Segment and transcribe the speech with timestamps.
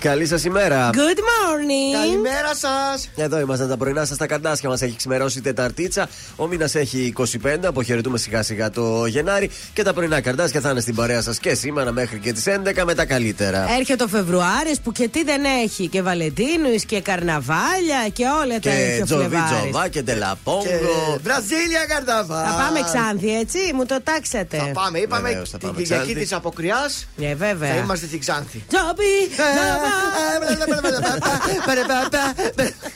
[0.00, 0.90] Καλή σας ημέρα.
[0.92, 1.92] Good morning.
[2.02, 3.10] Καλημέρα σας.
[3.16, 4.16] Εδώ είμαστε τα πρωινά σας.
[4.16, 6.08] Τα καρτάσια μας έχει ξημερώσει Τεταρτίτσα.
[6.36, 7.66] Ο μήνας έχει 25.
[7.66, 9.50] Αποχαιρετούμε σιγά σιγά το Γενάρη.
[9.72, 12.84] Και τα πρωινά καρτάσια θα είναι στην παρέα σας και σήμερα μέχρι και τις 11
[12.84, 13.66] με τα καλύτερα.
[13.78, 15.88] Έρχεται ο Φεβρουάρης που και τι δεν έχει.
[15.88, 21.18] Και Βαλεντίνους και Καρναβάλια και όλα τα Και Τζοβίτζοβα και Τελαπόγκο.
[21.22, 22.44] Βραζίλια καρναβά.
[22.44, 24.56] Θα πάμε Ξάνθη, έτσι, μου το τάξατε.
[24.56, 26.22] Θα πάμε, είπαμε Βεβαίως, θα την πάμε Κυριακή Ξάνθη.
[26.22, 27.08] της Αποκριάς.
[27.16, 27.70] Ναι, βέβαια.
[27.70, 28.64] Θα είμαστε στην Ξάνθη.
[28.68, 29.14] Τζόμπι,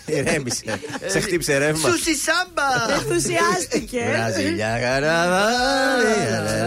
[0.07, 0.65] Ηρέμησε.
[1.07, 1.89] Σε χτύψε ρεύμα.
[1.89, 2.93] Σούσι σάμπα.
[2.95, 4.03] Ενθουσιάστηκε.
[4.11, 6.05] Βραζιλιά καραβάλι.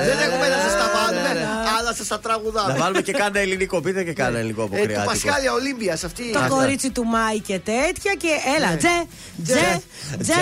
[0.05, 1.47] Δεν έχουμε να σας τα βάλουμε,
[1.79, 2.77] αλλά σας τα Να τραγουδάμε.
[2.77, 3.81] βάλουμε και κάνα ελληνικό.
[3.81, 5.11] Πείτε και κάνα ελληνικό Ε, Του αποκριάτικο.
[5.11, 6.31] Πασχάλια Ολύμπιας αυτή.
[6.31, 8.97] Το κορίτσι του Μάη και τέτοια και έλα, τζε,
[9.43, 9.81] τζε,
[10.21, 10.33] τζε,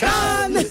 [0.00, 0.70] Καν.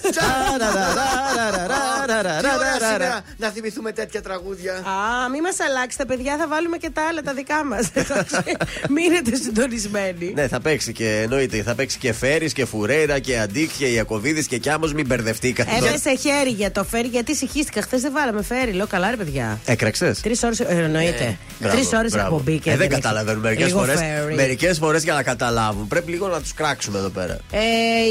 [2.42, 4.74] Τι ωραία σήμερα να θυμηθούμε τέτοια τραγούδια.
[4.74, 7.86] Α, μη μας αλλάξετε, παιδιά, θα βάλουμε και τα άλλα τα δικά μας.
[8.96, 10.32] Μείνετε συντονισμένοι.
[10.36, 11.62] Ναι, θα παίξει και εννοείται.
[11.64, 14.94] Θα παίξει και Φέρι και Φουρέιρα και Αντίκ και Ιακοβίδη και Κιάμος.
[14.94, 15.72] Μην μπερδευτήκατε.
[15.78, 17.81] Έπεσε χέρι για το φέρι, γιατί συγχύστηκα.
[17.81, 18.72] Χθες δεν βάλαμε φέρι.
[18.72, 19.59] Λέω καλά, ρε παιδιά.
[19.66, 20.59] Έκραξες; Τρεις ώρες.
[20.59, 21.38] Εννοείται.
[21.59, 24.00] Τρεις ώρες εκπομπή και Ε, δεν έχεις καταλαβαίνουν μερικές λίγο φορές.
[24.00, 24.34] φέρι.
[24.36, 25.88] Μερικές φορές για να καταλάβουν.
[25.88, 27.38] Πρέπει λίγο να τους κράξουμε εδώ πέρα.
[27.52, 27.59] Ε,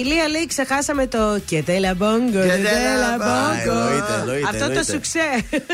[0.01, 2.19] η Λία λέει ξεχάσαμε το και τέλα μπόγκο.
[2.19, 3.79] Και και τέλα τέλα μπόγκο.
[3.79, 3.81] μπόγκο.
[3.81, 4.93] Εννοείται, εννοείται, Αυτό το εννοείται.
[4.93, 5.21] σουξέ.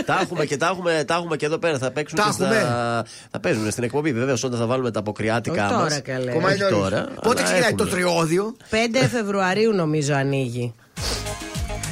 [0.06, 1.78] τα έχουμε και τα έχουμε, τα έχουμε και εδώ πέρα.
[1.78, 2.44] Θα παίξουν Τα και στα.
[2.54, 3.02] έχουμε.
[3.30, 4.12] Θα παίζουν στην εκπομπή.
[4.12, 5.82] Βεβαίως όταν θα βάλουμε τα αποκριάτικά Όχι μας.
[5.82, 6.30] τώρα, καλέ.
[6.32, 6.78] Κομμάτι Όχι νωρίς.
[6.78, 7.06] τώρα.
[7.22, 8.00] Πότε αλλά ξεκινάει το έχουμε.
[8.00, 10.74] τριώδιο; 5 Φεβρουαρίου νομίζω ανοίγει.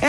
[0.00, 0.06] Ε,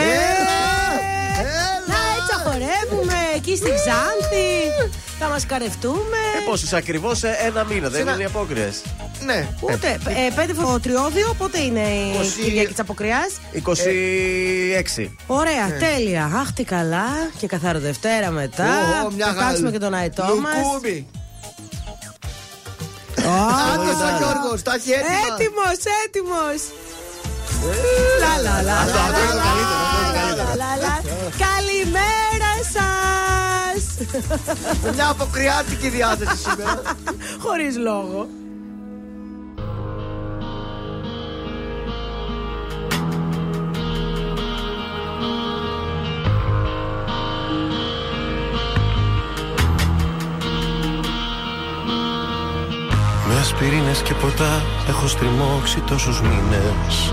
[1.86, 4.90] Να έτσι χορεύουμε εκεί στη Ξάνθη.
[5.18, 6.16] Θα μας καρευτούμε.
[6.42, 8.82] Ε, πόσου ακριβώς ένα μήνα, δεν ένα- είναι οι απόκριες.
[9.24, 9.48] Ναι.
[9.60, 9.98] Ούτε.
[10.08, 15.10] Ε, 5 Φεβρουαριού, πότε είναι η 20 Κυριακή της Αποκριάς; 26.
[15.26, 16.24] Ωραία, τέλεια.
[16.24, 17.06] Αχ, τι καλά.
[17.38, 18.64] Και καθαρό Δευτέρα μετά.
[19.06, 19.46] Ω, μια θα χαρά.
[19.46, 20.80] κάτσουμε και τον αετό μας.
[23.28, 23.62] Λουκούμι.
[23.72, 25.26] Άντρος ο Γιώργος, τα έχει έτοιμα.
[25.32, 26.42] Έτοιμος, έτοιμο.
[28.22, 30.52] Λα λα λα Αυτό, λα αυτό είναι το λα, καλύτερο, αυτό είναι το λα, καλύτερο.
[30.62, 30.94] λα, λα.
[31.46, 33.80] Καλημέρα σας!
[34.94, 36.82] Μια αποκριάτικη διάθεση σήμερα.
[37.44, 38.28] Χωρίς λόγο.
[53.60, 57.12] Με ασπιρίνες και ποτά έχω στριμώξει τόσους μήνες.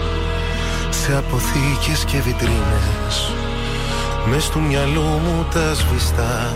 [0.89, 3.33] Σε αποθήκες και βιτρίνες
[4.25, 6.55] Μες του μυαλού μου τα σβηστά.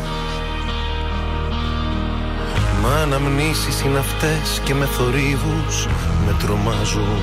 [2.81, 5.87] Μα αναμνήσεις είναι αυτές και με θορύβους
[6.25, 7.21] με τρομάζουν.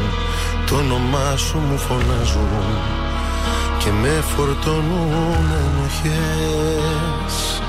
[0.66, 2.66] Το όνομά σου μου φωνάζουν
[3.78, 7.62] και με φορτώνουν ενοχές.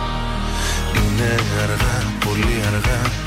[0.96, 3.27] Είναι αργά, πολύ αργά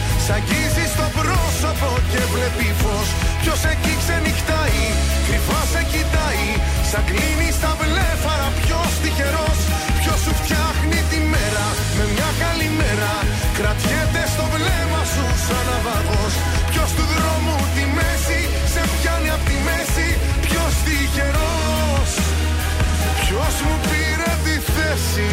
[0.25, 3.09] Σ' αγγίζει στο πρόσωπο και βλέπει φως.
[3.41, 4.83] Ποιος εκεί ξενυχτάει,
[5.25, 6.47] κρυφά σε κοιτάει.
[6.89, 9.59] Σαν κλείνει στα βλέφαρα ποιος τυχερός.
[9.99, 11.67] Ποιος σου φτιάχνει τη μέρα
[11.97, 13.13] με μια καλή μέρα.
[13.57, 16.33] Κρατιέται στο βλέμμα σου σαν ναυαγός
[16.71, 18.39] Ποιος του δρόμου τη μέση
[18.73, 20.07] σε πιάνει απ' τη μέση.
[20.45, 22.11] Ποιος τυχερός.
[23.21, 25.29] Ποιος μου πήρε τη θέση.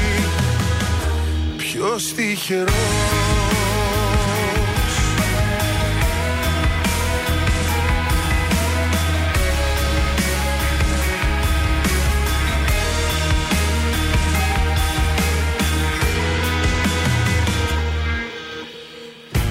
[1.63, 3.48] Ποιος τυχερός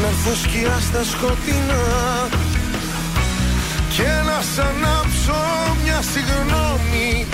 [0.00, 1.84] Να έρθω σκιά στα σκοτεινά
[3.96, 5.40] Και να σ' ανάψω
[5.82, 7.26] μια συγγνώμη.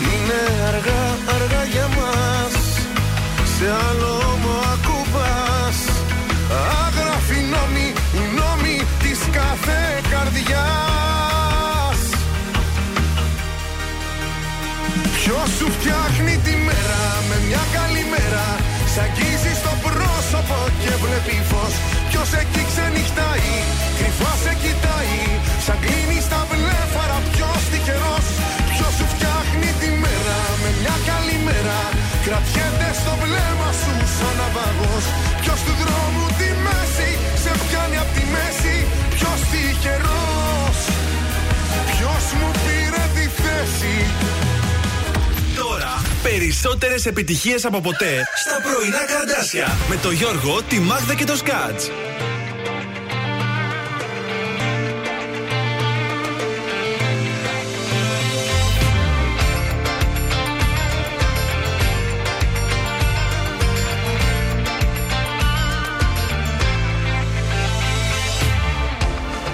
[0.00, 1.04] Είναι αργά,
[1.34, 2.54] αργά για μας
[3.58, 4.07] Σε άλλο
[21.18, 21.74] βλέπει φως.
[22.08, 23.50] Ποιος εκεί ξενυχτάει,
[23.98, 25.16] κρυφά σε κοιτάει.
[25.64, 28.26] Σαν κλείνει στα βλέφαρα ποιος τυχερός.
[28.72, 31.80] Ποιος σου φτιάχνει τη μέρα με μια καλή μέρα
[32.24, 35.04] Κρατιέται στο βλέμμα σου σαν ναυαγός
[46.48, 51.90] περισσότερες επιτυχίες από ποτέ στα πρωινά καρδάσια με το Γιώργο, τη Μάγδα και το Σκάτς.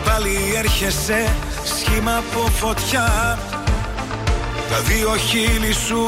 [0.05, 3.39] Πάλι έρχεσαι σχήμα από φωτιά
[4.75, 6.01] Τα δύο χείλη σου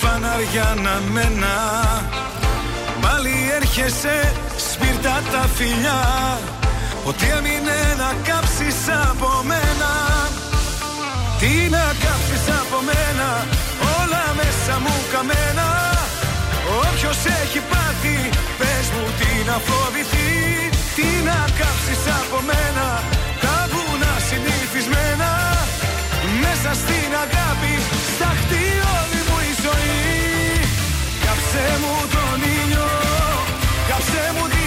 [0.00, 1.54] φαναριά να μένα.
[3.00, 4.32] Πάλι έρχεσαι
[4.70, 6.00] σπίρτα τα φιλιά.
[7.04, 8.78] Ότι έμεινε να κάψεις
[9.10, 9.92] από μένα.
[11.40, 13.28] Τι να κάψεις από μένα
[13.98, 15.68] Όλα μέσα μου καμένα.
[16.82, 18.18] Όποιος έχει πάθει
[18.58, 20.30] Πες μου τι να φοβηθεί.
[20.96, 22.86] Τι να κάψεις από μένα
[26.44, 27.74] Μέσα στην αγάπη
[28.14, 28.64] Σταχτεί
[28.98, 29.98] όλη μου η ζωή.
[31.24, 32.88] Κάψε μου τον ήλιο
[33.88, 34.59] Κάψε μου τη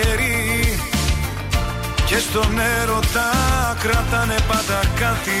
[0.00, 0.78] άμυνα γερή
[2.04, 3.28] Και στον έρωτα
[3.82, 5.40] κρατάνε πάντα κάτι.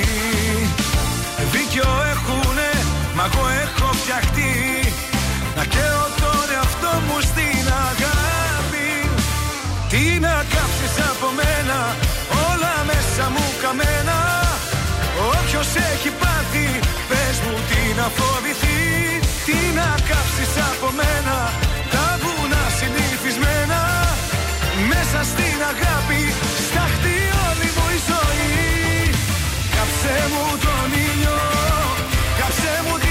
[1.52, 2.70] Δίκιο έχουνε,
[3.16, 4.54] μα εγώ έχω φτιαχτεί.
[5.56, 8.90] Να καίω τον εαυτό μου στην αγάπη.
[9.90, 11.78] Τι να κάψεις από μένα,
[12.48, 14.18] όλα μέσα μου καμένα.
[15.32, 16.66] Όποιος έχει πάθει,
[17.08, 18.80] πες μου τι να φοβηθεί.
[19.46, 21.36] Τι να κάψεις από μένα,
[25.12, 26.22] Μέσα στην αγάπη,
[26.68, 27.18] σταχτεί
[27.48, 29.10] όλη μου η ζωή.
[29.74, 31.38] Κάψε μου τον ήλιο,
[32.38, 33.09] κάψε μου τη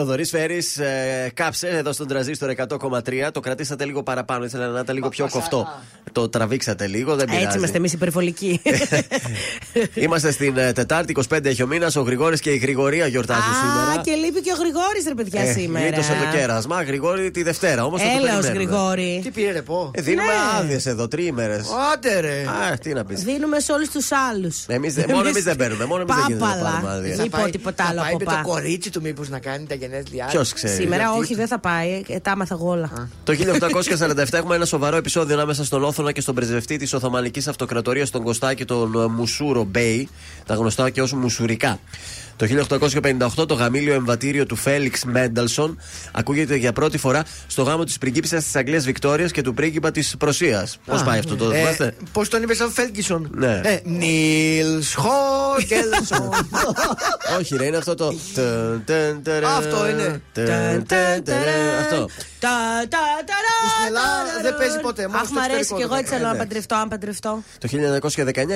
[0.00, 3.30] Θεοδωρής Φέρης, ε, κάψε εδώ στον τραζίστορ 100,3.
[3.32, 4.44] Το κρατήσατε λίγο παραπάνω.
[4.44, 5.68] Ήθελα να είναι λίγο πιο κοφτό.
[6.12, 7.44] Το τραβήξατε λίγο, δεν πειράζει.
[7.44, 8.60] Έτσι είμαστε εμείς υπερβολικοί.
[9.94, 11.96] Είμαστε στην ε, Τετάρτη, 25 έχει ο μήνας.
[11.96, 14.00] Ο Γρηγόρης και η Γρηγορία γιορτάζουν σήμερα.
[14.00, 15.86] Α, και λείπει και ο Γρηγόρης, ρε παιδιά, Ε, σήμερα.
[15.86, 16.82] γλίτωσε το κέρασμα.
[16.82, 17.84] Γρηγόρη τη Δευτέρα.
[17.84, 19.20] Όμως Έλα, ω Γρηγόρη.
[19.22, 20.58] Τι πήρε, πω; Ε, δίνουμε Ναι.
[20.60, 21.60] άδειες εδώ, τριήμερε.
[21.92, 22.44] Άντε ρε.
[22.72, 23.22] Α, τι να πεις.
[23.22, 24.64] Δίνουμε σε όλους τους άλλους.
[24.66, 26.92] Εμείς δεν- μόνο εμείς δεν παίρνουμε, μόνο εμείς δεν γίνεται να πάρουμε Πάπαλα.
[26.96, 27.16] άδεια.
[27.16, 28.42] Μην πω τίποτα άλλο θα πάει από με το πά.
[28.42, 30.30] κορίτσι του μήπως να κάνει τα γενέθλιά του.
[30.30, 30.74] Ποιος ξέρει.
[30.82, 32.02] Σήμερα Γιατί όχι, του- δεν θα πάει.
[32.08, 33.08] Ε, τα άμαθα εγώ όλα.
[33.24, 38.10] Το 1847 έχουμε ένα σοβαρό επεισόδιο ανάμεσα στον Όθωνα και στον πρεσβευτή της Οθωμανικής Αυτοκρατορίας,
[38.10, 40.08] τον Κωστάκη, τον ε, Μουσούρο Μπέι,
[40.46, 41.78] τα γνωστά και ως Μουσουρικά.
[42.40, 42.66] Το
[43.40, 45.78] 1858 το γαμήλιο εμβατήριο του Φέλιξ Μένταλσον
[46.12, 50.14] ακούγεται για πρώτη φορά στο γάμο της πριγκίπισσας της Αγγλίας Βικτόριας και του πρίγκιπα της
[50.18, 50.78] Πρωσίας.
[50.86, 53.60] Πώς πάει αυτό το Ε, θυμάστε; Πώς τον είπες σαν Φέλκισον; Ναι.
[53.64, 56.30] Ε, Νίλς Χόγκελσον.
[57.38, 58.14] Όχι, ρε, είναι αυτό το.
[58.34, 60.22] ταν, ταν, ταρά, Αυτό είναι.
[60.32, 62.08] ταν, ταν, ταρά, Αυτό.
[62.38, 62.48] Τα,
[62.88, 65.58] τα, τα, ρα, Στην Ελλάδα τα, ρα, δεν παίζει ποτέ, μόνος Αχ, στο μ' αρέσει
[65.58, 66.38] εξωτερικό και εγώ το έτσι θέλω να ναι.
[66.38, 67.42] παντρευτώ, αν παντρευτώ.
[67.58, 67.68] Το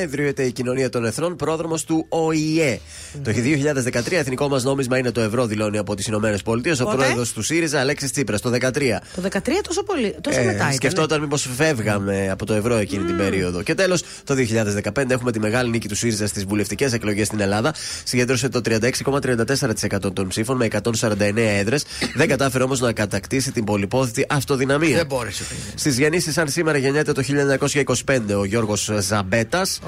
[0.00, 2.81] 1919 ιδρύεται η Κοινωνία των Εθνών, πρόδρομος του ΟΗΕ.
[3.23, 3.31] Το
[3.75, 7.33] 2013 εθνικό μας νόμισμα είναι το ευρώ, δηλώνει από τις Ηνωμένες Πολιτείες ο Πότε; πρόεδρος
[7.33, 8.40] του ΣΥΡΙΖΑ, Αλέξης Τσίπρας.
[8.40, 9.00] Το 2013.
[9.14, 10.14] Το 13 τόσο πολύ.
[10.21, 10.73] Τόσο Ε, μετά ήταν.
[10.73, 13.62] σκεφτόταν μήπως φεύγαμε από το ευρώ εκείνη την περίοδο.
[13.62, 17.75] Και τέλος, το 2015 έχουμε τη μεγάλη νίκη του ΣΥΡΙΖΑ στις βουλευτικές εκλογές στην Ελλάδα.
[18.04, 21.85] Συγκέντρωσε το 36,34% των ψήφων με 149 έδρες.
[22.14, 24.97] Δεν κατάφερε όμως να κατακτήσει την πολυπόθητη αυτοδυναμία.
[24.97, 25.43] Δεν μπόρεσε.
[25.49, 25.61] παιδί.
[25.75, 29.78] Στις γεννήσεις, σαν σήμερα γεννιέται το 1925 ο Γιώργος Ζαμπέτας.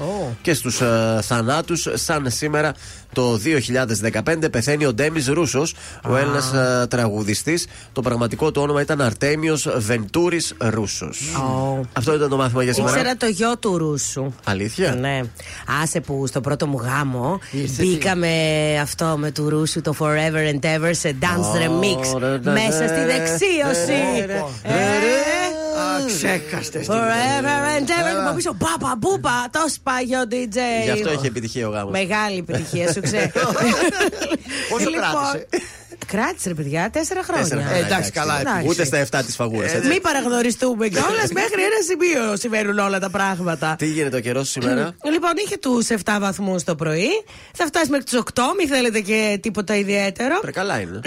[0.41, 0.81] Και στους
[1.21, 2.73] θανάτους, σαν σήμερα
[3.13, 3.37] το
[3.71, 6.53] 2015 πεθαίνει ο Ντέμις Ρούσος, ο Έλληνας
[6.89, 7.65] τραγουδιστής.
[7.93, 11.35] Το πραγματικό του όνομα ήταν Αρτέμιος Βεντούρης Ρούσος.
[11.35, 11.81] Ω.
[11.93, 12.97] Αυτό ήταν το μάθημα για σήμερα.
[12.97, 14.33] Ήξερα το γιο του Ρούσου.
[14.43, 15.21] Αλήθεια; Ναι.
[15.83, 18.29] Άσε που στο πρώτο μου γάμο Ήρθε μπήκα με
[18.81, 22.87] αυτό με του Ρούσου το Forever and Ever σε dance remix ρε, ρε, μέσα ρε,
[22.87, 24.01] στη ρε, δεξίωση.
[25.97, 26.85] Ρε, Ε, Α, ξέχαστε.
[26.87, 30.57] Forever and ever και από πίσω μπαπα μπούπα το σπάγιο DJ.
[30.83, 31.91] Γι' αυτό έχει επιτυχία ο γάμος.
[31.91, 33.31] Μεγάλη επιτυχία σου ξέρει.
[34.69, 35.47] Πόσο κράτησε;
[36.05, 37.43] Κράτησε ρε παιδιά, τέσσερα χρόνια.
[37.43, 38.67] Τέσσερα Ε, χρόνια, εντάξει, καλά, εντάξει.
[38.67, 39.71] Ούτε στα 7 της φαγούρας.
[39.73, 43.75] Μην παραγνωριστούμε κιόλας μέχρι ένα σημείο συμβαίνουν όλα τα πράγματα.
[43.77, 47.07] Τι γίνεται ο καιρός σήμερα; Λοιπόν, είχε τους 7 βαθμούς το πρωί.
[47.53, 50.39] Θα φτάσει μέχρι τους 8, μην θέλετε και τίποτα ιδιαίτερο.
[50.41, 50.99] Πρε, καλά είναι.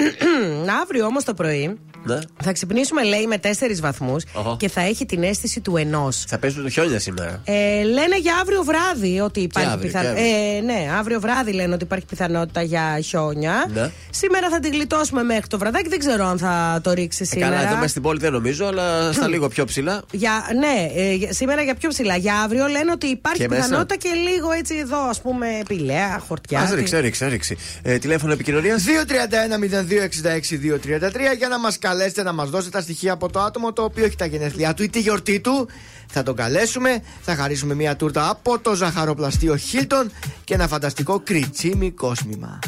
[0.82, 2.18] Αύριο όμως το πρωί ναι.
[2.42, 3.49] θα ξυπνήσουμε, λέει, με 4
[3.80, 4.56] βαθμούς Οχο.
[4.59, 6.25] και θα έχει την αίσθηση του ενός.
[6.28, 7.40] Θα παίζουν το χιόνια σήμερα.
[7.44, 10.23] Ε, λένε για αύριο βράδυ ότι υπάρχει αύριο, πιθανότητα.
[10.23, 10.56] και αύριο.
[10.56, 13.64] Ε, ναι, αύριο βράδυ λένε ότι υπάρχει πιθανότητα για χιόνια.
[13.73, 13.90] Ναι.
[14.11, 15.88] Σήμερα θα την γλιτώσουμε μέχρι το βραδάκι.
[15.88, 17.50] Δεν ξέρω αν θα το ρίξει Ε, σήμερα.
[17.54, 20.02] καλά, εδώ μέσα στην πόλη δεν νομίζω, αλλά στα λίγο πιο ψηλά.
[20.10, 22.16] Για, ναι, ε, για- σήμερα για πιο ψηλά.
[22.16, 23.62] Για αύριο λένε ότι υπάρχει Και μέσα.
[23.62, 26.60] πιθανότητα και λίγο έτσι εδώ, ας πούμε, πηλαία, χορτιά.
[26.60, 27.56] Α ρίξει, ρίξει, ρίξει.
[27.82, 28.82] Ε, τηλέφωνο επικοινωνίας.
[28.82, 34.04] 231-0266-233 για να μας καλέσετε να μας δώσετε τα στοιχεία από το άτομο το οποίο
[34.04, 35.68] έχει τα γενέθλιά του ή τη γιορτή του.
[36.12, 40.06] Θα τον καλέσουμε, θα χαρίσουμε μια τούρτα από το ζαχαροπλαστείο Hilton
[40.44, 42.58] και ένα φανταστικό κριτσίμι κόσμημα.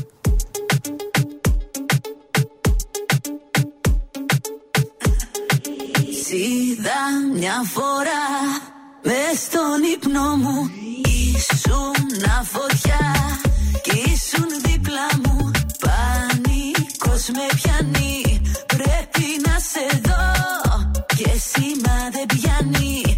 [6.34, 7.00] Είδα
[7.32, 8.24] μια φορά
[9.02, 10.70] μες στον ύπνο μου.
[11.04, 11.92] Ήσουν
[12.44, 13.14] φωτιά
[13.82, 15.50] κι ήσουν δίπλα μου.
[15.84, 20.32] Πανικός με πιάνει πρέπει να σε δω.
[21.06, 23.16] Και σήμα δεν πιάνει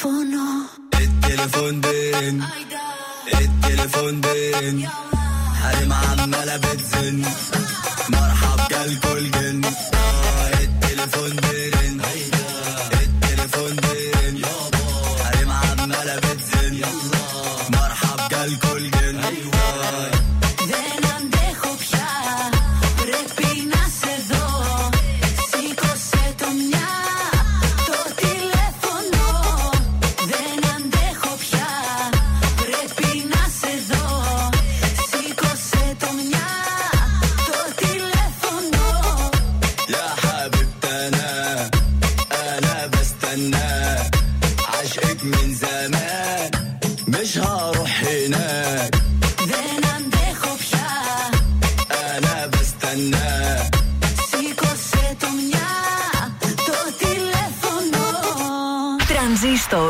[0.00, 0.66] telefono.
[1.00, 2.44] Et telefon ben.
[3.32, 4.99] Et telefon.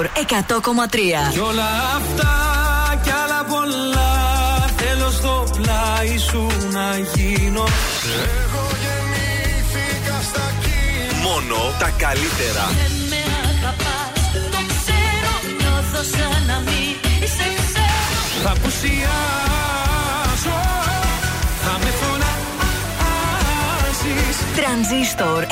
[0.07, 1.31] 100,3.
[1.33, 2.33] Κι όλα αυτά
[3.03, 4.13] κι άλλα πολλά
[4.77, 7.65] Θέλω στο πλάι σου να γίνω
[8.41, 12.65] Εγώ γεννήθηκα στα κύματα Μόνο τα καλύτερα.
[12.81, 14.21] Δεν με αγαπάς,
[14.53, 16.93] το ξέρω Νιώθω σαν να μην
[17.37, 20.59] σε ξέρω Θα πουσιάσω
[21.65, 22.41] Θα με φωνάζεις
[24.57, 25.49] Τρανζίστορ 100,3.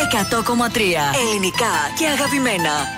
[1.22, 2.97] Ελληνικά και αγαπημένα.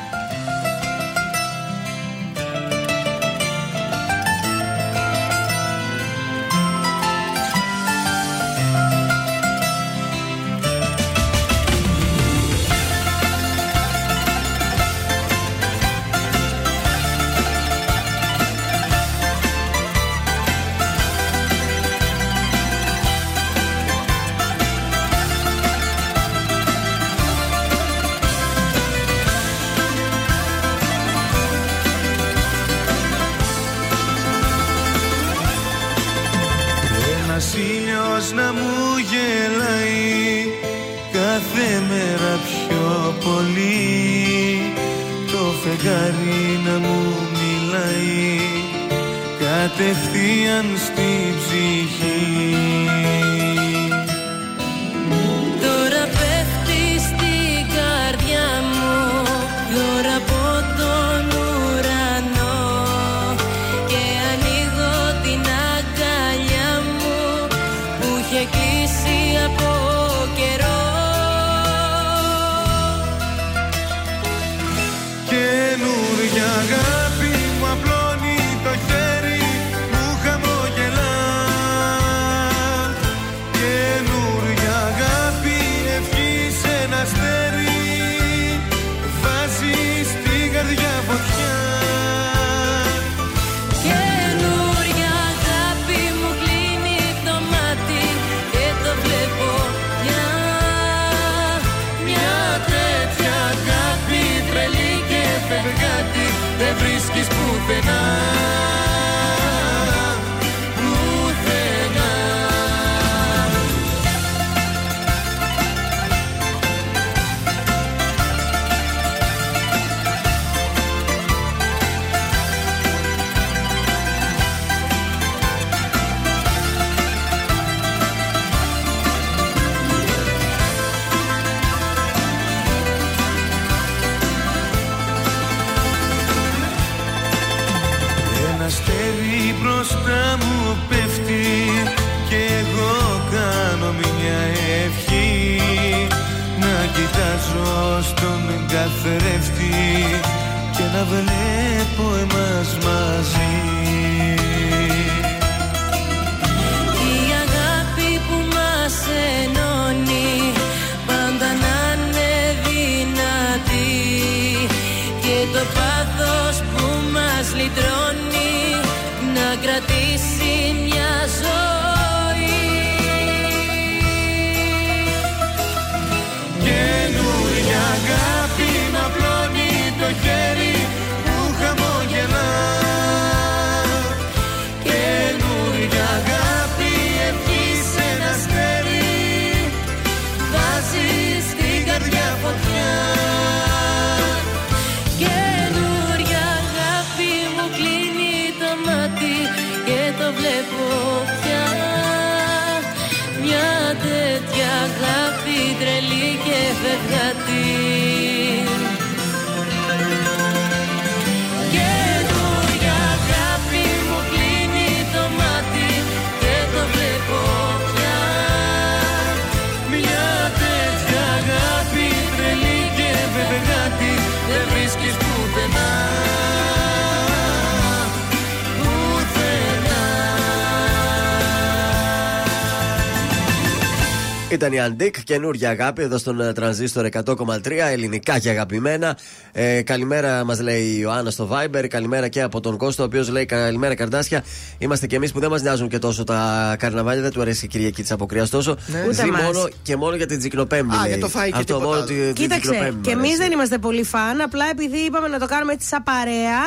[234.61, 239.17] Ήταν η Αντίκ, καινούργια αγάπη εδώ στον ε, τρανζίστορ 100,3, ελληνικά και αγαπημένα.
[239.53, 241.87] Ε, καλημέρα μας λέει η Ιωάννα στο Viber.
[241.89, 244.45] Καλημέρα και από τον Κώστο, ο οποίος λέει Καλημέρα Καρδάσια.
[244.79, 247.23] Είμαστε κι εμείς που δεν μας νοιάζουν και τόσο τα καρναβάλια.
[247.23, 248.71] Δεν του αρέσει η Κυριακή της Αποκριάς τόσο.
[249.05, 249.43] Ούτε Ζει μας.
[249.43, 250.97] μόνο και μόνο για την Τζικνοπέμπτη.
[250.97, 251.09] Α, λέει.
[251.09, 252.05] για το φαΐ και Αυτό τίποτα μόνο άλλο.
[252.07, 253.43] τη- την Κοίταξε, Τζικνοπέμπτη και μου εμείς αρέσει.
[253.43, 254.41] δεν είμαστε πολύ φαν.
[254.41, 256.61] Απλά επειδή είπαμε να το κάνουμε έτσι σαν παρέα,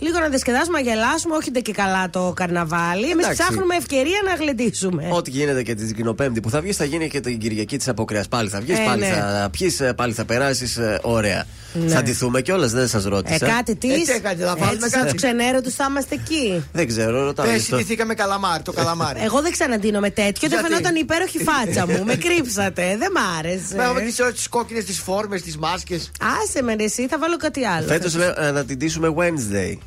[0.00, 1.36] λίγο να διασκεδάσουμε, να γελάσουμε.
[1.36, 3.04] Όχι και καλά το καρναβάλι.
[3.10, 3.42] Εμείς Εντάξει.
[3.42, 5.08] ψάχνουμε ευκαιρία να γλεντήσουμε.
[5.12, 8.28] Ό,τι γίνεται και την Τζικνοπέμπτη που θα βγεις, θα γίνει και την Κυριακή της αποκρέας.
[8.28, 9.06] Πάλι θα βγεις, Ε, πάλι ναι.
[9.06, 10.78] θα πιεις, πάλι θα περάσεις.
[11.02, 11.44] Ωραία.
[11.72, 11.88] Ναι.
[11.94, 13.46] Θα ντυθούμε κιόλας, δεν σας Ε, ρώτησα.
[13.46, 13.90] κάτι της.
[13.92, 16.64] Ε, τι έκανες, θα βάλουμε Έτσι, κάτι; στου ξενέρωτου θα είμαστε εκεί.
[16.72, 17.46] Δεν ξέρω, ρωτάω.
[17.46, 17.76] Πες, γι' αυτό.
[17.76, 19.20] συντηθήκαμε καλαμάρι, το καλαμάρι.
[19.22, 20.48] Εγώ δεν ξαναντίνω με τέτοιο.
[20.48, 22.04] Δεν Γιατί; φαινόταν η υπέροχη φάτσα μου.
[22.04, 22.96] με κρύψατε.
[22.98, 23.74] Δεν μ' άρεσε.
[23.76, 24.00] Με έχουμε
[24.32, 26.10] τις κόκκινες, τις φόρμες, τις μάσκες.
[26.42, 27.86] Άσε με ρε, εσύ, θα βάλω κάτι άλλο.
[27.86, 28.14] Φέτος
[28.52, 29.78] να την ντύσουμε Wednesday.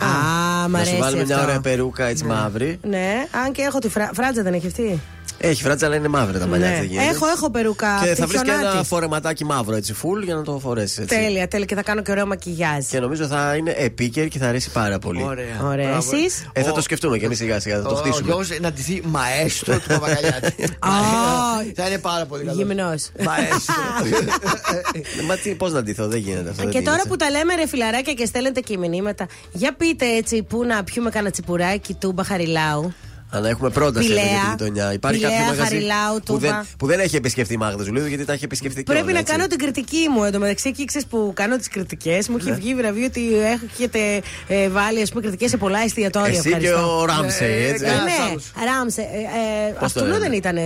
[0.00, 0.94] Α, μ' Να αρέσει.
[0.94, 1.46] σου βάλουμε μια αυτό.
[1.46, 2.78] ωραία περούκα έτσι μαύρη.
[2.82, 4.10] Ναι, αν και έχω τη φρα...
[4.14, 5.00] φράτζα δεν έχει αυτή.
[5.38, 6.68] Έχει φράτσα, αλλά είναι μαύρη τα μαλλιά.
[6.68, 6.74] Ναι.
[6.74, 7.08] δεν γίνεται.
[7.08, 7.98] Έχω, έχω περούκα.
[8.02, 8.86] Και από θα τη βρεις και ένα χιονάτη.
[8.86, 11.16] φορεματάκι μαύρο έτσι, full για να το φορέσεις έτσι.
[11.16, 11.66] Τέλεια, τέλεια.
[11.66, 12.84] Και θα κάνω και ωραίο μακιγιάζ.
[12.86, 15.22] Και νομίζω θα είναι επίκαιρη και θα αρέσει πάρα πολύ.
[15.22, 15.44] Ωραία.
[15.64, 15.88] Ωραία.
[15.90, 16.16] Μπράβο.
[16.16, 18.24] Εσείς; Ε, θα Ο- το σκεφτούμε και εμείς σιγά σιγά, θα το Ο χτίσουμε.
[18.24, 20.54] Γιώργος να ντυθεί μαέστρο του Παπαγαλιάτη.
[21.76, 22.56] Θα είναι πάρα πολύ καλό.
[22.56, 23.10] Γυμνός.
[23.24, 23.74] Μαέστρο.
[25.20, 26.62] Ε, Μα τι, πώς να ντυθώ, δεν γίνεται αυτό.
[26.62, 27.08] δεν Και τώρα γίνεται.
[27.08, 31.10] που τα λέμε ρε φιλαράκια και στέλνετε και μηνύματα, για πείτε έτσι που να πιούμε
[31.10, 32.94] κανένα τσιπουράκι του Μπαχαριλάου.
[33.34, 34.40] Αλλά έχουμε πρόταση εδώ για Πηλαία.
[34.42, 34.92] τη γειτονιά.
[34.92, 36.64] Υπάρχει Πηλαία, κάποιο μαγαζί Χαριλάου, που δεν, Τούμπα.
[36.78, 39.32] που δεν έχει επισκεφτεί η Μάγδα Ζουλίδου γιατί τα έχει επισκεφτεί Πρέπει κιόλα, να έτσι.
[39.32, 40.68] κάνω την κριτική μου εντωμεταξύ.
[40.68, 42.28] Εκεί ξέρεις που κάνω τις κριτικές.
[42.28, 42.50] Μου Ναι.
[42.50, 43.20] έχει βγει βραβείο ότι
[43.72, 43.98] έχετε
[44.48, 46.28] ε, βάλει ας πούμε, κριτικές σε πολλά εστιατόρια.
[46.38, 46.98] Εσύ και Ευχαριστώ.
[47.00, 47.84] ο Ράμσεϊ, Ε, έτσι.
[47.84, 48.52] Ε, Ένας ναι, άλλος.
[48.64, 49.00] Ράμσε.
[49.00, 50.56] Ε, ε, Πώς το αυτού λένε; δεν ήταν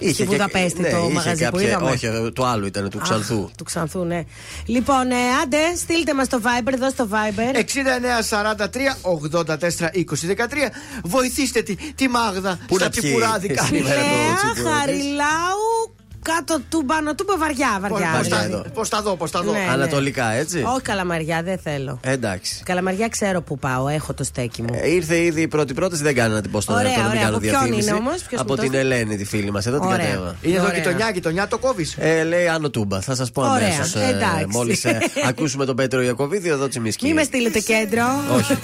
[0.00, 1.90] ε, στη και- Βουδαπέστη ναι, το είχε μαγαζί που κάποια- είδαμε.
[1.90, 3.50] Όχι, ε, το άλλο ήταν του Αχ, Ξανθού.
[3.56, 4.22] του Ξανθού, ναι.
[4.66, 7.56] Λοιπόν, ε, άντε, στείλτε μας το Viber, εδώ στο Viber.
[7.58, 10.70] 6943 84 20 13.
[11.04, 13.62] Βοηθήστε τη, τη Μάγδα Πού στα να πιει τσιπουράδικα.
[13.70, 14.78] σήμερα το Φιλέα, τσιπουράκι.
[14.78, 18.08] Χαριλάου, κάτω του πάνω του βαριά, Πώς- βαριά.
[18.18, 18.64] πώς βαριά τα- εδώ.
[18.74, 19.52] Πώς τα δω, πώς τα δω.
[19.52, 19.66] Ναι.
[19.70, 21.98] Ανατολικά, έτσι; Όχι καλαμαριά, δεν θέλω.
[22.02, 22.62] Ε, Εντάξει.
[22.64, 24.68] Καλαμαριά ξέρω που πάω, έχω το στέκι μου.
[24.82, 27.08] Ε, ήρθε ήδη η πρώτη πρόταση, δεν κάνω να την πω στον Ωραία, εαυτό, να
[27.08, 27.24] μην ωραία.
[27.24, 27.88] κάνω Από ποιον διαφήμιση.
[27.88, 30.06] είναι όμως, ποιος Από μου το την έστειλε; Ελένη, τη φίλη μας, εδώ την Ωραία.
[30.06, 30.36] κατέβα.
[30.42, 30.76] Είναι εδώ Ωραία.
[30.76, 31.96] γειτονιά, γειτονιά το κόβεις.
[31.98, 33.00] Ε, λέει Άνω Τούμπα.
[33.00, 33.94] Θα σας πω Ωραία, αμέσως.
[33.94, 34.46] εντάξει.
[34.48, 34.84] Μόλις
[35.28, 37.06] ακούσουμε τον Πέτρο Ιακοβίδη, εδώ τσιμισκή.
[37.06, 38.04] Μη με στείλετε κέντρο.
[38.36, 38.54] Όχι.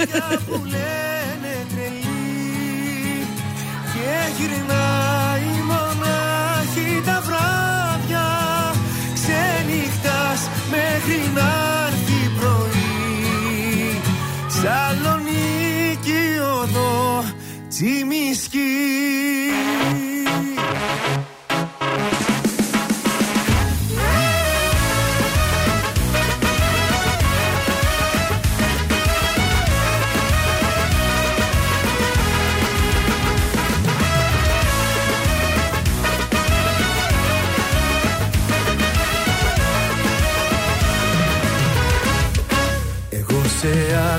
[0.49, 0.61] που
[10.71, 11.49] μέχρι να
[11.87, 14.01] έρθει πρωί.
[14.49, 16.25] Σαλονίκη
[16.63, 17.25] οδό
[17.69, 18.59] τσιμισκή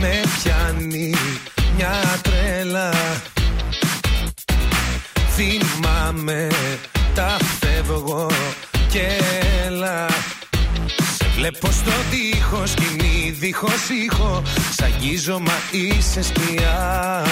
[0.00, 1.14] με πιάνει
[1.76, 2.92] μια τρέλα.
[5.34, 6.48] Θυμάμαι
[7.14, 8.26] τα φεύγω
[8.88, 9.06] και
[9.66, 10.06] έλα.
[11.16, 14.42] Σε βλέπω στο τείχος σκηνή δίχως ήχο
[14.76, 17.24] Σ' αγγίζω μα είσαι σκιά.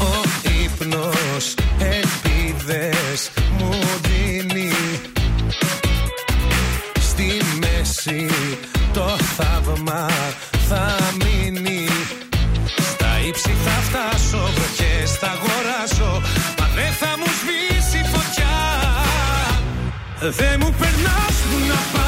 [0.00, 0.22] Ο
[0.62, 4.72] ύπνος ελπίδες μου δίνει.
[7.00, 8.28] Στη μέση
[8.94, 10.06] το θαύμα
[10.68, 11.88] θα μείνει.
[12.90, 16.22] Στα ύψη θα φτάσω βροχές θα αγοράσω.
[16.58, 18.56] Μα δεν θα μου σβήσει η φωτιά.
[20.38, 22.01] Δεν μου περνάς που να πάρει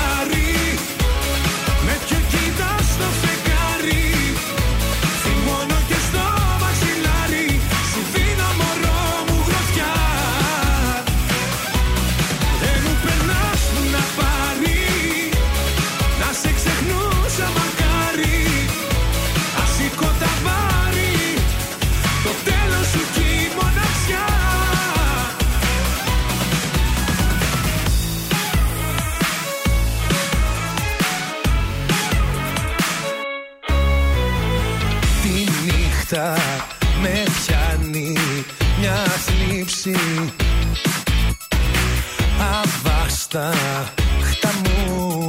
[43.36, 45.28] Αβάσταχτα μου.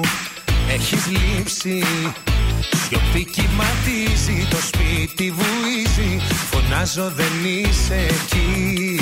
[0.73, 1.83] Έχεις λείψει
[2.75, 6.19] Σιωπή κυματίζει, το σπίτι βουίζει.
[6.51, 8.99] Φωνάζω δεν είσαι εκεί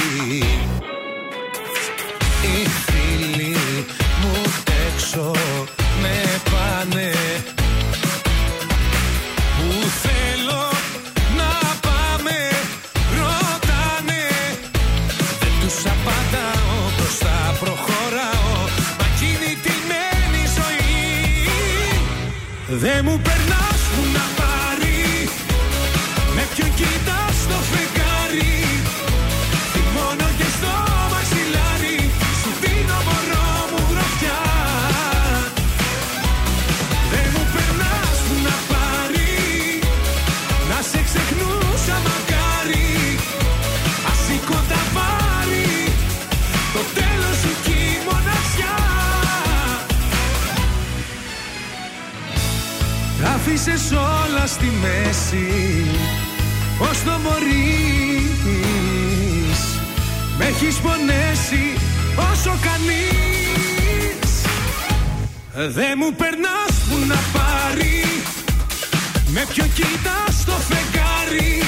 [53.65, 55.47] Τα άφησες όλα στη μέση
[56.77, 57.59] Πώς το μπορείς.
[60.37, 61.77] Με έχεις πονέσει
[62.31, 64.41] όσο κανείς
[65.73, 68.05] Δεν μου περνάς που να πάρει
[69.27, 71.63] Με ποιο κοιτάς το φεγγάρι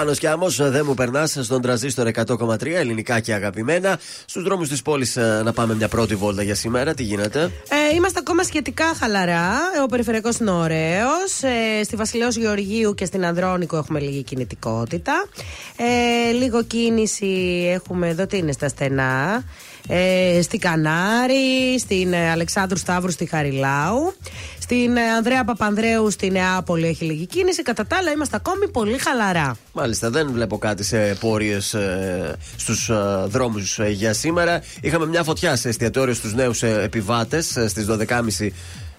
[0.00, 3.98] Πάνω κι άμμος, δεν μου περνάς στον τραζίστορ 100,3 ελληνικά και αγαπημένα.
[4.24, 6.94] Στους δρόμους της πόλης να πάμε μια πρώτη βόλτα για σήμερα.
[6.94, 9.50] Τι γίνεται; Ε, είμαστε ακόμα σχετικά χαλαρά.
[9.82, 11.42] Ο περιφερειακός είναι ωραίος.
[11.42, 15.26] Ε, στη Βασιλέως Γεωργίου και στην Ανδρώνικο έχουμε λίγη κινητικότητα.
[15.76, 18.26] Ε, λίγο κίνηση έχουμε εδώ.
[18.26, 19.44] Τι είναι στα στενά.
[19.90, 24.14] Ε, στη Κανάρη, στην ε, Αλεξάνδρου Σταύρου, στη Χαριλάου.
[24.58, 27.62] Στην ε, Ανδρέα Παπανδρέου, στη Νεάπολη έχει λίγη κίνηση.
[27.62, 29.56] Κατά τα άλλα, είμαστε ακόμη πολύ χαλαρά.
[29.72, 32.94] Μάλιστα, δεν βλέπω κάτι σε πορείες ε, στους ε,
[33.26, 34.62] δρόμους για σήμερα.
[34.80, 38.48] Είχαμε μια φωτιά σε εστιατόριο στους νέους ε, επιβάτες ε, στις 12.30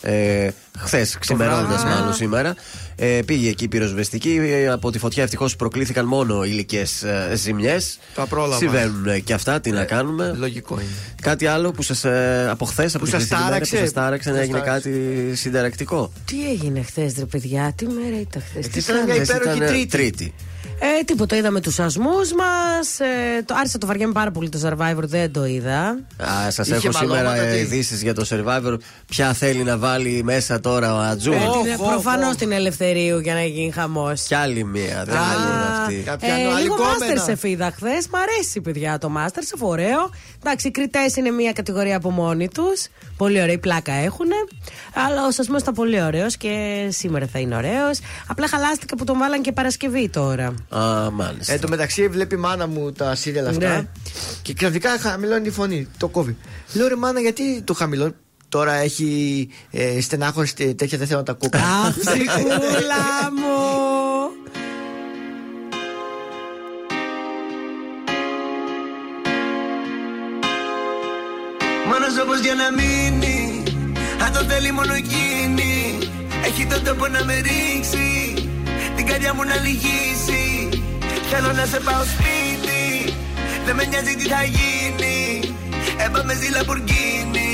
[0.01, 1.83] ε, Χθες, ξημερώνοντα βράδυ.
[1.83, 2.55] μάλλον σήμερα.
[3.03, 4.39] Ε, πήγε εκεί η πυροσβεστική.
[4.41, 7.99] Ε, από τη φωτιά ευτυχώς προκλήθηκαν μόνο υλικές ε, ζημιές.
[8.15, 8.57] Τα πρόλαβα.
[8.57, 10.33] Συμβαίνουν ε, και αυτά, τι να κάνουμε.
[10.37, 10.89] Λογικό είναι.
[11.21, 12.03] Κάτι άλλο που σας.
[12.03, 14.43] Ε, από χθες, από Που τη σας χρυσή μέρα, τάραξε; Που σας τάραξε να Σας
[14.43, 14.89] έγινε τάραξε.
[14.89, 16.11] κάτι συνταρακτικό.
[16.25, 18.67] Τι έγινε χθες, ρε παιδιά, τι μέρα ήταν χθες.
[18.67, 20.33] τι ήταν μια Χθες υπέροχη ήταν, ε, Τρίτη.
[20.61, 20.75] Τρίτη.
[20.99, 22.99] Ε, τίποτα, είδαμε τους ασμού μας.
[22.99, 25.99] Ε, το, άρχισα το βαριέμαι πάρα πολύ το survivor, δεν το είδα.
[26.45, 28.77] Α, σας Είχε έχω σήμερα μαλώματα, τι; ειδήσεις για το survivor.
[29.07, 32.35] Ποια θέλει να βάλει μέσα τώρα ο Ατζού; Ε, Οχ, την- οχ, Προφανώς οχ.
[32.35, 34.21] την ελευθερίου για να γίνει χαμός.
[34.21, 35.03] Κι άλλη μία.
[35.05, 35.95] Δεν είναι αυτή.
[36.05, 37.25] Κάποια Ε, λίγο νοαλικόμενα.
[37.25, 38.07] Masterchef είδα χθες.
[38.07, 39.59] Μ' αρέσει, παιδιά, το Masterchef.
[39.59, 40.09] Ωραίο.
[40.43, 42.87] Εντάξει, οι κριτές είναι μια κατηγορία από μόνοι τους.
[43.17, 44.27] Πολύ ωραία, πλάκα έχουν.
[44.93, 47.99] Αλλά ο σασμός ήταν πολύ ωραίος και σήμερα θα είναι ωραίος.
[48.27, 50.53] Απλά χαλάστηκα που τον βάλαν και Παρασκευή τώρα.
[50.69, 51.53] Α, μάλιστα.
[51.53, 53.87] Εν τω μεταξύ βλέπει η μάνα μου τα σύριαλ αυτά Ναι.
[54.41, 55.87] και ξαφνικά χαμηλώνει τη φωνή.
[55.97, 56.37] Το κόβει.
[56.73, 58.13] Λέω ρε μάνα, γιατί το χαμηλώνει.
[58.49, 61.49] Τώρα έχει ε, στενάχωρη τε- τέτοια δεν θέλω να τα ακούω.
[61.53, 64.00] Αχ, ψυχούλα μου.
[71.91, 73.63] Μόνος όπως για να μείνει.
[74.23, 75.73] Αν το θέλει μόνο εκείνη.
[76.47, 78.09] Έχει τον τόπο να με ρίξει.
[78.95, 80.43] Την καρδιά μου να λυγίσει.
[81.29, 82.83] Θέλω να σε πάω σπίτι.
[83.65, 85.17] Δεν με νοιάζει τι θα γίνει.
[86.05, 87.53] Έπαμε στη Λαμπουργκίνη.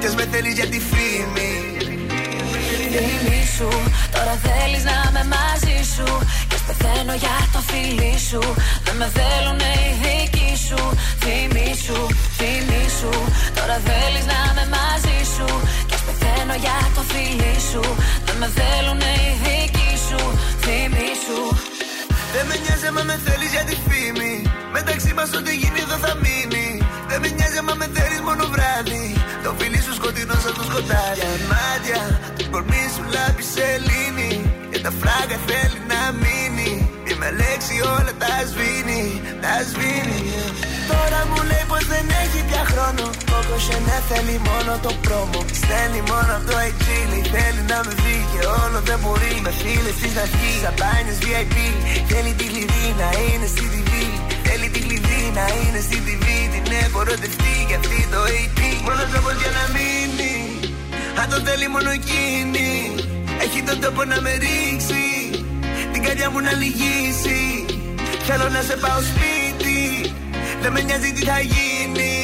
[0.00, 1.52] Κι ας με θέλεις για τη φήμη.
[2.94, 3.68] Φήμη σου,
[4.14, 6.08] τώρα θέλεις να είμαι μαζί σου.
[6.48, 8.42] Κι ας πεθαίνω για το φίλι σου.
[8.84, 10.37] Δεν με θέλουν οι δικοί
[10.68, 10.80] σου
[11.22, 11.98] Φήμη σου,
[12.38, 13.12] φήμη σου.
[13.58, 15.48] Τώρα θέλεις να είμαι μαζί σου.
[15.88, 17.82] Κι ας πεθαίνω για το φίλι σου.
[18.26, 20.20] Δεν με θέλουν οι δικοί σου
[20.64, 21.40] Φήμη σου.
[22.34, 24.34] Δεν με νοιάζει άμα με θέλεις για τη φήμη.
[24.76, 26.66] Μεταξύ μας ό,τι γίνει εδώ θα μείνει.
[27.10, 29.04] Δεν με νοιάζει άμα με θέλεις μόνο βράδυ.
[29.44, 31.22] Το φίλι σου σκοτεινό σαν το σκοτάδι.
[31.52, 32.00] Μάτια,
[32.38, 34.32] το κορμί σου λάμπει σελήνη
[34.70, 36.37] Και τα φράγκα θέλει να μείνει.
[36.37, 36.37] Και
[37.20, 39.04] με λέξη όλα τα σβήνει,
[39.44, 40.20] τα σβήνει.
[40.90, 43.04] Τώρα μου λέει πως δεν έχει πια χρόνο.
[43.30, 45.38] Κόκο Σενέ θέλει μόνο το πρόμο.
[45.60, 49.34] Στέλνει μόνο από το εξήλι Θέλει να με δει και όλο δεν μπορεί.
[49.44, 51.56] Με φίλες της να βγει Σαμπάνιες VIP
[52.10, 53.92] Θέλει τη κλειδί να είναι στη TV
[54.46, 59.02] Θέλει τη κλειδί να είναι στη TV Την έχω ερωτευτεί για αυτή το AP Μόνο
[59.10, 60.34] τρόπος για να μείνει.
[61.20, 62.70] Αν το θέλει μόνο εκείνη.
[63.44, 65.02] Έχει τον τόπο να με ρίξει.
[65.02, 65.07] Την
[66.08, 67.40] καρδιά μου να λυγίσει.
[68.26, 69.80] Θέλω να σε πάω σπίτι.
[70.62, 72.16] Δεν με νοιάζει τι θα γίνει.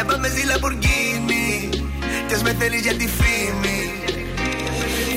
[0.00, 1.48] Έπαμε στη Λαμπουργκίνη
[2.26, 3.80] Κι ας με θέλεις για τη φήμη.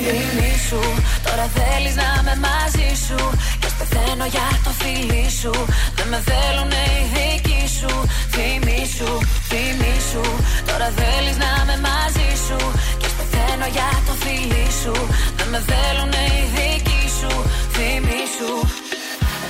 [0.04, 0.82] Φήμη σου,
[1.26, 3.18] τώρα θέλεις να είμαι μαζί σου.
[3.60, 5.52] Κι ας πεθαίνω για το φίλι σου.
[5.96, 7.92] Δεν με θέλουν οι δικοί σου.
[8.34, 9.10] Φήμη σου,
[9.50, 10.24] φήμη σου.
[10.68, 12.58] Τώρα θέλεις να είμαι μαζί σου.
[13.00, 14.94] Κι ας πεθαίνω για το φίλι σου.
[15.38, 17.32] Δεν με θέλουν οι δικοί σου
[17.74, 18.52] Φήμη σου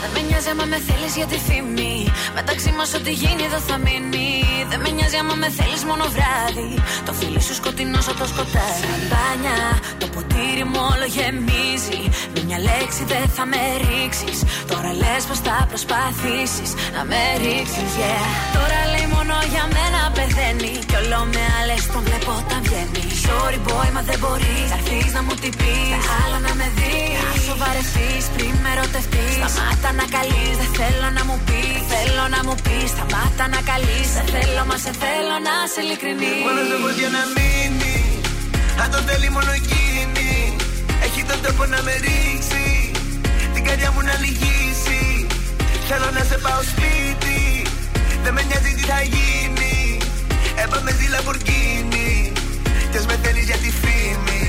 [0.02, 1.96] δεν με νοιάζει άμα με θέλεις για τη φήμη.
[2.35, 4.28] Μεταξύ μας ό,τι γίνει εδώ θα μείνει.
[4.70, 6.70] Δεν με νοιάζει άμα με θέλεις μόνο βράδυ.
[7.06, 8.83] Το φίλι σου σκοτεινός σαν το σκοτάδι.
[8.85, 9.59] Σαμπάνια,
[10.00, 12.00] το ποτήρι μου όλο γεμίζει.
[12.35, 14.38] Με μια λέξη δεν θα με ρίξεις.
[14.70, 18.26] Τώρα λες πως θα προσπαθήσεις να με ρίξεις, yeah.
[18.56, 20.73] Τώρα λέει μόνο για μένα πεθαίνει.
[20.88, 23.05] Κι όλο με άλλες τον βλέπω όταν βγαίνει.
[23.27, 24.66] Sorry boy, μα δεν μπορείς.
[24.73, 25.75] Θα έρθεις να μου την πει.
[26.20, 27.18] Άλλο να με δεις.
[27.27, 29.35] Να σοβαρευτεί πριν με ερωτευτείς.
[29.38, 31.81] Σταμάτα να καλείς, δεν θέλω να μου πεις.
[31.92, 34.09] Θέλω να μου πεις, σταμάτα να καλείς.
[34.16, 36.35] Δεν θέλω, μα σε θέλω να σε ειλικρινή.
[36.46, 37.96] Μόνο τρόπος για να μείνει
[38.83, 40.57] Αν το θέλει μόνο εκείνη
[41.03, 42.90] Έχει τον τόπο να με ρίξει
[43.55, 45.27] Την καρδιά μου να λυγίσει
[45.88, 47.50] Θέλω να σε πάω σπίτι
[48.24, 49.98] Δεν με νοιάζει τι θα γίνει.
[50.62, 52.33] Έπαμε στη Λαμπουργκίνη
[52.90, 54.42] Κι ας με θέλεις για τη φήμη.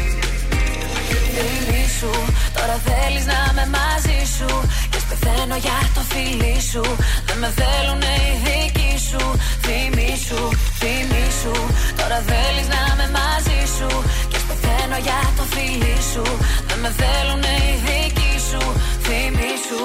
[1.36, 2.12] Φήμη σου,
[2.58, 4.50] τώρα θέλεις να είμαι μαζί σου.
[4.92, 6.84] Κι ας πεθαίνω για το φίλι σου.
[7.28, 9.24] Δεν με θέλουν οι δικοί σου.
[9.66, 10.40] Φήμη σου,
[10.80, 11.54] φήμη σου.
[12.00, 13.90] Τώρα θέλεις να είμαι μαζί σου.
[14.30, 16.24] Κι ας πεθαίνω για το φίλι σου.
[16.68, 18.62] Δεν με θέλουν οι δικοί σου.
[19.06, 19.82] Φήμη σου.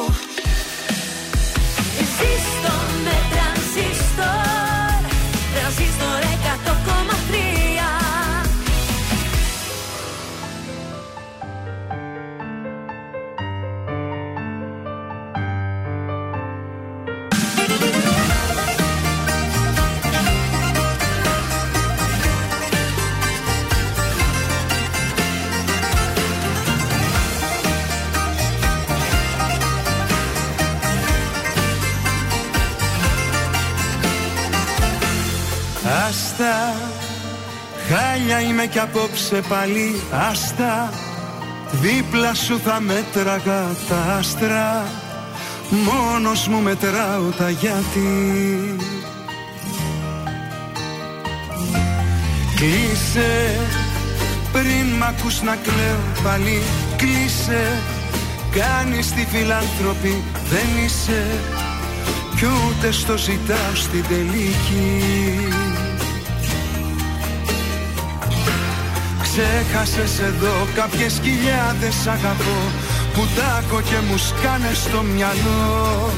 [2.16, 3.16] Ζήστο με
[4.16, 5.02] τρανζίστορ
[5.54, 6.35] Τρανζίστορ 100,3
[35.86, 36.74] Άστα
[37.88, 40.92] Χάλια είμαι κι απόψε πάλι Άστα.
[41.70, 44.84] Δίπλα σου θα μέτραγα τα άστρα
[45.70, 48.76] Μόνος μου μετράω τα γιατί.
[52.56, 53.60] Κλείσε
[54.52, 56.62] Πριν μ' ακούς να κλαίω πάλι
[56.96, 57.82] Κλείσε.
[58.50, 61.24] Κάνεις τη φιλάνθρωπη Δεν είσαι
[62.36, 65.02] κι ούτε στο ζητάω στην τελική.
[69.22, 72.58] Ξέχασες εδώ κάποιες χιλιάδες αγαπώ
[73.12, 76.10] Που τάκω και μου σκάνε στο μυαλό.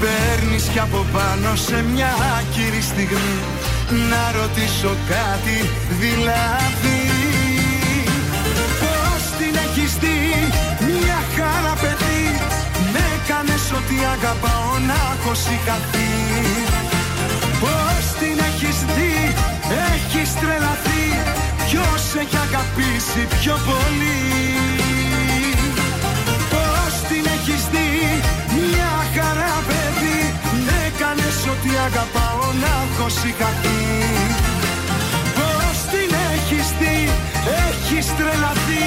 [0.00, 3.38] Παίρνεις κι από πάνω σε μια άκυρη στιγμή
[4.10, 5.56] Να ρωτήσω κάτι
[6.00, 7.15] δηλαδή
[13.78, 16.12] ότι αγαπάω να έχω σηκαθεί
[17.62, 19.16] Πώς την έχεις δει
[19.92, 21.04] έχεις τρελαθεί.
[21.66, 24.22] Ποιος έχει αγαπήσει πιο πολύ;
[26.52, 27.90] Πώς την έχεις δει
[28.64, 30.20] μια χαρά παιδί.
[30.86, 33.82] Έκανες ότι αγαπάω να έχω σηκαθεί
[35.38, 36.98] Πώς την έχεις δει
[37.66, 38.84] έχεις τρελαθεί.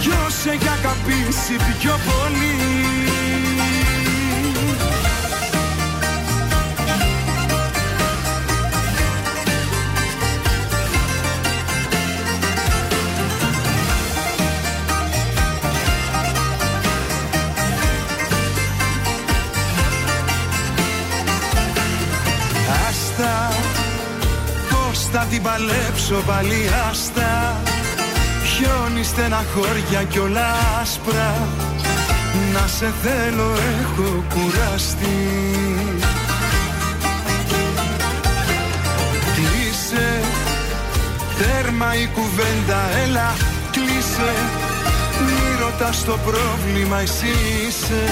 [0.00, 2.56] Ποιος έχει αγαπήσει πιο πολύ;
[26.04, 27.62] Παλέψω πάλι άστα.
[28.44, 30.46] Χιόνι στεναχώρια κι όλα
[30.80, 31.48] άσπρα.
[32.52, 35.18] Να σε θέλω έχω κουραστεί.
[39.34, 40.20] Κλείσε
[41.38, 43.34] Τέρμα η κουβέντα έλα
[43.70, 44.32] κλείσε.
[45.24, 47.34] Μη ρωτάς το πρόβλημα εσύ
[47.66, 48.04] είσαι.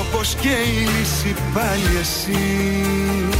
[0.00, 3.31] Όπως και η λύση πάλι εσύ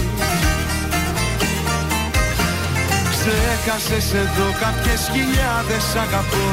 [3.25, 6.47] Ξέχασες εδώ κάποιες χιλιάδες αγαπώ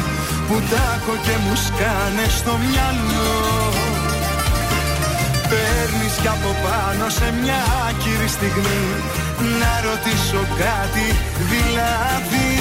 [0.47, 3.37] Που τάκω και μου σκάνε στο μυαλό.
[5.49, 8.83] Παίρνεις κι από πάνω σε μια άκυρη στιγμή
[9.61, 11.07] Να ρωτήσω κάτι
[11.51, 12.51] δηλαδή.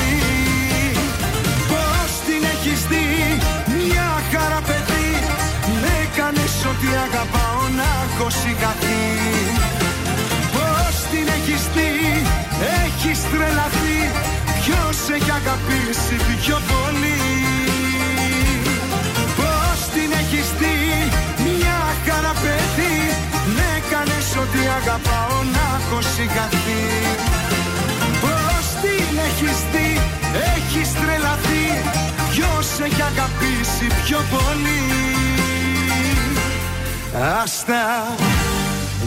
[1.70, 3.08] Πώς την έχεις δει
[3.78, 5.10] μια χαρά παιδί
[5.80, 9.57] Με έκανες ό,τι αγαπάω να έχω συγχαθεί
[12.98, 13.98] έχεις τρελαθεί.
[14.62, 17.20] Ποιος έχει αγαπήσει πιο πολύ
[19.38, 20.78] Πώς την έχεις δει;
[21.44, 22.96] Μια χαρά παιδί.
[23.56, 26.84] Με έκανες ό,τι αγαπάω να έχω συγχαθεί.
[28.22, 29.90] Πώς την έχεις δει;
[30.54, 31.66] Έχεις τρελαθεί.
[32.32, 34.82] Ποιος έχει αγαπήσει πιο πολύ
[37.42, 37.82] Άστα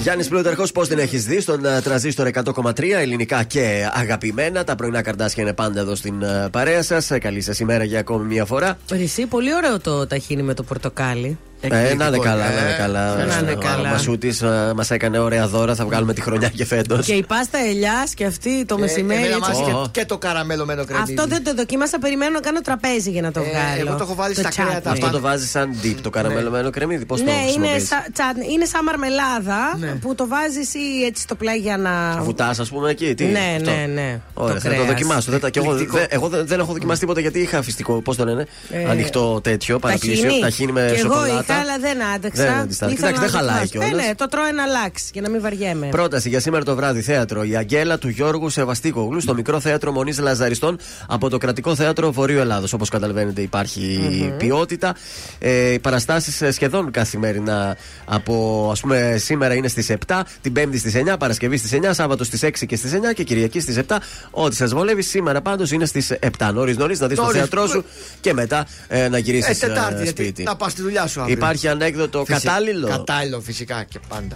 [0.01, 4.63] Γιάννης Πλούταρχος, πώς την έχεις δει στον uh, τραζίστορ 100,3 ελληνικά και αγαπημένα.
[4.63, 7.11] Τα πρωινά καρδάσια είναι πάντα εδώ στην uh, παρέα σας.
[7.19, 8.77] Καλή σας ημέρα για ακόμη μία φορά.
[8.91, 11.37] Εσύ, πολύ ωραίο το ταχίνι με το πορτοκάλι.
[11.63, 13.15] Ε, να είναι καλά, να είναι καλά.
[13.25, 13.89] Να είναι καλά.
[13.89, 14.43] Ο Μασούτης
[14.75, 15.75] μας έκανε ωραία δώρα.
[15.75, 17.05] Θα βγάλουμε τη χρονιά και φέτος.
[17.05, 19.19] Και η πάστα ελιάς και αυτή το μεσημέρι.
[19.25, 19.51] Εμένα έτσι.
[19.51, 19.89] μ' άρεσε Ω.
[19.91, 20.93] και, και το καραμέλο κρεμμύδι.
[20.99, 21.99] Αυτό δεν το δοκίμασα.
[21.99, 23.87] Περιμένω να κάνω τραπέζι για να το Ε, βγάλω.
[23.89, 24.65] εγώ το έχω βάλει στα chutney.
[24.67, 24.91] κρέατα.
[24.91, 27.05] Αυτό το βάζεις σαν dip, το καραμελωμένο κρεμμύδι.
[27.05, 28.45] Πώς το Ναι, είναι, χρησιμοποιείς; σα, τσάτνι.
[28.53, 29.87] είναι σαν μαρμελάδα Ναι.
[29.87, 32.21] που το βάζεις ή έτσι στο πλάι για να.
[32.23, 33.13] Βουτάς, ας πούμε εκεί.
[33.13, 33.69] Τι, Ναι, αυτό.
[33.71, 34.19] ναι, ναι.
[34.33, 34.87] Ωραία, Το θα το κρέας.
[34.87, 35.31] δοκιμάσω.
[35.31, 35.99] Δεν, τα- και εγώ, Εκπληκτικό.
[35.99, 38.01] δεν- εγώ δεν, δεν έχω δοκιμάσει τίποτα γιατί είχα φυστικό.
[38.01, 40.29] Πώς το λένε, Ε, ανοιχτό τέτοιο παραπλήσιο.
[40.41, 41.50] Ταχύνει με και εγώ σοκολάτα.
[41.51, 42.43] Είχα, αλλά δεν άντεξα.
[42.43, 43.07] Δεν αντιστάθηκα.
[43.07, 43.89] Ήθελα Εντάξει, δεν να χαλάει δοκιμάσω.
[43.89, 44.05] κιόλας.
[44.05, 45.87] Ε, ναι, το τρώω ένα λάξ για να μην βαριέμαι.
[45.87, 47.43] Πρόταση για σήμερα το βράδυ θέατρο.
[47.43, 50.77] Η Αγγέλα του Γιώργου Σεβαστίκογλου στο μικρό θέατρο Μονής Λαζαριστών
[51.07, 52.73] από το κρατικό θέατρο Βορείου Ελλάδος.
[52.73, 53.99] Όπως καταλαβαίνετε, υπάρχει
[54.37, 54.95] ποιότητα.
[55.39, 60.95] Ε, οι παραστάσεις σχεδόν καθημερινά από ας πούμε σήμερα είναι στις 7, την Πέμπτη στις
[60.95, 63.97] 9, Παρασκευή στις 9, Σάββατο στις 6 και στις 9 και Κυριακή στις 7.
[64.31, 66.51] Ό,τι σας βολεύει σήμερα πάντως είναι στις 7.
[66.53, 67.37] Νωρίς νωρίς να δεις το Νωρίς.
[67.37, 67.83] θέατρό σου
[68.21, 70.43] και μετά ε, να γυρίσεις Ε, Τετάρτη, γιατί σπίτι.
[70.43, 71.37] θα πας στη δουλειά σου αύριο.
[71.43, 74.35] Υπάρχει ανέκδοτο Φυσι- κατάλληλο; Κατάλληλο φυσικά και πάντα.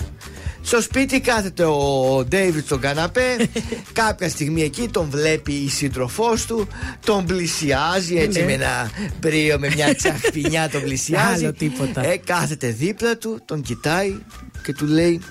[0.62, 3.50] Στο σπίτι κάθεται ο Ντέιβιτ στον καναπέ.
[4.04, 6.68] Κάποια στιγμή εκεί τον βλέπει η σύντροφός του.
[7.06, 8.46] Τον πλησιάζει έτσι Ναι.
[8.46, 8.90] με ένα
[9.20, 11.44] μπρίο, με μια τσαχπινιά τον πλησιάζει.
[11.44, 12.06] Άλλο τίποτα.
[12.06, 14.16] Ε, κάθεται δίπλα του, τον κοιτάει
[14.64, 15.22] και του λέει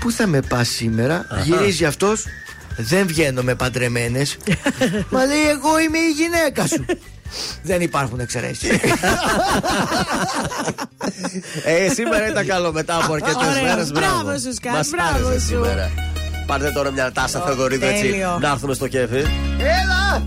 [0.00, 2.24] Πού θα με πας σήμερα; Γυρίζει αυτός
[2.76, 4.36] Δεν βγαίνω με παντρεμένες
[5.10, 6.84] Μα λέει εγώ είμαι η γυναίκα σου
[7.62, 8.70] Δεν υπάρχουν εξαιρέσεις
[11.64, 13.62] Ε, σήμερα ήταν καλό μετά από αρκετέ Ωραία.
[13.62, 13.90] μέρες.
[13.92, 15.46] Μπράβο σου, Σκάτ, Μας μπράβο άρεσε σου.
[15.46, 15.90] σήμερα.
[16.46, 18.38] Πάρτε τώρα μια τάσα Θεοδωρίδου έτσι τέλειο.
[18.40, 19.16] να έρθουμε στο κέφι.
[19.58, 20.24] Έλα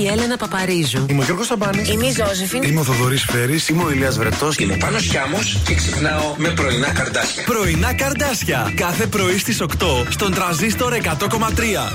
[0.00, 1.06] η Έλενα Παπαρίζου.
[1.08, 1.88] Είμαι ο Γιώργος Σαμπάνης.
[1.88, 2.62] Είμαι η Ζώζεφιν.
[2.62, 3.68] Είμαι ο Θοδωρής Φέρης.
[3.68, 4.56] Είμαι ο Ηλίας Βρετός.
[4.56, 7.44] Είμαι πάνω Χιάμος και ξυπνάω με πρωινά καρδάσια.
[7.44, 8.72] Πρωινά καρδάσια.
[8.76, 11.92] Κάθε πρωί στις 8 στον τραζίστορ 100,3.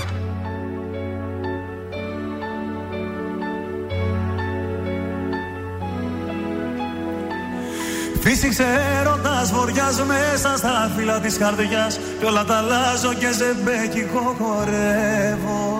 [8.20, 8.66] Φύσηξε
[9.00, 15.73] έρωτας βοριάς μέσα στα φύλλα της καρδιάς Κι όλα τα αλλάζω και ζεμπέκικο χορεύω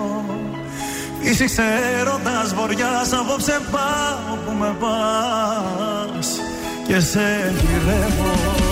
[1.36, 1.62] Φύσηξε
[2.00, 6.40] έρωτας βοριάς απόψε πάω που με πας.
[6.86, 8.63] Και σε γυρεύω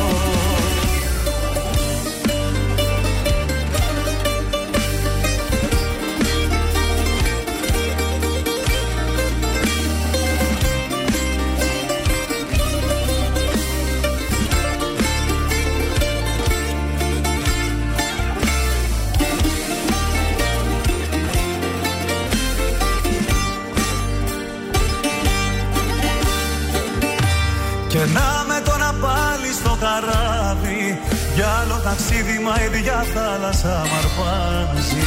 [32.42, 35.06] ταξίδι μα η ίδια θάλασσα μ' αρπάζει.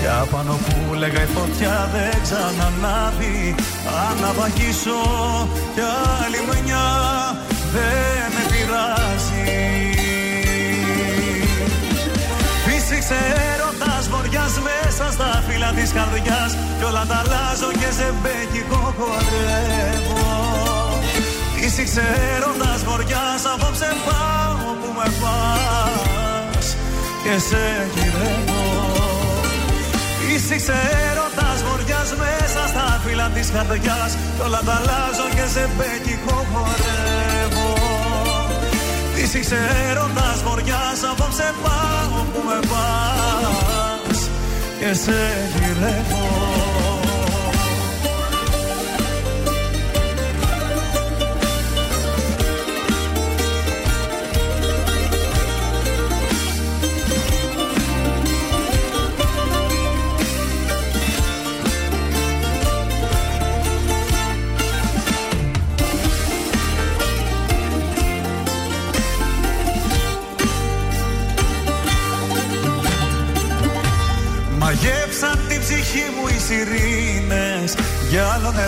[0.00, 3.54] Και απάνω που λέγα η φωτιά δεν ξανανάβει.
[4.08, 5.00] Αν να βαγίσω
[5.74, 6.86] κι άλλη μια
[7.74, 9.44] δεν με πειράζει.
[12.64, 13.18] Φύσηξε
[13.52, 16.52] έρωτας βοριάς μέσα στα φύλλα της καρδιάς.
[16.78, 20.83] Κι όλα τα αλλάζω και ζεμπέκικο χορεύω
[21.76, 22.02] Φύσηξε
[22.36, 26.76] έρωτας βοριάς απόψε πάω που με πας.
[27.22, 27.62] Και σε
[27.94, 28.62] γυρεύω.
[30.18, 30.76] Φύσηξε
[31.08, 34.12] έρωτας βοριάς μέσα στα φύλλα της καρδιάς.
[34.36, 37.70] Κι όλα τα αλλάζω και ζεμπέκικο χορεύω.
[39.14, 39.58] Φύσηξε
[39.88, 44.18] έρωτας βοριάς απόψε πάω που με πας.
[44.78, 45.18] Και σε
[45.54, 46.43] γυρεύω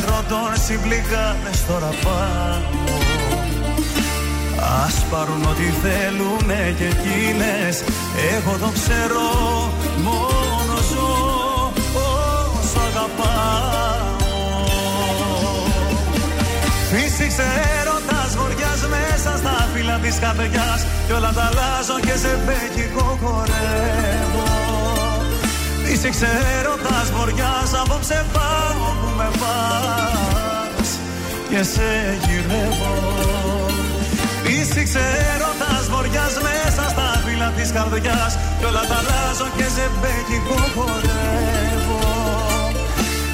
[0.00, 2.84] νερό των συμπληγάδες τώρα πάω
[4.84, 7.76] Ας πάρουν ό,τι θέλουνε και εκείνες
[8.34, 9.26] Εγώ το ξέρω
[10.04, 14.14] μόνος ζω όσο αγαπάω.
[16.90, 17.46] Φύσηξε
[17.78, 24.48] έρωτας βοριάς μέσα στα φύλλα της καρδιάς Κι όλα τα αλλάζω και σε μπέκικο χορεύω.
[25.84, 26.28] Φύσηξε
[26.58, 30.88] έρωτας βοριάς απόψε πάω που με πας
[31.50, 31.88] Και σε
[32.24, 32.94] γυρεύω.
[34.44, 40.58] Φύσηξε έρωτας βοριάς μέσα στα φύλλα της καρδιάς Κι όλα τα αλλάζω και σε μπέκικο
[40.74, 42.00] χορεύω.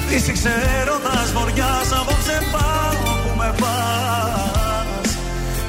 [0.07, 5.09] Φύσηξε έρωτας βοριάς απόψε πάω που με πας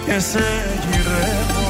[0.06, 0.46] Και σε
[0.86, 1.63] γυρεύω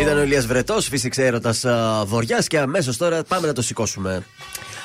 [0.00, 1.64] Ήταν ο Ηλίας Βρετός, φύσηξε έρωτας
[2.04, 4.26] βοριάς και αμέσως τώρα πάμε να το σηκώσουμε.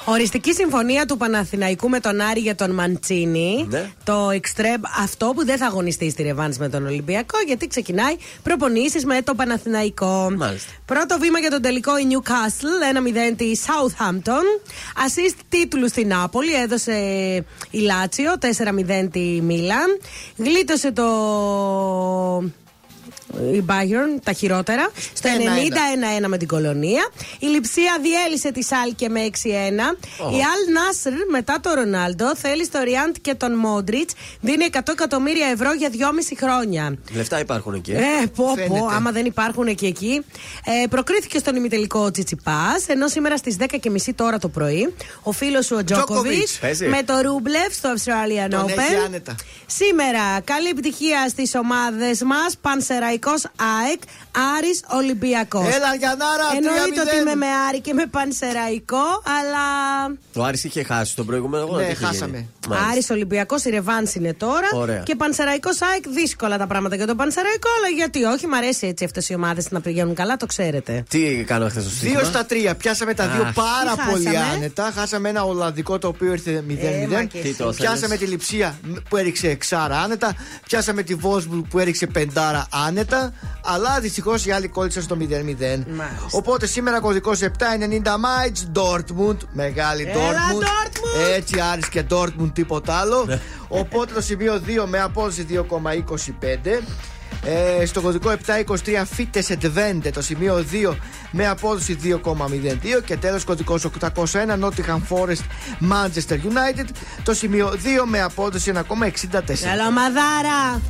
[0.05, 3.65] Οριστική συμφωνία του Παναθηναϊκού με τον Άρη για τον Μαντσίνη.
[3.69, 3.91] Ναι.
[4.03, 9.05] Το Extreme, αυτό που δεν θα αγωνιστεί στη Ρεβάνς με τον Ολυμπιακό, γιατί ξεκινάει προπονήσεις
[9.05, 10.31] με το Παναθηναϊκό.
[10.37, 10.71] Μάλιστα.
[10.85, 14.61] Πρώτο βήμα για τον τελικό η Newcastle, 1-0 τη Southampton.
[15.05, 16.93] Assist τίτλου στην Νάπολη, έδωσε
[17.69, 19.99] η Λάτσιο, 4-0 τη Μίλαν.
[20.37, 21.07] Γλίτωσε το
[23.53, 24.91] η Bayern, τα χειρότερα.
[25.13, 25.29] Στο
[26.23, 27.09] 90-1-1 με την κολονία.
[27.39, 29.27] Η Λιψία διέλυσε τη Σάλκε με 6-1.
[30.19, 34.13] Η Αλ Νάσρ μετά το Ρονάλντο θέλει στο Ριάντ και τον Μόντριτς.
[34.41, 35.97] Δίνει 100 εκατομμύρια ευρώ για 2,5
[36.43, 36.97] χρόνια.
[37.15, 37.91] Λεφτά υπάρχουν εκεί.
[37.91, 38.67] Ε, πω, Φαίνεται.
[38.79, 40.21] πω, άμα δεν υπάρχουν και εκεί.
[40.83, 45.65] Ε, προκρίθηκε στον ημιτελικό ο Τσιτσιπάς, ενώ σήμερα στις 10.30 τώρα το πρωί ο φίλος
[45.65, 46.87] σου ο Τζόκοβιτς Παίζει.
[46.87, 48.69] με το Ρούμπλεφ στο Australian Τον Open.
[48.69, 49.35] έχει άνετα.
[49.65, 52.57] Σήμερα, καλή επιτυχία στις ομάδες μας.
[52.61, 53.15] Πανσεραϊκό
[53.57, 54.03] ΑΕΚ,
[54.57, 55.65] Άρης Ολυμπιακός.
[55.75, 57.07] Έλα, Γιαννάρα, Εννοείται 3-0.
[57.07, 59.05] ότι είμαι με Άρη και με Πανσεραϊκό,
[59.37, 59.65] αλλά.
[60.35, 61.79] Ο Άρης είχε χάσει τον προηγούμενο αγώνα.
[61.81, 62.37] Ναι, τι είχε χάσαμε.
[62.37, 62.89] γίνει; Μάλιστα.
[62.91, 64.67] Άρης Ολυμπιακός, η Ρεβάνς είναι τώρα.
[64.73, 64.99] Ωραία.
[64.99, 69.03] Και Πανσεραϊκός ΑΕΚ, δύσκολα τα πράγματα για τον Πανσεραϊκό, αλλά γιατί όχι, μ' αρέσει έτσι
[69.03, 71.03] αυτές οι ομάδες να πηγαίνουν καλά, το ξέρετε.
[71.09, 72.19] Τι κάνω χθες στο στοίχημα.
[72.19, 72.75] Δύο στα τρία.
[72.75, 73.53] Πιάσαμε τα δύο Αχ.
[73.53, 74.91] πάρα Τι πολύ χάσαμε; άνετα.
[74.95, 77.11] Χάσαμε ένα Ολλανδικό το οποίο ήρθε 0-0.
[77.11, 77.57] μα και Τι εσύ.
[77.57, 78.79] το Πιάσαμε θέλεις; τη Λιψία
[79.09, 80.35] που έριξε εξάρα άνετα.
[80.67, 83.33] Πιάσαμε τη Βόσμπουργκ που έριξε πεντάρα άνετα.
[83.65, 85.19] Αλλά δυστυχώς οι άλλοι κόλλησαν στο 0-0.
[85.19, 85.83] Μάλιστα.
[86.31, 87.49] Οπότε σήμερα κωδικός 790
[88.19, 89.37] Μάιτς Dortmund.
[89.51, 90.63] Μεγάλη Έλα, Dortmund.
[90.63, 91.35] Dortmund!
[91.35, 93.39] Έτσι Άρης και Dortmund τίποτα άλλο.
[93.67, 96.83] Οπότε το σημείο 2 με απόδοση 2,25.
[97.43, 98.65] Ε, στο κωδικό 723
[99.13, 100.95] Φίτε Edvente το σημείο 2
[101.31, 104.13] με απόδοση 2,02 και τέλος κωδικός 801
[104.61, 105.43] Nottingham Forest
[105.91, 106.85] Manchester United
[107.23, 107.75] το σημείο 2
[108.05, 108.81] με απόδοση 1,64
[109.61, 110.81] Καλό μαδάρα!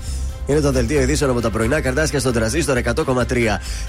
[0.47, 3.23] Είναι το δελτίο ειδήσεων από τα πρωινά καρτάσια στον τραζίστορ 100,3.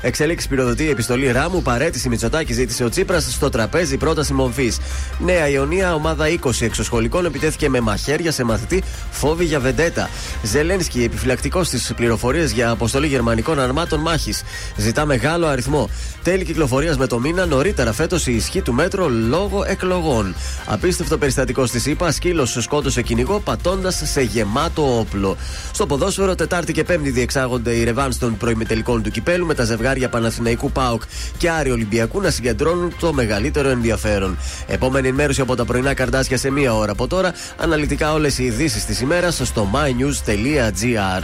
[0.02, 1.62] Εξέλιξη πυροδοτεί η επιστολή Ράμου.
[1.62, 4.72] Παρέτηση Μητσοτάκη ζήτησε ο Τσίπρας στο τραπέζι πρόταση μομφή.
[5.18, 10.08] Νέα Ιωνία, ομάδα 20 εξωσχολικών επιτέθηκε με μαχαίρια σε μαθητή φόβη για βεντέτα.
[10.42, 14.42] Ζελένσκι, επιφυλακτικός στις πληροφορίες για αποστολή γερμανικών αρμάτων μάχης.
[14.76, 15.88] Ζητά μεγάλο αριθμό.
[16.22, 20.34] Τέλη κυκλοφορίας με το μήνα νωρίτερα φέτος η ισχύ του μέτρο λόγω εκλογών.
[20.66, 25.36] Απίστευτο περιστατικό στη ΣΥΠΑ, σκύλος σκότωσε κυνηγό πατώντας σε γεμάτο όπλο.
[25.72, 30.08] Στο ποδόσφαιρο, Τετάρτη και Πέμπτη διεξάγονται οι ρεβάν των προημιτελικών του κυπέλου με τα ζευγάρια
[30.08, 31.02] Παναθηναϊκού Πάοκ
[31.38, 34.38] και Άρη Ολυμπιακού να συγκεντρώνουν το μεγαλύτερο ενδιαφέρον.
[34.66, 37.32] Επόμενη ενημέρωση από τα πρωινά καρτάσια σε μία ώρα από τώρα.
[37.56, 41.22] Αναλυτικά όλες οι ειδήσεις της ημέρας στο mynews.gr.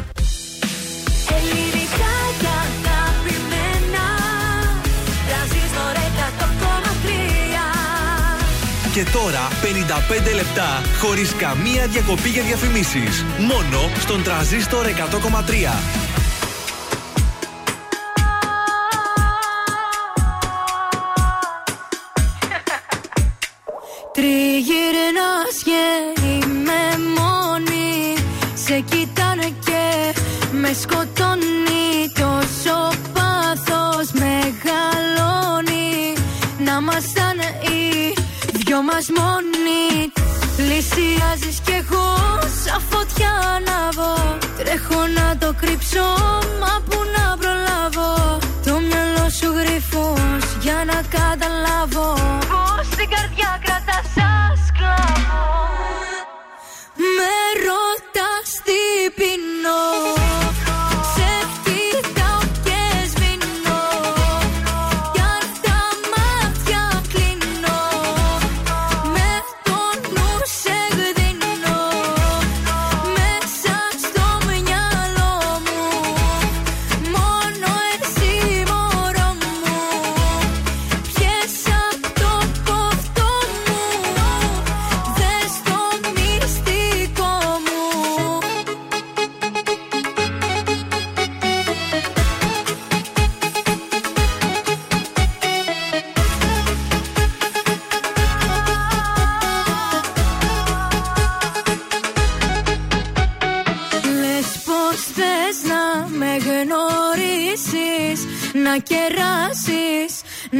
[8.94, 9.48] Και τώρα
[10.30, 13.24] 55 λεπτά χωρίς καμία διακοπή για διαφημίσεις.
[13.38, 14.90] Μόνο στον τραζίστορ 100,3.
[24.12, 28.14] Τριγυρνάς και είμαι μόνη
[28.54, 30.14] Σε κοιτάνε και
[30.52, 32.93] με σκοτώνει Τόσο
[38.74, 40.12] δυο μας μόνοι.
[40.56, 42.06] Πλησιάζεις κι εγώ
[42.64, 46.06] σαν φωτιά ανάβω Τρέχω να το κρύψω
[46.60, 48.38] μα που να προλάβω.
[48.64, 52.23] Το μυαλό σου γρυφός για να καταλάβω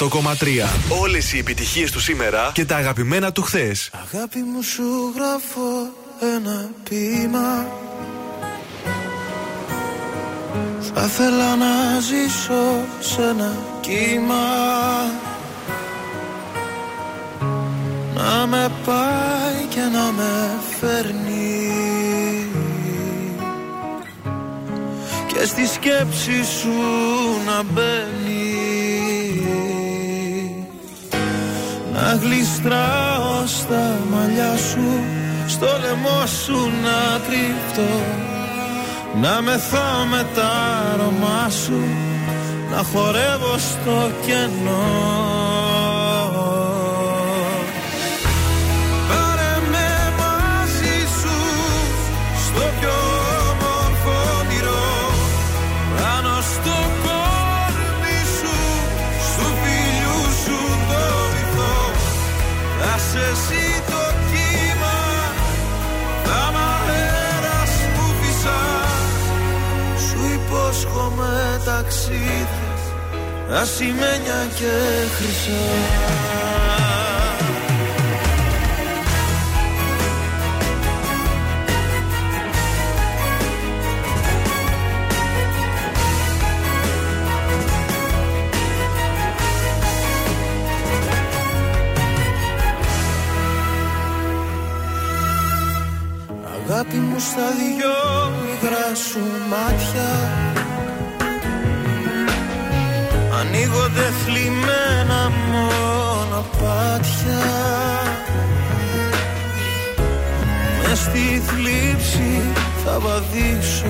[0.00, 0.22] τραζίστορ
[0.90, 1.00] 100,3.
[1.00, 3.90] Όλες οι επιτυχίες του σήμερα και τα αγαπημένα του χθες.
[4.12, 5.92] Αγάπη μου σου γράφω
[6.36, 7.66] ένα ποίημα
[10.94, 14.44] Θα ήθελα να ζήσω σε ένα κύμα
[18.14, 21.68] Να με πάει και να με φέρνει
[25.26, 26.72] Και στη σκέψη σου
[27.46, 28.19] να μπαίνει
[32.22, 35.04] γλιστράω στα μαλλιά σου
[35.46, 37.90] Στο λαιμό σου να κρύφτω
[39.20, 40.50] Να μεθώ με τα
[40.92, 41.82] αρώμα σου
[42.70, 45.39] Να χορεύω στο κενό
[72.14, 72.70] υπόσχομαι
[73.50, 74.70] ταξίδια, ασημένια και
[75.14, 76.30] χρυσά.
[96.70, 100.29] Αγάπη μου στα δυο υγρά σου μάτια
[113.02, 113.86] θα βαδίσω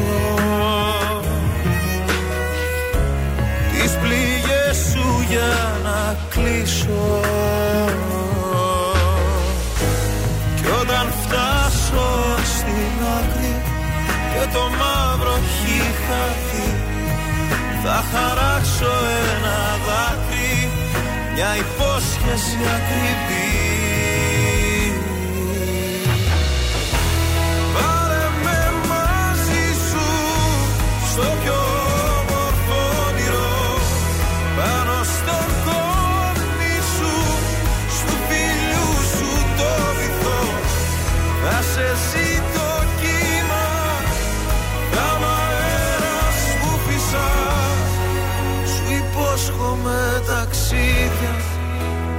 [3.72, 7.20] Τις πληγές σου για να κλείσω.
[10.56, 12.08] Κι όταν φτάσω
[12.44, 13.54] στην άκρη
[14.32, 16.68] και το μαύρο έχει χαθεί
[17.82, 18.92] θα χαράξω
[19.34, 20.68] ένα δάκρυ
[21.34, 23.69] μια υπόσχεση ακριβή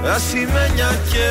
[0.04, 1.30] ασημένια και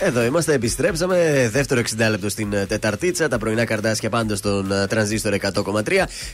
[0.00, 1.48] Εδώ είμαστε, επιστρέψαμε.
[1.52, 3.28] Δεύτερο 60 λεπτό στην ε, Τεταρτίτσα.
[3.28, 5.82] Τα πρωινά καρδάσια πάντα στον ε, τρανζίστορ 100,3.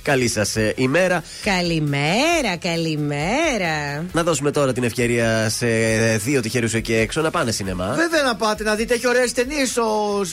[0.03, 1.23] Καλή σας ημέρα.
[1.45, 4.05] Καλημέρα, καλημέρα.
[4.13, 7.95] Να δώσουμε τώρα την ευκαιρία σε ε, δύο τυχερούς εκεί έξω να πάνε σινεμά.
[7.95, 9.85] Βέβαια να πάτε να δείτε, έχει ωραίες ταινίες ο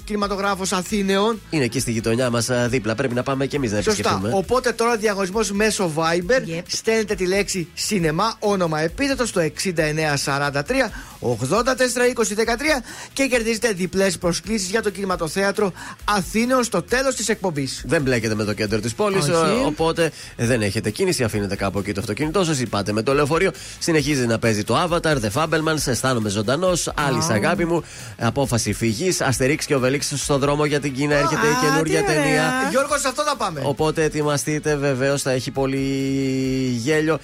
[0.04, 1.40] κινηματογράφος Αθήνεων.
[1.50, 2.96] Είναι εκεί στη γειτονιά μας δίπλα.
[2.96, 3.92] Πρέπει να πάμε και εμείς να Σωστά.
[3.92, 4.32] επισκεφτούμε.
[4.34, 6.62] Οπότε τώρα διαγωνισμός μέσω Viber.
[6.68, 9.82] Στέλνετε τη λέξη σινεμά, όνομα επίθετο στο 6943
[11.22, 11.58] 84
[12.16, 12.36] 20
[13.14, 17.84] 13 και κερδίζετε διπλές προσκλήσεις για το κινηματοθέατρο Αθήνεων στο τέλος της εκπομπής.
[17.86, 19.64] Δεν μπλέκετε με το κέντρο της πόλης, Όχι.
[19.66, 21.24] οπότε δεν έχετε κίνηση.
[21.24, 23.52] Αφήνετε κάπου εκεί το αυτοκίνητό σας ή πάτε με το λεωφορείο.
[23.80, 26.92] Συνεχίζει να παίζει το Avatar, The Fabelmans, αισθάνομαι ζωντανός.
[26.96, 27.28] Άλλη Α.
[27.30, 27.84] αγάπη μου,
[28.20, 29.22] απόφαση φυγής.
[29.22, 32.68] Αστερίξ και ο Βελίξ στο δρόμο για την Κίνα έρχεται η καινούργια ταινία.
[32.70, 33.62] Γιώργος, σε αυτό θα πάμε.
[33.64, 35.78] Οπότε ετοιμαστείτε, βεβαίως θα έχει πολύ
[36.84, 37.20] γέλιο.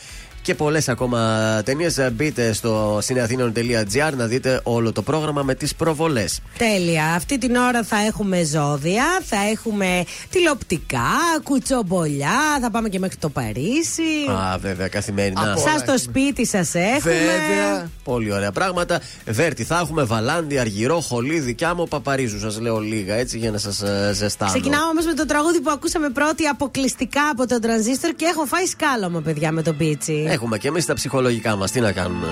[0.48, 2.10] Και πολλές ακόμα ταινίες.
[2.12, 6.40] Μπείτε στο cineathenion.gr να δείτε όλο το πρόγραμμα με τις προβολές.
[6.58, 7.06] Τέλεια.
[7.06, 11.10] Αυτή την ώρα θα έχουμε ζώδια, θα έχουμε τηλεοπτικά,
[11.44, 14.02] κουτσομπολιά, θα πάμε και μέχρι το Παρίσι.
[14.30, 15.56] Α, βέβαια, καθημερινά.
[15.58, 17.14] Σας στο σπίτι σας έχουμε.
[17.14, 17.90] Βέβαια.
[18.04, 19.02] Πολύ ωραία πράγματα.
[19.26, 22.40] Βέρτη, θα έχουμε Βαλάντι, Αργυρό, Χολίδι και άμμο Παπαρίζου.
[22.40, 23.84] Σας λέω λίγα έτσι για να σας
[24.14, 24.52] ζεστάνω.
[24.52, 28.66] Ξεκινάω όμως με το τραγούδι που ακούσαμε πρώτη αποκλειστικά από τον τρανζίστορ και έχω φάει
[28.66, 30.26] σκάλωμα, παιδιά, με τον πίτσι.
[30.38, 31.72] Έχουμε και εμείς τα ψυχολογικά μας.
[31.72, 32.28] Τι να κάνουμε;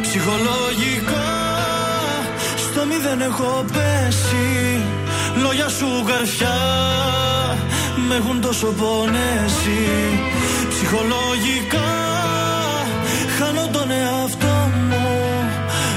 [0.00, 1.28] Ψυχολογικά
[2.56, 4.80] στο μηδέν έχω πέσει
[5.42, 6.58] Λόγια σου καρφιά
[8.08, 9.82] με έχουν τόσο πονέσει
[10.68, 11.90] Ψυχολογικά
[13.38, 15.08] χάνω τον εαυτό μου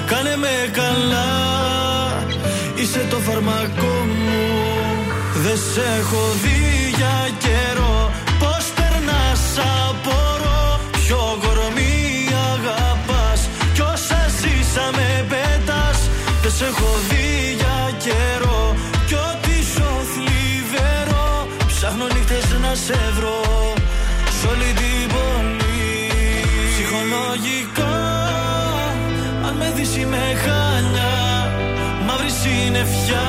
[0.06, 1.32] Κάνε με καλά
[2.76, 4.48] είσαι το φαρμακό μου
[5.44, 7.89] Δεν σε έχω δει για καιρό Πώς περνάς
[9.60, 10.80] απορώ.
[11.10, 13.42] Ποιο κορμί αγαπάς
[13.74, 15.98] Κι όσα ζήσαμε πέτας
[16.42, 17.30] Δεν σε έχω δει
[17.62, 18.76] για καιρό
[19.08, 23.42] Κι ό,τι σου θλιβερό Ψάχνω νύχτες να σε βρω
[24.38, 26.12] Σ' όλη την πόλη.
[26.72, 27.98] Ψυχολογικά
[29.48, 31.14] Αν με δεις είμαι χάλια
[32.06, 33.28] Μαύρη συννεφιά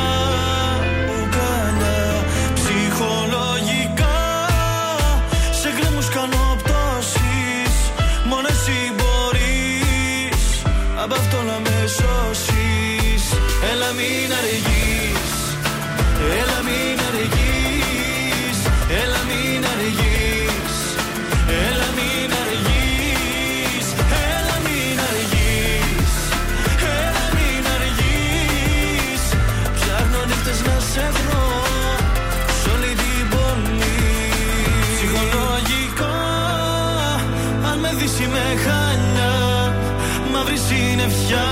[41.00, 41.48] συννεφιά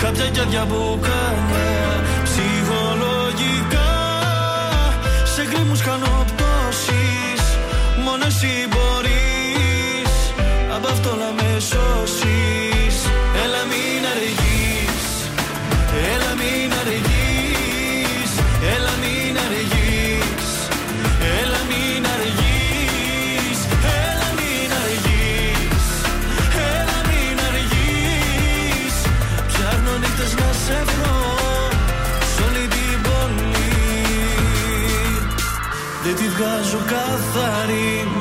[0.00, 1.92] Χάπια και άδεια μπουκάλια
[2.24, 3.92] Ψυχολογικά
[5.34, 7.42] Σε γκρίμους κάνω πτώσεις
[8.04, 8.24] Μόνο
[36.56, 38.15] βγάζω καθαρή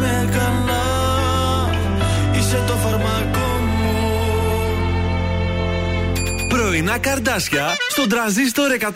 [0.00, 0.86] με καλά
[2.38, 3.98] Είσαι το φαρμακό μου
[6.48, 8.86] Πρωινά καρδάσια στον τραζίστορ 100,3.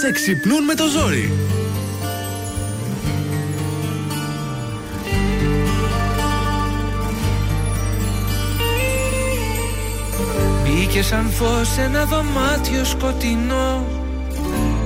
[0.00, 1.32] Σε ξυπνούν με το ζόρι.
[10.64, 13.86] Μπήκε σαν φως σε ένα δωμάτιο σκοτεινό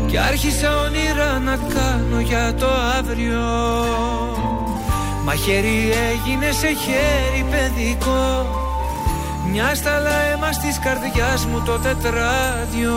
[0.06, 2.66] Κι άρχισα όνειρα να κάνω για το
[2.98, 3.40] αύριο
[5.28, 8.46] Μαχαίρι έγινε σε χέρι παιδικό.
[9.50, 12.96] Μια σταλά αίμα της καρδιάς μου το τετράδιο.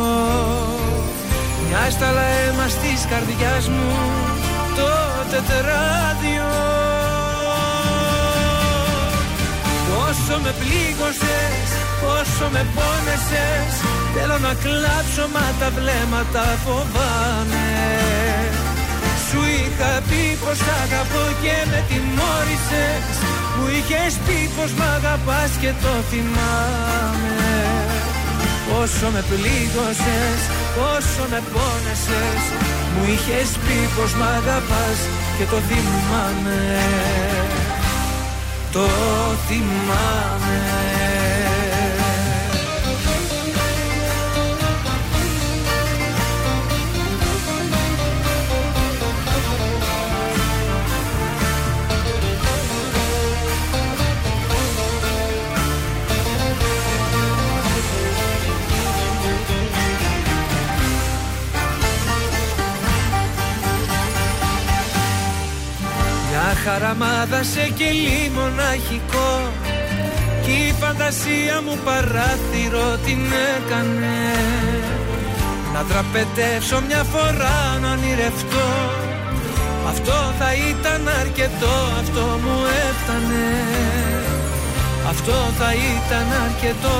[1.67, 3.91] Μια σταλά αίμα της καρδιάς μου
[4.77, 4.89] το
[5.31, 6.49] τετράδιο.
[9.89, 11.67] Πόσο με πλήγωσες,
[12.01, 13.73] πόσο με πόνεσες
[14.15, 18.10] Θέλω να κλάψω μα τα βλέμματα φοβάμαι
[19.33, 23.05] Σου είχα πει πως σ' αγαπώ και με τιμώρησες.
[23.55, 27.39] Μου είχες πει πως μ' αγαπάς και το θυμάμαι.
[28.67, 30.39] Πόσο με πλήγωσες,
[30.77, 32.43] πόσο με πόνεσες.
[32.93, 34.99] Μου είχες πει πως μ' αγαπάς
[35.37, 36.59] και το θυμάμαι.
[38.75, 38.87] Το
[39.47, 41.00] θυμάμαι
[66.63, 69.31] χαραμάδα σε κελί μοναχικό
[70.43, 73.21] Κι η φαντασία μου παράθυρο την
[73.55, 74.17] έκανε.
[75.73, 78.69] Να δραπετεύσω μια φορά να ονειρευτώ.
[79.91, 82.57] Αυτό θα ήταν αρκετό, αυτό μου
[82.87, 83.49] έφτανε.
[85.09, 86.99] Αυτό θα ήταν αρκετό,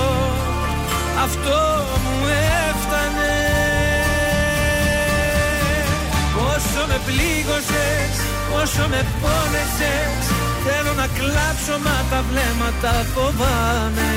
[1.24, 1.58] αυτό
[2.04, 2.18] μου
[2.68, 3.36] έφτανε.
[6.52, 8.16] Όσο με πλήγωσες,
[8.62, 10.24] όσο με πόνεσες
[10.66, 14.14] Θέλω να κλάψω μα τα βλέμματα φοβάμαι.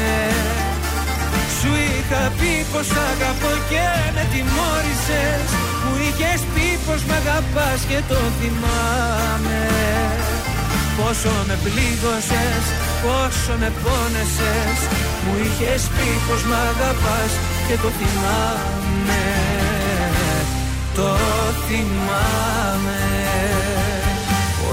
[1.57, 5.47] Σου είχα πει πως αγαπώ και με τιμώρησες
[5.85, 9.63] Μου είχες πει πως μ' αγαπάς και το θυμάμαι.
[10.99, 12.65] Πόσο με πλήγωσες,
[13.05, 14.79] πόσο με πόνεσες
[15.25, 17.33] Μου είχες πει πως μ' αγαπάς
[17.67, 19.23] και το θυμάμαι.
[20.97, 21.09] Το
[21.67, 23.14] θυμάμαι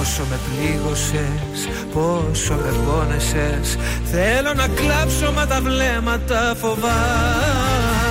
[0.01, 1.57] Πόσο με πλήγωσες,
[1.93, 3.67] πόσο με πόνεσες.
[4.11, 8.01] Θέλω να κλάψω μα τα βλέμματα φοβάμαι.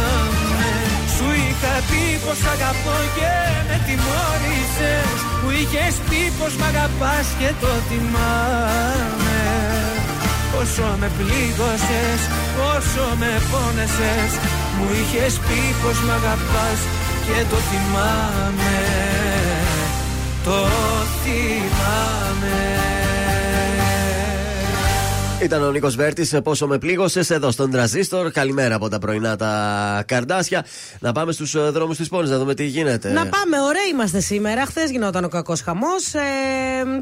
[1.14, 3.34] Σου είχα πει πως αγαπώ και
[3.68, 5.10] με τιμώρησες.
[5.40, 9.40] Μου είχες πει πως μ' αγαπάς και το θυμάμαι
[10.52, 12.20] Πόσο με πλήγωσες,
[12.56, 14.32] πόσο με πόνεσες.
[14.76, 16.80] Μου είχες πει πως μ' αγαπάς
[17.26, 19.19] και το θυμάμαι
[20.50, 20.66] Το
[21.22, 22.58] θυμάμαι
[25.42, 26.34] Ήταν ο Νίκος Βέρτης.
[26.42, 28.30] Πόσο με πλήγωσες εδώ στον Τραζίστορ.
[28.30, 30.66] Καλημέρα από τα πρωινά τα καρδάσια.
[31.00, 33.12] Να πάμε στους δρόμους της πόλης να δούμε τι γίνεται.
[33.12, 34.66] Να πάμε, ωραία είμαστε σήμερα.
[34.66, 36.14] Χθες γινόταν ο κακός χαμός.
[36.14, 36.20] Ε,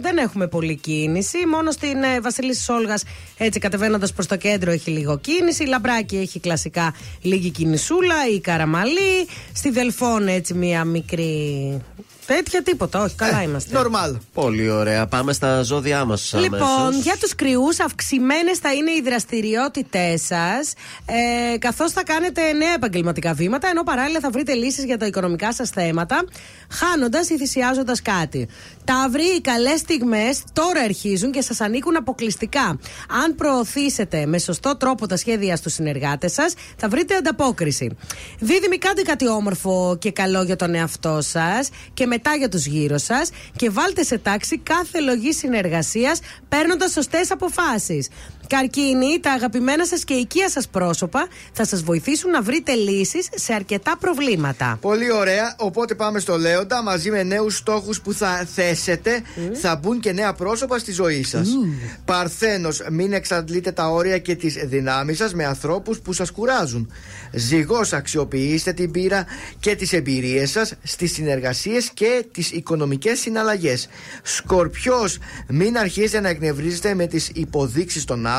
[0.01, 1.47] δεν έχουμε πολλή κίνηση.
[1.47, 3.03] Μόνο στην ε, Βασιλίση Όλγας,
[3.39, 5.63] έτσι κατεβαίνοντας προς το κέντρο, έχει λίγο κίνηση.
[5.63, 8.15] Η Λαμπράκη έχει κλασικά λίγη κινησούλα.
[8.35, 9.29] Η Καραμαλή.
[9.53, 11.83] Στη Δελφόν, έτσι μία μικρή.
[12.35, 13.75] Τέτοια τίποτα, όχι, καλά είμαστε.
[13.75, 14.17] Νορμάλ.
[14.35, 15.07] Πολύ ωραία.
[15.07, 16.35] Πάμε στα ζώδιά μας.
[16.39, 20.73] Λοιπόν, για τους κρυούς, αυξημένες θα είναι οι δραστηριότητές σας,
[21.07, 25.53] ε, καθώς θα κάνετε νέα επαγγελματικά βήματα, ενώ παράλληλα θα βρείτε λύσεις για τα οικονομικά
[25.53, 26.25] σας θέματα,
[26.71, 28.49] χάνοντας ή θυσιάζοντας κάτι.
[28.85, 32.79] Ταύροι, οι καλές στιγμές τώρα αρχίζουν και σας ανήκουν αποκλειστικά.
[33.25, 37.97] Αν προωθήσετε με σωστό τρόπο τα σχέδια στους συνεργάτες σας, θα βρείτε ανταπόκριση.
[38.39, 42.99] Δίδυμοι, κάντε κάτι όμορφο και καλό για τον εαυτό σας και μετά για τους γύρω
[42.99, 48.09] σας και βάλτε σε τάξη κάθε λογή συνεργασίας παίρνοντας σωστές αποφάσεις.
[48.49, 53.55] Καρκίνοι, τα αγαπημένα σας και οικία σας πρόσωπα θα σας βοηθήσουν να βρείτε λύσεις σε
[53.55, 54.79] αρκετά προβλήματα.
[54.81, 55.55] Πολύ ωραία.
[55.59, 56.83] Οπότε πάμε στο Λέοντα.
[56.83, 59.23] Μαζί με νέους στόχους που θα θέσετε,
[59.61, 61.49] θα μπουν και νέα πρόσωπα στη ζωή σας.
[62.05, 66.93] Παρθένος, μην εξαντλείτε τα όρια και τις δυνάμεις σας με ανθρώπους που σας κουράζουν.
[67.33, 69.27] Ζυγός, αξιοποιήστε την πείρα
[69.61, 73.89] και τις εμπειρίες σας στις συνεργασίες και τις οικονομικές συναλλαγές.
[74.23, 75.19] Σκορπιός,
[75.49, 78.37] μην αρχίσετε να εκνευρίζετε με τις υποδείξεις των άλλων.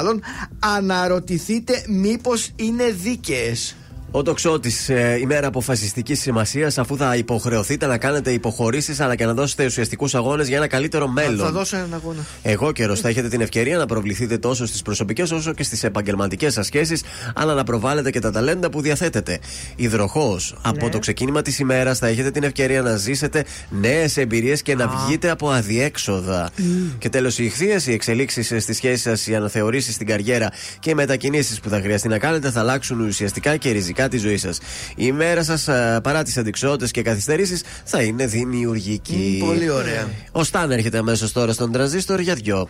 [0.59, 3.75] Αναρωτηθείτε μήπως είναι δίκαιες.
[4.11, 9.33] Ο τοξότη, ε, ημέρα αποφασιστικής σημασίας, αφού θα υποχρεωθείτε να κάνετε υποχωρήσεις αλλά και να
[9.33, 11.45] δώσετε ουσιαστικούς αγώνες για ένα καλύτερο μέλλον.
[11.45, 12.25] Θα δώσω έναν αγώνα.
[12.41, 16.53] Εγώ καιρός θα έχετε την ευκαιρία να προβληθείτε τόσο στις προσωπικές όσο και στις επαγγελματικές
[16.53, 17.03] σας σχέσεις,
[17.35, 19.39] αλλά να προβάλλετε και τα ταλέντα που διαθέτετε.
[19.75, 24.75] Υδροχός, από το ξεκίνημα της ημέρας θα έχετε την ευκαιρία να ζήσετε νέες εμπειρίες και
[24.75, 26.49] να βγείτε από αδιέξοδα.
[26.97, 30.93] Και τέλος, οι ηχθείες, οι εξελίξεις στις σχέσεις σας, οι αναθεωρήσεις στην καριέρα και οι
[30.93, 34.59] μετακινήσεις που θα χρειαστεί να κάνετε θα αλλάξουν ουσιαστικά και ριζικά τη ζωή σας.
[34.95, 35.63] Η μέρα σας,
[36.03, 39.39] παρά τις αντικσότητες και καθυστερήσεις, θα είναι δημιουργική.
[39.41, 40.09] Μμ, πολύ ωραία.
[40.31, 42.69] Ο Σταν έρχεται αμέσως τώρα στον τραζίστορ για δυο.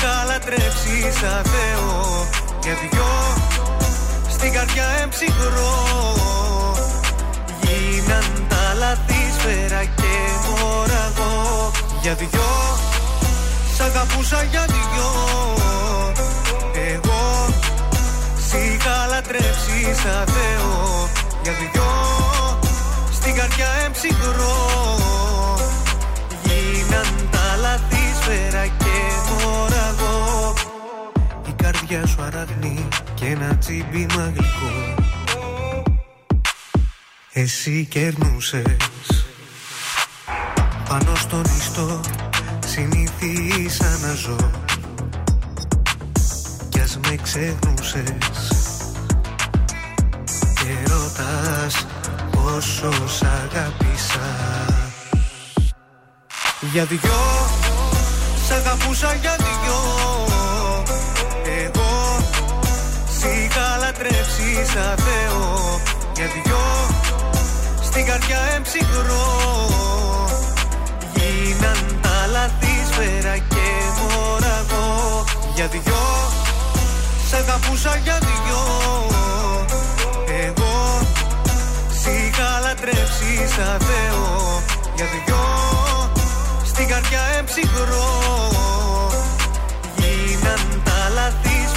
[0.00, 2.26] είχα λατρέψεις σαν Θεό
[2.62, 3.12] Για δυο
[4.28, 5.74] Στην καρδιά εμψυχρό.
[7.62, 10.12] Γίναν τα λαθή σφαίρα και
[10.46, 11.70] μοραγό.
[12.02, 12.50] Για δυο
[13.76, 15.10] Σ' αγαπούσα για δυο.
[16.92, 17.48] Εγώ
[18.48, 21.08] Σ' είχα λατρέψεις σαν Θεό
[21.42, 21.90] Για δυο
[23.12, 24.56] στην καρδιά εμψυχρό.
[26.42, 28.94] Γίναν τα λάθη σφαίρα και
[29.28, 29.69] μοραγό
[31.90, 34.94] Η καρδιά σου αραγνή και ένα τσίμπημα γλυκό
[37.32, 39.24] Εσύ κερνούσες.
[40.88, 42.00] Πάνω στον ιστό
[42.66, 44.50] συνήθισα να ζω.
[46.68, 48.48] Κι ας με ξεχνούσες.
[50.54, 51.86] Και ρωτάς
[52.30, 54.30] πόσο σ' αγάπησα
[56.72, 56.98] Για δυο
[58.46, 60.29] σ' αγαπούσα για δυο
[63.50, 65.80] είχα λατρέψεις σαν Θεό
[66.14, 66.64] Για δυο
[67.82, 69.28] στην καρδιά εμψυχρό
[71.14, 73.66] Γίναν τα λάθη σφαίρα και
[73.98, 75.24] μοραγό
[75.54, 76.04] Για δυο
[77.28, 78.62] Σ' αγαπούσα για δυο.
[80.44, 81.00] Εγώ
[82.00, 84.62] Σ' είχα λατρέψεις σαν Θεό
[84.96, 85.44] Για δυο
[86.64, 88.89] Στην καρδιά εμψυχρό Γίναν τα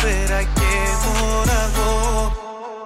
[0.03, 0.73] λάθη σφαίρα και
[1.03, 2.31] μοραγό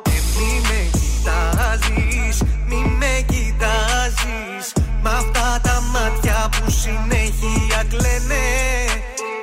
[0.03, 8.45] Και μη με κοιτάζεις, μη με κοιτάζεις Μ' αυτά τα μάτια που συνέχεια κλαίνε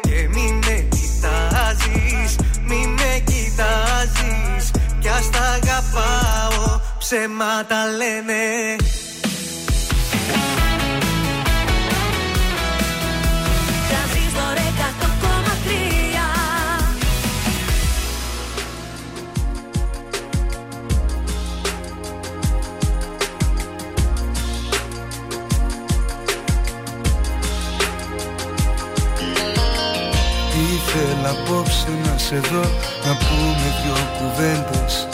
[0.01, 4.71] Και μη με κοιτάζεις, μη με κοιτάζεις
[5.01, 8.77] Κι ας τα αγαπάω, ψέματα λένε
[32.25, 32.61] απόψε να σε δω
[33.07, 35.09] Να πούμε δυο κουβέντες.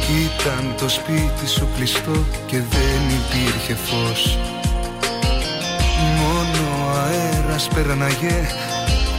[0.00, 4.38] Κι ήταν το σπίτι σου κλειστό Και δεν υπήρχε φως.
[6.18, 8.48] Μόνο ο αέρας πέραναγε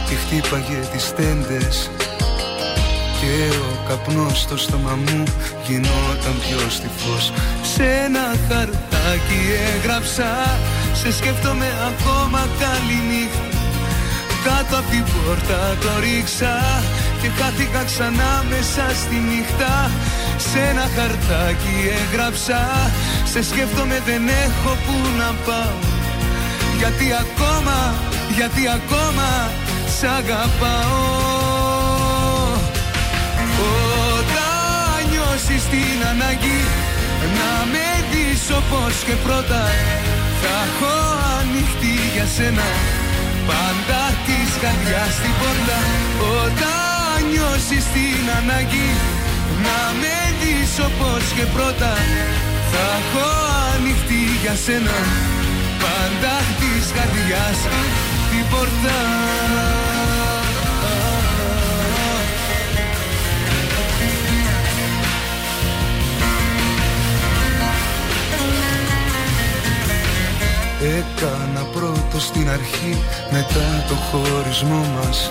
[0.08, 1.90] Και χτύπαγε τις τέντες.
[3.20, 5.22] Και ο καπνός στο στόμα μου
[5.66, 7.32] Γινόταν πιο στιφός.
[7.74, 9.40] Σε ένα χαρτάκι
[9.76, 10.58] έγραψα
[10.92, 13.51] Σε σκέφτομαι ακόμα καλή νύχτα
[14.46, 16.54] κάτω από την πόρτα το ρίξα
[17.20, 19.90] και χάθηκα ξανά μέσα στη νύχτα.
[20.50, 22.60] Σε ένα χαρτάκι έγραψα
[23.32, 25.92] σε σκέφτομαι δεν έχω που να πάω
[26.82, 27.94] γιατί ακόμα,
[28.36, 29.50] γιατί ακόμα
[29.96, 31.00] σ' αγαπάω.
[34.18, 36.60] Όταν νιώσεις την ανάγκη
[37.38, 39.62] να με δεις όπως και πρώτα
[40.40, 40.94] θα έχω
[41.40, 42.68] ανοιχτή για σένα
[43.50, 45.78] Πάντα της καρδιάς στην πόρτα
[46.42, 48.90] Όταν νιώσεις την ανάγκη
[49.64, 51.92] Να με δεις όπως και πρώτα
[52.72, 53.26] Θα έχω
[53.74, 54.98] ανοιχτή για σένα.
[55.82, 57.58] Πάντα της καρδιάς
[58.30, 58.98] την πόρτα
[70.82, 75.30] Έκανα πρώτο στην αρχή μετά το χωρισμό μας.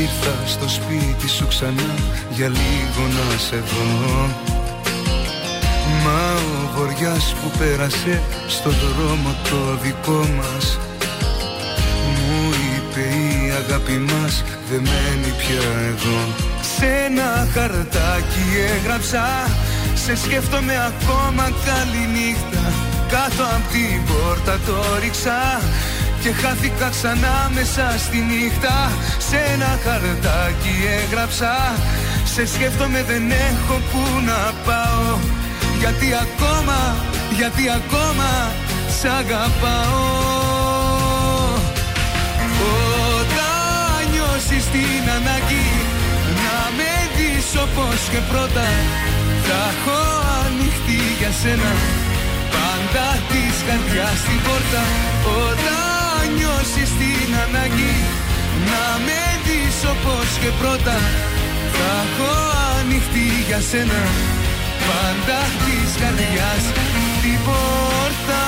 [0.00, 1.94] Ήρθα στο σπίτι σου ξανά
[2.30, 4.28] για λίγο να σε δω.
[6.04, 10.78] Μα ο βοριάς που πέρασε στο δρόμο το δικό μας.
[12.04, 16.18] Μου είπε η αγάπη μας δεν μένει πια εδώ
[16.76, 18.44] Σε ένα χαρτάκι
[18.76, 19.24] έγραψα
[19.94, 22.61] Σε σκέφτομαι ακόμα καλή νύχτα
[23.12, 25.60] Κάτω απ' την πόρτα το ρίξα
[26.22, 28.76] Και χάθηκα ξανά μέσα στη νύχτα.
[29.28, 31.54] Σε ένα χαρτάκι έγραψα
[32.34, 35.18] Σε σκέφτομαι δεν έχω που να πάω
[35.78, 36.78] Γιατί ακόμα,
[37.38, 38.30] γιατί ακόμα
[38.98, 40.20] Σ' αγαπάω.
[43.18, 45.70] Όταν νιώσεις την ανάγκη
[46.42, 48.66] Να με δεις όπως και πρώτα
[49.46, 49.98] Θα έχω
[50.44, 51.72] ανοιχτή για σένα.
[51.74, 52.01] Πάντα
[53.62, 54.82] της καρδιάς στην πόρτα.
[55.46, 57.94] Όταν νιώσεις την ανάγκη
[58.68, 60.98] Να με δεις όπως και πρώτα
[61.76, 62.32] Θα έχω
[62.78, 64.02] ανοιχτή για σένα.
[64.86, 66.64] Πάντα της καρδιάς
[67.22, 68.42] την πόρτα.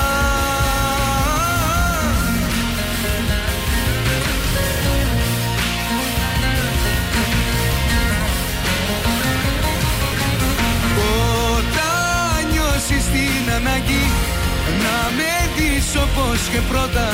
[11.57, 14.34] Όταν νιώσεις την ανάγκη
[14.85, 17.07] Να με δεις όπως και πρώτα.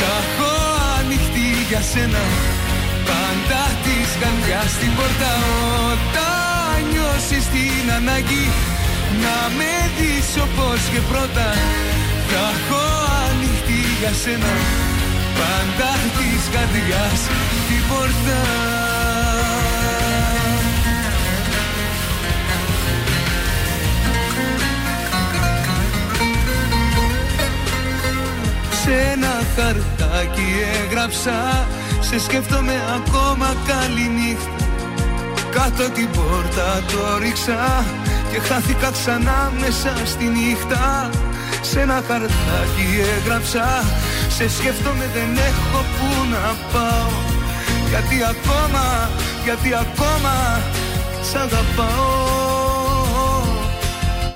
[0.00, 0.52] Τα έχω
[0.98, 2.24] ανοιχτή για σένα.
[3.08, 5.32] Πάντα της καρδιάς την πόρτα.
[5.90, 8.46] Όταν νιώσεις την ανάγκη
[9.22, 11.48] Να με δεις όπως και πρώτα.
[12.30, 12.82] Θα έχω
[13.28, 14.54] ανοιχτή για σένα.
[15.38, 17.20] Πάντα της καρδιάς
[17.68, 18.85] την πόρτα
[28.86, 30.48] Σε ένα χαρτάκι
[30.82, 31.66] έγραψα.
[32.00, 34.64] Σε σκέφτομαι ακόμα καλή νύχτα
[35.50, 37.84] Κάτω την πόρτα το ρίξα
[38.30, 41.10] Και χάθηκα ξανά μέσα στη νύχτα.
[41.60, 43.66] Σε ένα χαρτάκι έγραψα.
[44.28, 47.10] Σε σκέφτομαι δεν έχω που να πάω.
[47.88, 49.10] Γιατί ακόμα,
[49.44, 50.60] γιατί ακόμα
[51.22, 52.35] Σ' αγαπάω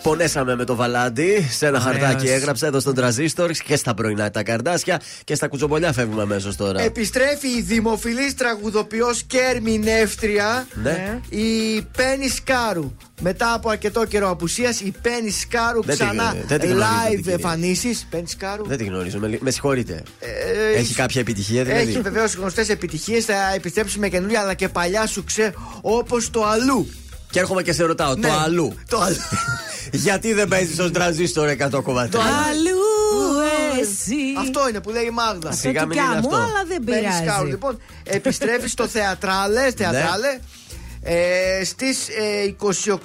[0.03, 1.47] Πονέσαμε με το βαλάντι.
[1.51, 2.01] Σε ένα Ωραίος.
[2.03, 6.57] χαρτάκι έγραψε εδώ στον τραζίστορ και στα πρωινά τα καρδάσια και στα κουτσομπολιά φεύγουμε αμέσως
[6.57, 6.81] τώρα.
[6.81, 11.21] Επιστρέφει η δημοφιλής τραγουδοποιός και ερμηνεύτρια Ναι.
[11.29, 12.93] η Πέννη Σκάρου.
[13.23, 17.13] Μετά από αρκετό καιρό απουσίας η Πέννη Σκάρου Δεν τη- ξανά δεν τη γνωρίζω την
[17.13, 17.33] live κυρία.
[17.33, 18.07] εμφανίσεις.
[18.11, 18.67] Πέννη Σκάρου.
[18.67, 19.19] Δεν τη γνωρίζω.
[19.19, 20.03] Με, με συγχωρείτε.
[20.75, 23.25] Ε, Έχει κάποια επιτυχία δηλαδή; Έχει βεβαίως γνωστές επιτυχίες.
[23.25, 26.89] Θα επιστρέψουμε καινούργια αλλά και παλιά σου ξέ όπως το αλλού.
[27.31, 28.29] Και έρχομαι και σε ρωτάω, Ναι.
[28.29, 29.17] το αλλού; Το αλλού.
[30.05, 32.21] Γιατί δεν παίζεις στον τραζίστορ 100,3.
[32.49, 32.81] Αλλού
[33.81, 34.15] εσύ.
[34.39, 35.53] Αυτό είναι που λέει η Μάγδα.
[35.53, 36.37] Σιγά μην δικιά είναι μου, αυτό.
[36.37, 37.23] αλλά δεν Μπαίνεις πειράζει.
[37.25, 37.47] σκάου.
[37.47, 39.71] Λοιπόν, επιστρέφεις στο θεατράλε.
[39.77, 40.39] θεατράλε
[41.03, 42.97] ε, στις ε, 28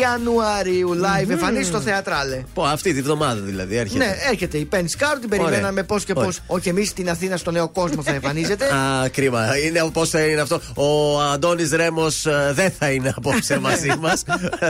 [0.00, 2.42] Ιανουαρίου live εμφανίσει στο θεατράλε.
[2.54, 4.04] Πω, αυτή τη βδομάδα δηλαδή έρχεται.
[4.04, 6.24] Ναι, έρχεται η Πέννη Σκάρου, την περιμέναμε πώς και πώς.
[6.24, 6.40] Ωραία.
[6.46, 8.64] Όχι εμείς στην Αθήνα, στο νέο κόσμο θα εμφανίζεται.
[8.76, 9.58] Α, κρίμα.
[9.58, 10.60] Είναι πώ θα είναι αυτό.
[10.74, 14.22] Ο Αντώνης Ρέμος δεν θα είναι απόψε μαζί μας.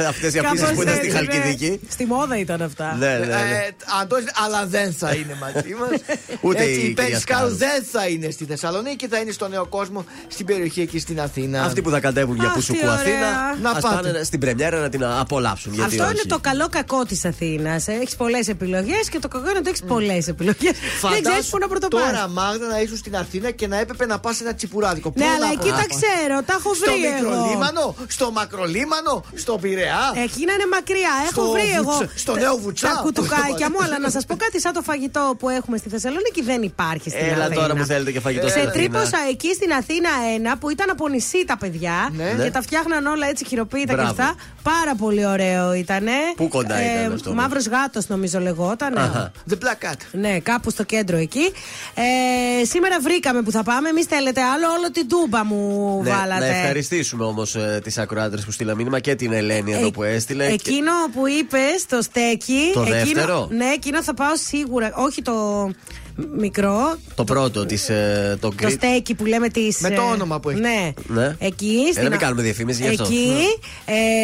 [0.08, 1.26] Αυτές οι αφήσεις που ήταν στη έτσι, ναι.
[1.26, 1.80] Χαλκιδική.
[1.88, 2.96] Στη μόδα ήταν αυτά.
[2.98, 3.32] Ναι, ναι, ναι.
[3.32, 6.00] Ε, Αντώνης, αλλά δεν θα είναι μαζί μας.
[6.40, 7.56] Ούτε η η κυρία Πέννη Σκάρου Σκάρου.
[7.56, 11.62] δεν θα είναι στη Θεσσαλονίκη, θα είναι στο νέο κόσμο, στην περιοχή εκεί στην Αθήνα.
[11.62, 13.00] Αυτοί που θα κατέβουν για Αχ, Πουσουκού τι ωραία.
[13.00, 13.94] Αθήνα, Να ας πάτε.
[14.10, 15.72] πάνε στην πρεμιέρα να την απολαύσουν.
[15.74, 16.12] Γιατί Αυτό όχι.
[16.12, 17.88] είναι το καλό κακό της Αθήνας.
[17.88, 20.72] Έχεις πολλές επιλογές και το κακό είναι ότι έχεις πολλές επιλογές.
[21.12, 22.08] Δεν ξέρεις πού να πρωτοπάρεις.
[22.10, 25.10] τώρα Μάγδα να ήσουν στην Αθήνα και να έπρεπε να πας σε ένα τσιπουράδικο.
[25.10, 27.30] Πού Ναι, να αλλά εκεί πάω; τα ξέρω, τα έχω Στο βρει εγώ.
[27.30, 30.02] μικρολίμανο, στο μακρολίμανο, στο Πειραιά.
[30.24, 31.12] Εκεί είναι μακριά.
[31.28, 31.90] Έχω Στο βρει εγώ.
[31.92, 32.88] Βουτσά- στο τα- νέο Βουτσά.
[32.88, 36.42] Τα κουτουκάκια μου, αλλά να σας πω κάτι σαν το φαγητό που έχουμε στη Θεσσαλονίκη
[36.42, 37.60] δεν υπάρχει στην Έλα Αθήνα.
[37.60, 38.82] τώρα που θέλετε και φαγητό στην Σε Αθήνα.
[38.84, 42.44] τρύπωσα εκεί στην Αθήνα ένα που ήταν από νησί τα παιδιά Ναι.
[42.44, 44.10] και τα φτιάχναν όλα έτσι χειροποίητα και Μπράβο.
[44.10, 44.34] αυτά.
[44.62, 46.04] Πάρα πολύ ωραίο ήταν.
[46.36, 48.98] Πού κοντά ήταν αυτό, Μαύρος γάτος νομίζω λεγόταν.
[48.98, 49.32] Αχα.
[49.50, 49.94] The Black Cat.
[50.12, 51.52] Ναι, κάπου στο κέντρο εκεί.
[51.94, 53.88] Ε, σήμερα βρήκαμε που θα πάμε.
[53.88, 56.38] Εμείς θέλετε άλλο, όλο την τούμπα μου Ναι, βάλατε.
[56.48, 60.02] να ευχαριστήσουμε όμως ε, τις ακροάτρες που στείλα μήνυμα και την Ελένη εδώ Ε, που
[60.02, 60.46] έστειλε.
[60.46, 62.70] Και- Εκείνο που είπε στο στέκι.
[62.74, 64.92] Το εκείνο, δεύτερο; Ναι, εκείνο θα πάω σίγουρα.
[64.94, 65.70] Όχι το
[66.36, 66.96] μικρό.
[67.14, 67.88] Το πρώτο της.
[67.88, 69.80] Ε, το Το γκρι- στέκι που λέμε της.
[69.80, 70.60] Με το όνομα που έχει.
[70.60, 70.92] Ναι.
[71.06, 71.36] Ναι.
[71.38, 71.76] Εκεί.
[71.88, 73.02] Ε, στην να μην α- κάνουμε διαφήμιση γι' αυτό.
[73.04, 73.30] Εκεί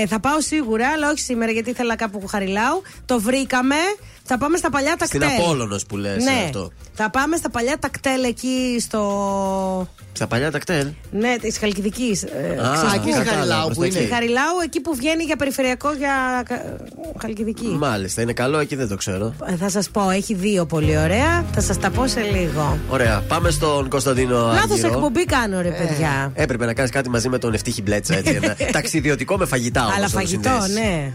[0.03, 2.83] ε, θα πάω σίγουρα, αλλά όχι σήμερα γιατί ήθελα κάπου χαριλάου.
[3.07, 3.77] Το βρήκαμε.
[4.25, 5.41] Θα πάμε στα παλιά Στην τακτέλ.
[5.45, 6.43] Απόλλωνος που λες Ναι.
[6.45, 6.71] αυτό.
[6.95, 9.89] Θα πάμε στα παλιά τακτέλ εκεί στο.
[10.13, 10.87] Στα παλιά τακτέλ.
[11.11, 12.25] Ναι, της Χαλκιδικής.
[12.25, 13.99] Α, εκεί στη Χαριλάου που είναι.
[14.01, 16.77] Στη Χαριλάου, εκεί που βγαίνει για περιφερειακό για κα-
[17.21, 17.67] Χαλκιδική.
[17.67, 19.35] Μάλιστα, είναι καλό εκεί δεν το ξέρω.
[19.47, 21.45] Ε, Θα σας πω, έχει δύο πολύ ωραία.
[21.55, 22.79] Θα σας τα πω σε λίγο.
[22.89, 24.89] Ωραία, πάμε στον Κωνσταντίνο Λάθος Άργυρο.
[24.89, 26.31] εκπομπή κάνω, ρε παιδιά.
[26.35, 28.39] Έπρεπε να κάνεις κάτι μαζί με τον Ευτύχη Μπλέτσα έτσι.
[28.43, 29.97] Ένα ταξιδιωτικό με φαγητά όμως.
[29.97, 31.13] Αλλά φαγητό, ναι.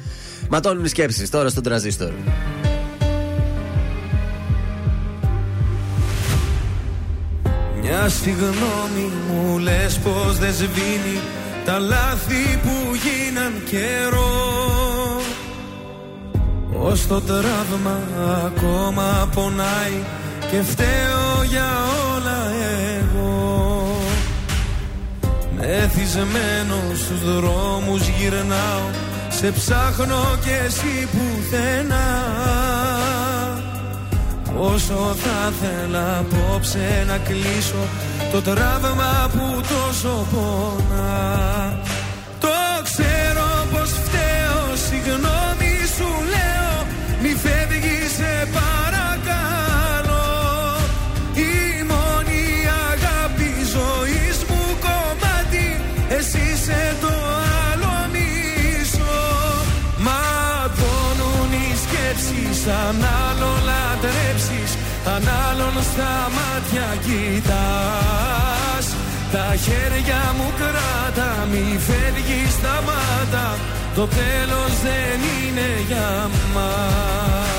[0.50, 2.12] Ματώνουν οι σκέψεις τώρα στον τραζίστορ.
[7.90, 11.20] Μια συγγνώμη μου λες πως δεν σβήνει
[11.66, 15.22] Τα λάθη που γίναν καιρό.
[16.82, 18.00] Ως το τραύμα
[18.46, 20.04] ακόμα πονάει
[20.52, 21.70] Και φταίω για
[22.16, 22.52] όλα
[22.98, 23.96] εγώ.
[25.58, 28.90] Μεθυσμένο στους δρόμους γυρνάω
[29.30, 32.08] Σε ψάχνω και εσύ πουθενά
[34.60, 37.82] Όσο θα θέλα απόψε να κλείσω
[38.32, 41.80] Το τραύμα που τόσο πονά.
[42.40, 42.48] Το
[42.84, 46.86] ξέρω πως φταίω Συγγνώμη σου λέω
[47.22, 50.30] Μη φεύγεις σε παρακαλώ.
[51.34, 52.44] Η μόνη
[52.90, 55.82] αγάπη ζωής μου κομμάτι
[56.18, 57.14] Εσύ είσαι το
[57.70, 59.22] άλλο μισό.
[60.06, 62.98] Ματώνουν οι σκέψεις Αν
[63.30, 63.57] άλλον λατρέψεις
[65.16, 68.88] Αν άλλον στα μάτια κοιτάς.
[69.32, 73.58] Τα χέρια μου κράτα Μη φεύγεις στα μάτα
[73.96, 77.57] Το τέλος δεν είναι για μας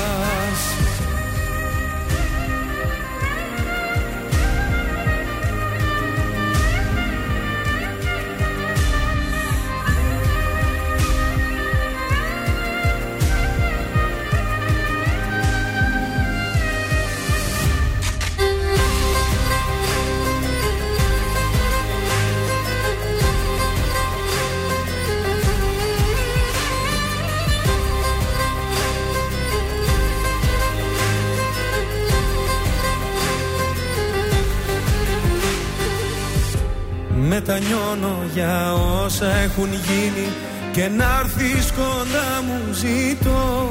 [37.39, 40.27] μετανιώνω για όσα έχουν γίνει
[40.71, 43.69] και να έρθεις κοντά μου ζητώ.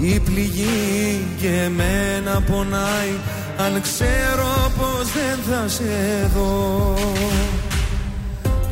[0.00, 3.14] Η πληγή και εμένα πονάει
[3.58, 6.94] αν ξέρω πως δεν θα σε δω.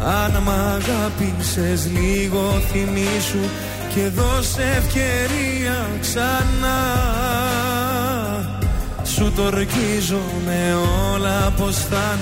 [0.05, 3.49] Αν μ' αγάπησες λίγο θυμήσου
[3.95, 6.81] και δώσε ευκαιρία ξανά.
[9.05, 9.51] Σου το
[10.47, 10.77] με
[11.15, 12.19] όλα πως θα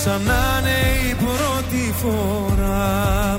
[0.00, 3.38] είναι σαν να είναι η πρώτη φορά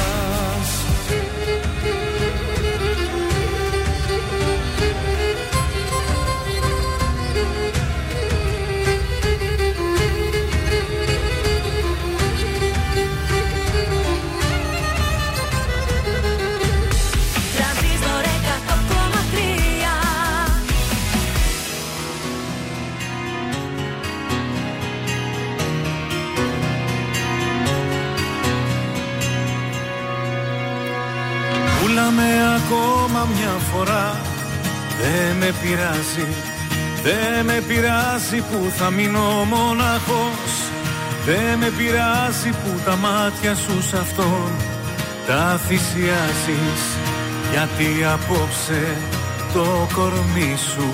[32.71, 34.19] ακόμα μια φορά.
[35.01, 36.27] Δεν με πειράζει
[37.03, 40.51] Δεν με πειράζει που θα μείνω μοναχός
[41.25, 44.51] Δεν με πειράζει που τα μάτια σου σ' αυτόν
[45.27, 46.81] Τα θυσιάζεις.
[47.51, 48.97] Γιατί απόψε
[49.53, 50.89] το κορμί σου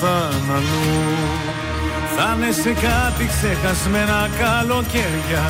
[0.00, 1.04] θα είναι αλλού.
[2.16, 5.44] Θα είναι σε κάτι ξεχασμένα καλοκαίρια.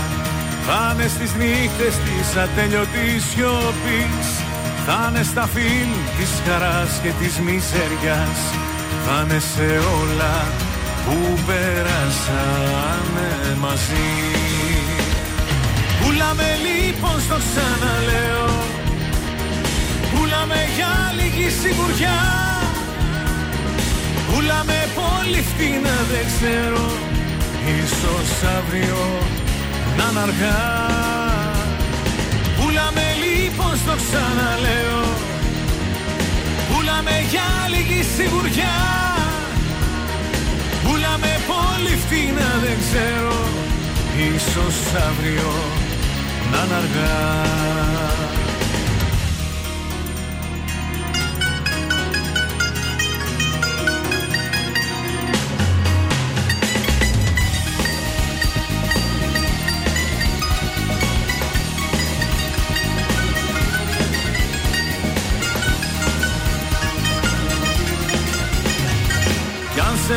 [0.67, 4.46] Θα είναι στις νύχτες της ατέλειωτης σιωπής
[4.89, 8.39] Θα είναι στα φιλ της χαράς και της μιζέριας.
[9.07, 9.69] Θα είναι σε
[10.01, 10.37] όλα
[11.05, 13.29] που περάσαμε
[13.61, 14.11] μαζί.
[16.01, 18.51] Πουλάμε λοιπόν στο ξαναλέω.
[20.13, 22.21] Πουλάμε για λίγη σιγουριά.
[24.29, 26.87] Πουλάμε πολύ φτηνά δεν ξέρω.
[27.81, 29.03] Ίσως αύριο
[29.97, 30.65] να είναι αργά.
[32.59, 33.06] Πουλάμε
[33.77, 35.03] λοιπόν στο ξαναλέω.
[36.69, 38.79] Πουλάμε για λίγη σιγουριά.
[40.85, 43.39] Πουλάμε πολύ φτηνά δεν ξέρω.
[44.35, 44.77] Ίσως
[45.09, 45.53] αύριο
[46.51, 47.17] να είναι αργά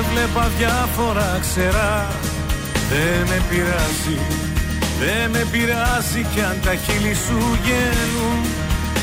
[0.09, 2.07] Κι αν σε βλέπα διάφορα ξερά
[2.89, 4.19] Δεν με πειράζει
[4.99, 8.39] Δεν με πειράζει κι αν τα χείλη σου γέλουν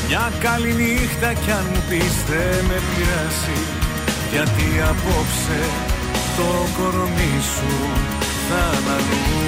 [0.07, 3.59] Μια καλή νύχτα κι αν μου πεις δεν με πειράζει
[4.31, 5.61] Γιατί απόψε
[6.37, 7.73] το κορμί σου
[8.47, 9.47] θα είναι αλλού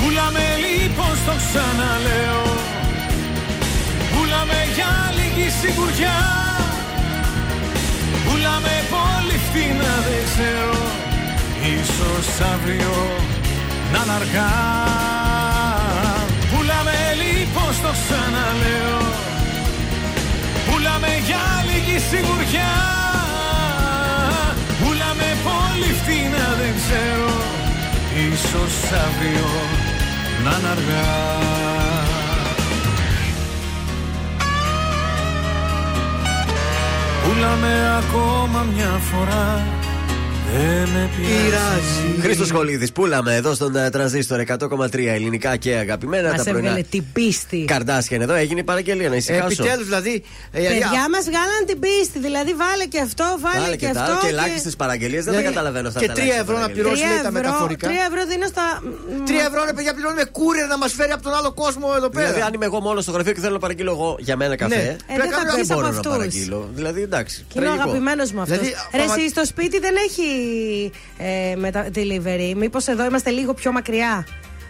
[0.00, 2.63] Πουλάμε λοιπόν στο ξαναλέω
[4.14, 6.18] Πουλάμε για λίγη σιγουριά.
[8.24, 10.80] Πουλάμε πολύ φτηνά δεν ξέρω.
[11.76, 12.96] Ίσως αύριο
[13.92, 14.52] να είναι αργά.
[16.50, 19.00] Πουλάμε λοιπόν στο ξαναλέω.
[20.66, 22.74] Πουλάμε για λίγη σιγουριά.
[24.80, 27.32] Πουλάμε πολύ φτηνά δεν ξέρω.
[28.30, 28.74] Ίσως
[29.06, 29.48] αύριο
[30.44, 31.93] να είναι αργά
[37.34, 39.73] Πουλάμε ακόμα μια φορά
[40.56, 46.28] Δεν με πειράζει Χρήστος Χολίδης, πούλαμε εδώ στον ε, τρανζίστορ 100,3 ελληνικά και αγαπημένα.
[46.30, 46.58] Μα τα πρωινά.
[46.58, 47.64] έβγαλε την πίστη.
[47.66, 49.46] Καρδάσια είναι εδώ, έγινε η παραγγελία να ησυχάσω.
[49.62, 50.14] Επιτέλους δηλαδή.
[50.52, 52.18] ε, Παιδιά μας βγάλαν την πίστη.
[52.18, 54.12] Δηλαδή βάλε και αυτό, βάλε, Βάλε και, και τα αυτό.
[54.12, 56.60] άλλο και ελάχιστε παραγγελίες δεν τα Δηλαδή, καταλαβαίνω αυτά και τα τρία ελάχιστα ευρώ να
[56.60, 56.92] παραγγελίες.
[56.94, 57.86] πληρώσουμε Τρία τα ευρώ, μεταφορικά.
[57.88, 58.64] τρία ευρώ δίνω στα.
[59.28, 62.26] Τρία ευρώ ρε παιδιά πληρώνουμε κούρερ να μας φέρει από τον άλλο κόσμο εδώ πέρα.
[62.26, 64.76] Δηλαδή, αν είμαι εγώ μόνος στο γραφείο και θέλω να παραγγείλω εγώ για μένα καφέ,
[64.76, 64.96] Ναι.
[65.12, 66.12] Ε, δεν θα δεν πεις από μπορώ να αυτούς.
[66.14, 66.60] παραγγείλω.
[66.78, 67.36] Δηλαδή, εντάξει.
[67.48, 67.88] Και είναι ο τραγικό.
[67.90, 68.58] αγαπημένος μου αυτός.
[68.58, 70.26] Δηλαδή, Ρε, άμα- εσύ στο σπίτι δεν έχει
[71.18, 71.86] ε, μετα...
[71.94, 72.54] delivery.
[72.56, 74.26] Μήπως εδώ είμαστε λίγο πιο μακριά.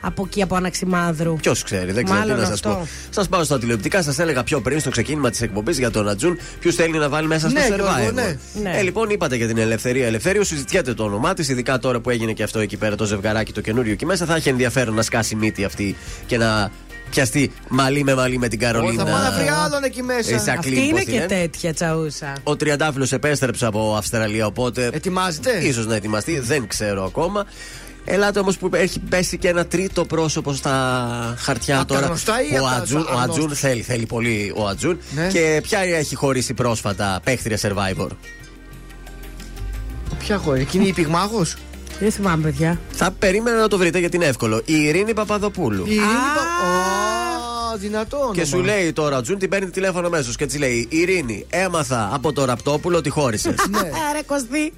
[0.06, 2.68] από εκεί, από Αναξιμάδρου; Ποιος ξέρει, δεν ξέρω Μάλλον τι να σας αυτό.
[2.68, 2.88] πω.
[3.10, 6.38] Σας πάω στα τηλεοπτικά, σας έλεγα πιο πριν στο ξεκίνημα της εκπομπής για τον Ατζούν,
[6.60, 7.76] ποιου θέλει να βάλει μέσα στο Ναι, survivor.
[7.76, 8.36] Γιώργο, ναι.
[8.62, 8.78] Ναι.
[8.78, 12.32] Ε, λοιπόν, είπατε για την Ελευθερία Ελευθέρίου, συζητιέται το όνομά της, ειδικά τώρα που έγινε
[12.32, 14.24] και αυτό εκεί πέρα το ζευγαράκι το καινούριο εκεί μέσα.
[14.26, 15.96] Θα έχει ενδιαφέρον να σκάσει μύτη αυτή
[16.26, 16.70] και να
[17.14, 19.04] πιαστεί μαλλί με μαλλί με την Ω, Καρολίνα.
[19.04, 20.34] Θα πάω να βρει άλλον εκεί μέσα.
[20.34, 21.26] Ε, σαν Αυτή κλίν, είναι πώς την και λένε.
[21.40, 22.32] τέτοια τσαούσα.
[22.42, 24.90] Ο Τριαντάφυλλος επέστρεψε από Αυστραλία, οπότε.
[24.92, 27.44] Ετοιμάζεται; ίσως να ετοιμαστεί, δεν ξέρω ακόμα.
[28.04, 30.74] Ελάτε όμως που έχει πέσει και ένα τρίτο πρόσωπο στα
[31.38, 32.06] χαρτιά Απ' τα τώρα.
[32.06, 34.98] γνωστά ή ο απ' τα Ατζούν, ο αγνώστους; Ατζούν θέλει, θέλει πολύ ο Ατζούν.
[35.14, 35.26] Ναι.
[35.26, 38.08] Και ποια έχει χωρίσει πρόσφατα παίχτρια survivor;
[40.18, 41.42] Ποια χώρα, εκείνη η πυγμάχο.
[42.00, 42.80] Δεν θυμάμαι, παιδιά.
[42.92, 44.62] Θα περίμενα να το βρείτε γιατί είναι εύκολο.
[44.64, 45.84] Η Ειρήνη Παπαδοπούλου.
[45.86, 48.34] Η Ειρήνη Πα- Ω, δυνατό όνομα.
[48.34, 52.10] Και σου λέει τώρα ο Ατζούν την παίρνει τηλέφωνο αμέσως και τη λέει: Ειρήνη, έμαθα
[52.12, 53.54] από το Ραπτόπουλο ότι χώρισες.
[53.70, 53.78] Ναι.
[54.10, 54.72] Άρα, Κωστή.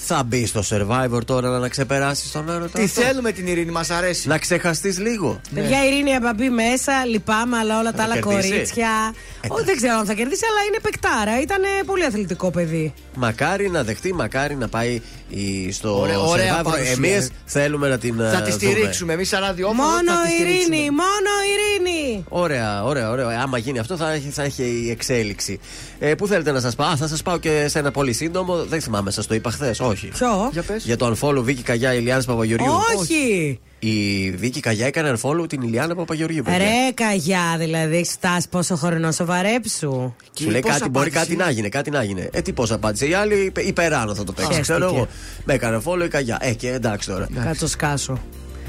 [0.00, 2.78] Θα μπει στο survivor τώρα να ξεπεράσεις τον έρωτα.
[2.78, 4.28] Τι αυτό; θέλουμε την Ειρήνη, μας αρέσει.
[4.28, 5.40] Να ξεχαστείς λίγο.
[5.54, 9.14] Παιδιά, η Ειρήνη θα μπει μέσα, λυπάμαι, αλλά όλα τα άλλα κερδίσεις; κορίτσια.
[9.40, 11.40] Ε, Όχι, δεν ξέρω αν θα κερδίσει, αλλά είναι παικτάρα.
[11.40, 12.94] Ήταν πολύ αθλητικό παιδί.
[13.14, 16.64] Μακάρι να δεχτεί, μακάρι να πάει η- στο Ωραία- ωραία survivor.
[16.64, 17.28] παρουσία, Εμείς ε.
[17.44, 18.16] θέλουμε να την.
[18.16, 18.50] Θα ε, τη δούμε.
[18.50, 19.12] στηρίξουμε.
[19.12, 20.76] Εμείς σαν ραδιόφωνο Μόνο θα τη η στηρίξουμε.
[20.76, 22.24] Ειρήνη, μόνο η Ειρήνη.
[22.28, 23.40] Ωραία, ωραία, ωραία.
[23.42, 25.60] Άμα γίνει αυτό θα έχει, θα έχει η εξέλιξη.
[25.98, 28.64] Ε, πού θέλετε να σας πάω, Α, θα σας πάω και σε ένα πολύ σύντομο.
[28.64, 29.80] Δεν θυμάμαι, σας το είπα χθες.
[29.88, 30.06] Όχι.
[30.06, 30.84] Ποιο; Για πες.
[30.84, 32.72] Για το unfollow Βίκυ Καγιά Ηλιάνα Παπαγεωργιού.
[32.98, 33.58] Όχι.
[33.78, 36.42] Η Βίκυ Καγιά έκανε unfollow την Ηλιάνα Παπαγεωργιού.
[36.42, 36.58] παιδιά.
[36.58, 40.14] Ρε καγιά, δηλαδή, έχεις φτάσει πόσο χρόνο σοβαρέψου.
[40.40, 42.28] Σου λέει πώς κάτι, μπορεί απάντησε; κάτι να γίνει, κάτι να γίνει.
[42.32, 43.06] Ε, τι πώς απάντησε.
[43.06, 44.56] Η άλλη είπε, υπεράνω θα το παίξεις.
[44.56, 44.78] Χαίστηκε.
[44.78, 45.08] Ξέρω εγώ.
[45.44, 46.38] Με έκανε follow η Καγιά.
[46.40, 47.28] Ε, και εντάξει τώρα.
[47.44, 48.18] Κάτσο σκάσω.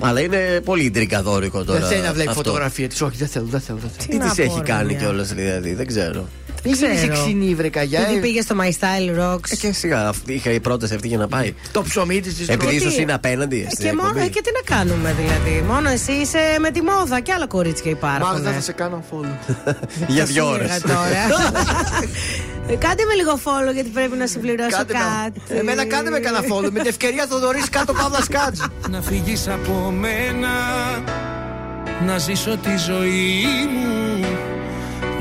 [0.02, 1.80] Αλλά είναι πολύ τριγκαδόρικο τώρα.
[1.80, 2.41] Δεν θέλει να βλέπει αυτό.
[2.44, 3.02] φωτογραφία της.
[3.02, 3.80] Όχι, δεν θέλω, δεν θέλω.
[3.82, 4.10] Δεν θέλω.
[4.10, 5.00] Τι να της έχει πω, ρε, κάνει μια.
[5.00, 6.28] κιόλας δηλαδή, δεν ξέρω.
[6.64, 7.14] Δεν Μην γίνεις ξέρω.
[7.14, 7.99] εξινή, βρε καγιά.
[7.99, 8.19] Γιατί ε.
[8.19, 9.49] πήγες στο My Style Rocks.
[9.52, 11.53] Ε, και σιγά, αυτή, είχα η πρόταση αυτή για να πάει.
[11.72, 13.68] Το ψωμί της Επειδή Γιατί; ίσως είναι απέναντι.
[13.72, 14.26] στην Και, μόνο, εκπομπή.
[14.26, 15.64] ε, και τι να κάνουμε δηλαδή.
[15.68, 18.27] Μόνο εσύ είσαι με τη μόδα και άλλα κορίτσια υπάρχουν.
[18.31, 19.56] Μάγδα θα σε κάνω follow.
[20.07, 20.72] Για δύο ώρες.
[20.72, 21.07] Σίγουρα τώρα.
[22.68, 24.99] Ε, Κάντε με λίγο follow γιατί πρέπει να συμπληρώσω Κάντε με.
[25.23, 25.60] κάτι.
[25.60, 26.72] Εμένα κάντε με κανένα follow.
[26.72, 28.60] Με την ευκαιρία θα δωρήσει κάτω παύλα σκάτζ.
[28.90, 30.49] Να φύγεις από μένα
[32.06, 34.26] Να ζήσω τη ζωή μου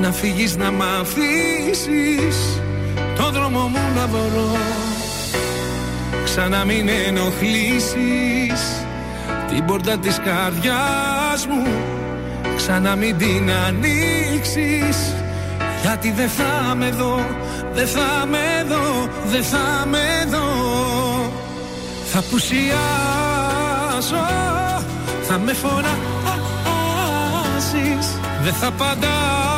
[0.01, 2.63] Να φύγεις να μ' αφήσεις.
[3.17, 4.57] Το δρόμο μου να βρω
[6.25, 8.85] Ξανά μην ενοχλήσεις.
[9.49, 11.67] Την πόρτα της καρδιάς μου.
[12.57, 15.15] Ξανά μην την ανοίξεις.
[15.83, 17.27] Γιατί δεν θα με δω
[17.73, 20.47] Δεν θα με δω Δεν θα με δω.
[22.13, 22.77] Θα πουσιάζω
[25.23, 25.89] Θα με φωνάζεις
[28.43, 29.58] Δεν θα απαντάω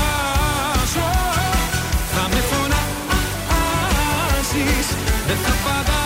[5.35, 6.00] φωνάζεις Δεν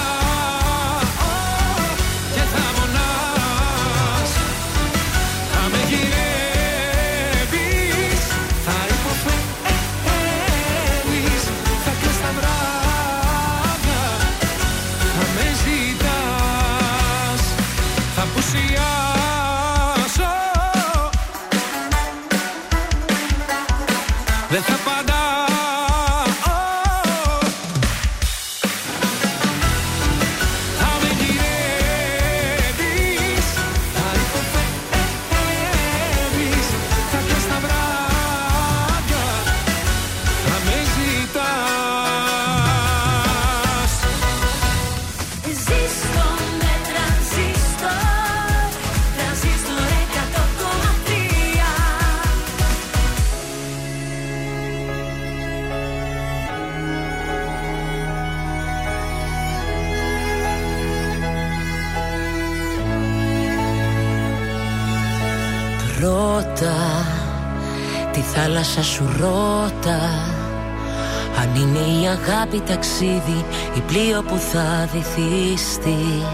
[72.55, 73.45] η αγάπη ταξίδι
[73.75, 76.25] Ή πλοίο που θα βυθιστεί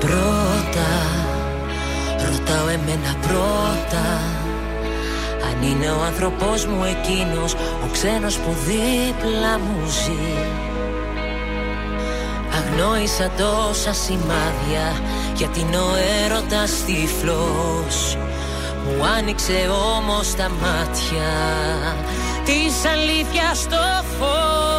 [0.00, 0.90] Πρώτα
[2.30, 4.06] Ρωτάω εμένα πρώτα
[5.48, 10.34] Αν είναι ο άνθρωπός μου εκείνος Ο ξένος που δίπλα μου ζει.
[12.56, 15.00] Αγνόησα τόσα σημάδια
[15.34, 15.90] Γιατί είναι ο
[16.24, 18.16] έρωτας τυφλός
[18.84, 21.32] Μου άνοιξε όμως τα μάτια
[22.54, 24.73] Της αλήθειας στο φως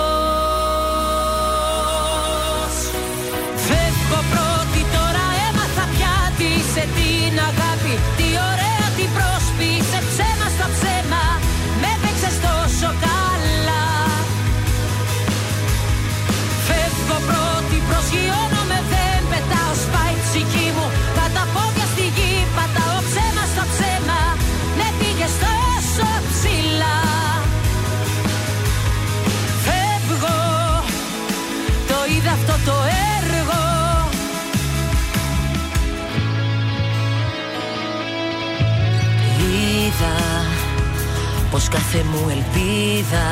[41.76, 43.27] κάθε μου ελπίδα.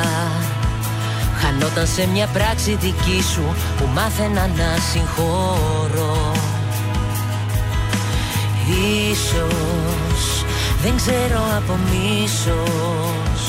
[1.40, 6.32] Χανόταν σε μια πράξη δική σου που μάθαινα να συγχωρώ.
[9.10, 10.44] Ίσως
[10.82, 13.40] δεν ξέρω από μίσος.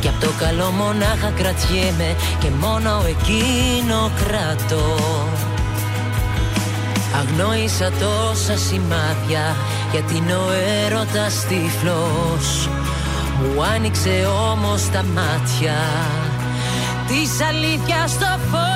[0.00, 4.98] Κι απ' το καλό μονάχα κρατιέμαι και μόνο εκείνο κρατώ.
[7.18, 9.56] Αγνόησα τόσα σημάδια
[9.92, 10.50] γιατί είναι ο
[10.86, 12.68] έρωτας τυφλός
[13.40, 15.78] Μου άνοιξε όμως τα μάτια
[17.06, 18.72] της αλήθειας στο φως.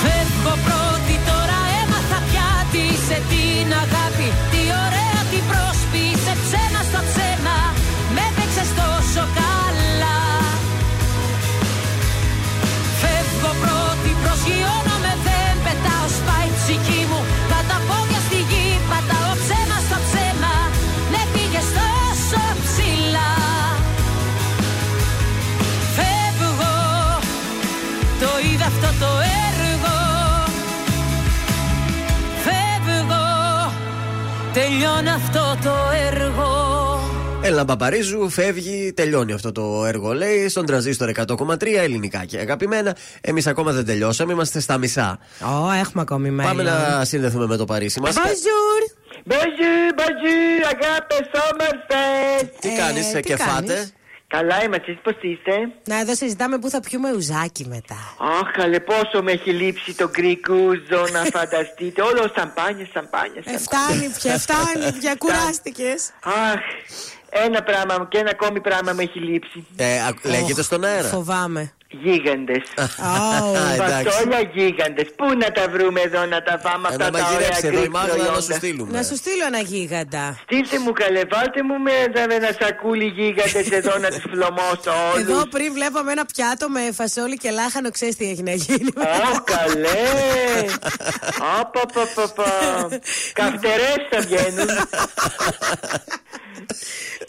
[0.00, 6.05] Φεύγω πρώτη τώρα έμαθα πια τι σε την αγάπη Τι ωραία τι πρόσπισε
[34.78, 35.74] Τελειώνει αυτό το
[36.12, 36.48] έργο
[37.42, 42.96] Έλα Παπαρίζου, φεύγει, τελειώνει αυτό το έργο, λέει, στον τραζίστορ 100,3 ελληνικά και αγαπημένα.
[43.20, 45.18] Εμείς ακόμα δεν τελειώσαμε, είμαστε στα μισά.
[45.40, 46.56] Ω, έχουμε ακόμη μέλλον.
[46.56, 48.14] Πάμε να συνδεθούμε με το Παρίσι μας.
[48.14, 48.90] Bonjour.
[49.32, 52.58] Bonjour, bonjour, αγάπες, όμορφες.
[52.60, 53.90] Τι κάνεις, Ε, τι και κάνεις; φάτε.
[54.28, 55.52] Καλά είμαστε, εσείς πώς είστε;
[55.86, 58.14] Να εδώ συζητάμε πού θα πιούμε ουζάκι μετά.
[58.40, 62.02] Αχ, καλέ, πόσο με έχει λείψει το γκρικούζο να φανταστείτε.
[62.02, 63.58] Όλο σαμπάνια, σαμπάνια, Ε, σαμπάνια.
[63.58, 66.10] φτάνει πια, φτάνει πια, κουράστηκες.
[66.22, 66.60] Αχ,
[67.30, 69.66] ένα πράγμα και ένα ακόμη πράγμα με έχει λείψει.
[69.76, 71.08] Ε, α- λέγεται στον αέρα.
[71.08, 71.72] Φοβάμαι.
[71.90, 72.62] Γίγαντες.
[73.74, 74.04] εντάξει.
[74.04, 75.06] Φασόλια γίγαντες.
[75.16, 77.82] Πού να τα βρούμε εδώ να τα φάμε Ε, αυτά να τα ωραία μαγειρέψει εδώ
[77.82, 78.40] η Greek Μάγδα να προϊόντα.
[78.40, 78.90] σου στείλουμε.
[78.98, 80.38] Να σου στείλω ένα γίγαντα.
[80.42, 81.92] Στείλτε μου καλέ, βάλτε μου με
[82.28, 85.28] με ένα σακούλι γίγαντες εδώ να τους φλωμώσω όλους.
[85.28, 88.88] Εδώ πριν βλέπαμε ένα πιάτο με φασόλι και λάχανο, ξέρεις τι έχει να γίνει.
[88.96, 90.04] Ω, καλέ!
[91.60, 92.52] Απαπαπαπα.
[93.38, 94.68] Καυτερές θα βγαίνουν.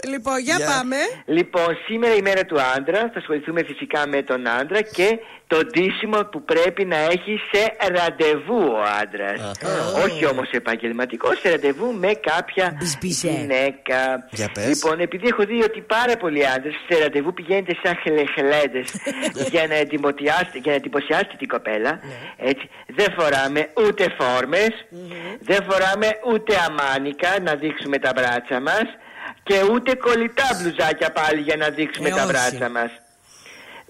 [0.08, 0.96] Λοιπόν, για πάμε.
[1.26, 3.00] Λοιπόν, σήμερα η μέρα του άντρα.
[3.14, 8.62] Θα ασχοληθούμε φυσικά με τον άντρα και το ντύσιμο που πρέπει να έχει σε ραντεβού
[8.72, 9.52] ο άντρας.
[10.06, 14.28] Όχι όμως επαγγελματικό, σε ραντεβού με κάποια γυναίκα.
[14.32, 14.68] Για πες.
[14.68, 18.84] Λοιπόν, επειδή έχω δει ότι πάρα πολλοί άντρες σε ραντεβού πηγαίνετε σαν χλεχλέδε
[19.54, 22.00] για να εντυπωσιάσετε, για να εντυπωσιάσετε την κοπέλα.
[22.38, 24.70] Έτσι, δεν φοράμε ούτε φόρμες,
[25.42, 28.86] δεν φοράμε ούτε αμάνικα να δείξουμε τα μπράτσα μας
[29.44, 32.26] και ούτε κολλητά μπλουζάκια πάλι για να δείξουμε Ε, τα όχι.
[32.32, 32.92] μπράτσα μας.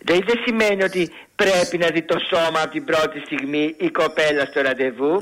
[0.07, 4.45] Δηλαδή δεν σημαίνει ότι πρέπει να δει το σώμα από την πρώτη στιγμή η κοπέλα
[4.45, 5.13] στο ραντεβού.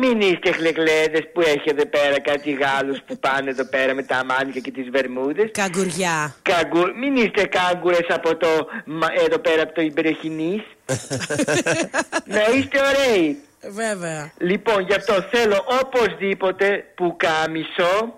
[0.00, 4.16] Μην είστε χλεγλέδες που έχετε εδώ πέρα κάτι Γάλλους που πάνε εδώ πέρα με τα
[4.16, 5.50] αμάνικα και τις βερμούδες.
[5.52, 6.34] Καγκουριά.
[6.42, 6.82] Καγκου...
[7.00, 8.48] Μην είστε κάγκουρες από το
[8.84, 10.62] μα- εδώ πέρα από το Ιμπρεχινής.
[12.34, 13.38] να είστε ωραίοι.
[13.70, 14.32] Βέβαια.
[14.38, 18.14] Λοιπόν, γι' αυτό θέλω οπωσδήποτε που κάμισο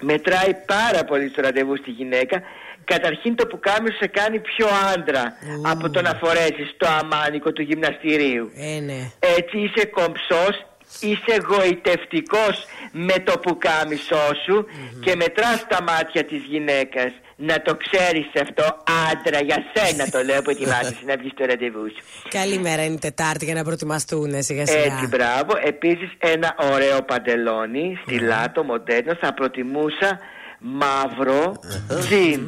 [0.00, 2.42] μετράει πάρα πολύ στο ραντεβού στη γυναίκα.
[2.84, 5.32] Καταρχήν το πουκάμισο σε κάνει πιο άντρα
[5.62, 8.50] από το να φορέσεις το αμάνικο του γυμναστηρίου.
[8.56, 9.10] Ε, ναι.
[9.38, 10.66] Έτσι είσαι κομψός,
[11.00, 14.66] είσαι γοητευτικός με το πουκάμισό σου
[15.00, 17.12] και μετράς τα μάτια της γυναίκας.
[17.36, 18.64] να το ξέρεις αυτό
[19.10, 22.28] άντρα για σένα το λέω που ετοιμάζεσαι να βγεις στο ραντεβού σου.
[22.28, 24.82] Καλημέρα, είναι Τετάρτη για να προετοιμαστούν σιγά σιγά.
[24.84, 25.52] Έτσι, μπράβο.
[25.64, 29.14] Επίσης ένα ωραίο παντελόνι, στυλάτο, μοντέρνο.
[29.20, 30.18] Θα προτιμούσα
[30.60, 31.52] μαύρο
[32.00, 32.40] τζιν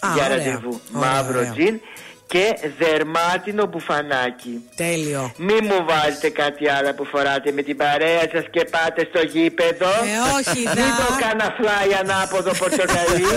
[0.00, 0.36] Α, για ωραία.
[0.36, 0.80] ραντεβού.
[0.94, 1.52] Ωραία, Μαύρο ωραία.
[1.52, 1.80] τζιν
[2.26, 2.44] και
[2.78, 4.54] δερμάτινο μπουφανάκι.
[4.76, 5.32] Τέλειο.
[5.36, 9.88] Μη μου βάλετε κάτι άλλο που φοράτε με την παρέα σας και πάτε στο γήπεδο.
[9.88, 10.96] Ε, όχι, Μην δα.
[11.00, 13.28] το κάνα φλάι ανάποδο πορτοκαλί.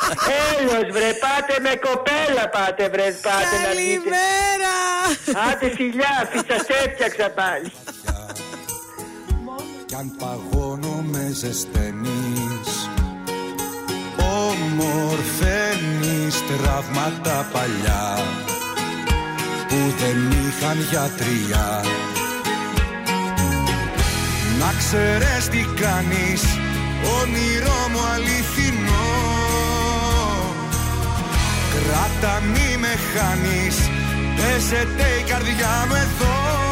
[0.50, 4.08] Έλος βρε, πάτε με κοπέλα πάτε βρε, πάτε να βγείτε.
[4.08, 4.74] Καλημέρα.
[5.48, 7.72] Άντε φιλιά, φυσας έφτιαξα πάλι.
[9.86, 12.70] Κι αν παγώνω με ζεσταίνεις
[14.46, 18.06] Ομορφαίνεις τραύματα παλιά
[19.68, 21.84] Που δεν είχαν γιατριά
[24.58, 26.42] Να ξέρεις τι κάνεις
[27.20, 29.10] Όνειρό μου αληθινό.
[31.72, 33.76] Κράτα μη με χάνεις
[34.36, 36.67] Πέσετε η καρδιά μου εδώ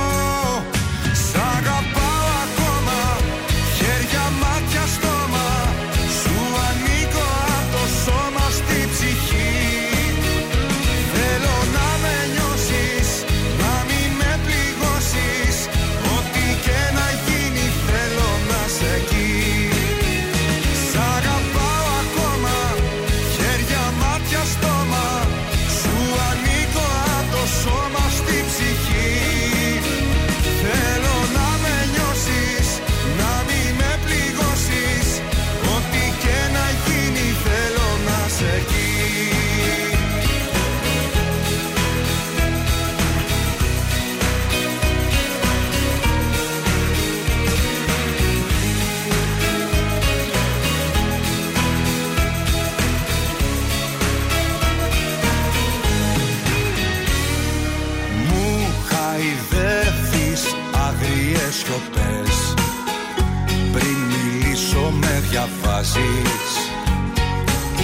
[65.46, 66.52] διαβάζεις.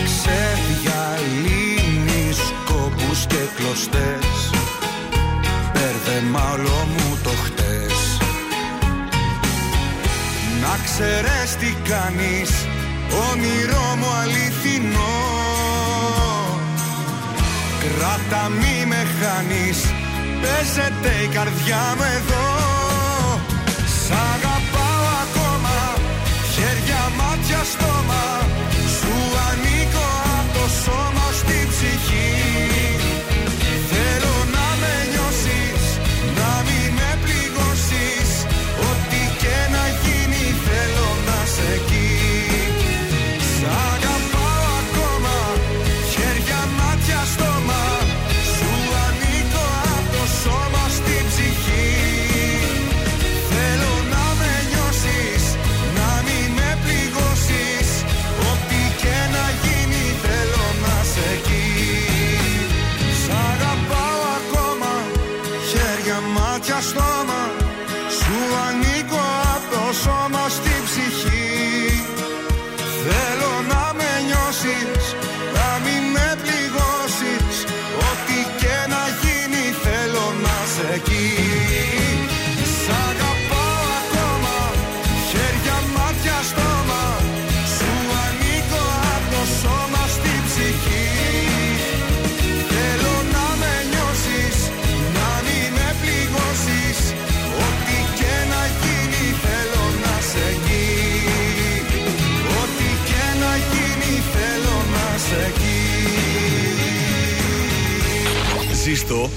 [0.04, 4.50] Ξεδιαλύνεις κόπους και κλωστές.
[5.72, 7.96] Μπέρδεμα όλο μου το χτες.
[10.62, 12.50] Να ξέρεις τι κάνεις
[13.30, 15.18] Όνειρό μου αληθινό.
[17.80, 19.78] Κράτα μη με χάνεις
[20.42, 22.48] Παίζεται η καρδιά μου εδώ.
[24.04, 24.51] Σ' αγαπάω
[27.64, 28.41] στόμα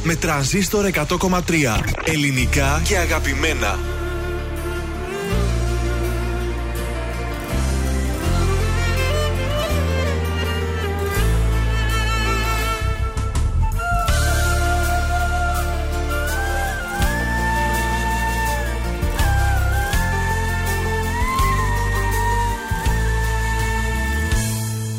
[0.04, 1.40] με τρανζίστορ 100,3.
[2.04, 3.80] Ελληνικά και αγαπημένα.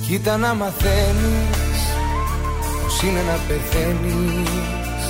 [0.06, 1.65] Κοίτα να μαθαίνεις
[2.98, 5.02] Πως είναι να πεθαίνεις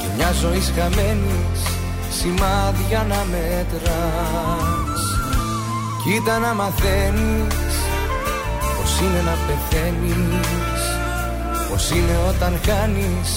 [0.00, 1.60] Και μια ζωή χαμένης
[2.18, 5.02] Σημάδια να μετράς.
[6.02, 7.74] Κοίτα να μαθαίνεις
[8.76, 10.80] Πως είναι να πεθαίνεις
[11.70, 13.30] Πως είναι όταν χάνεις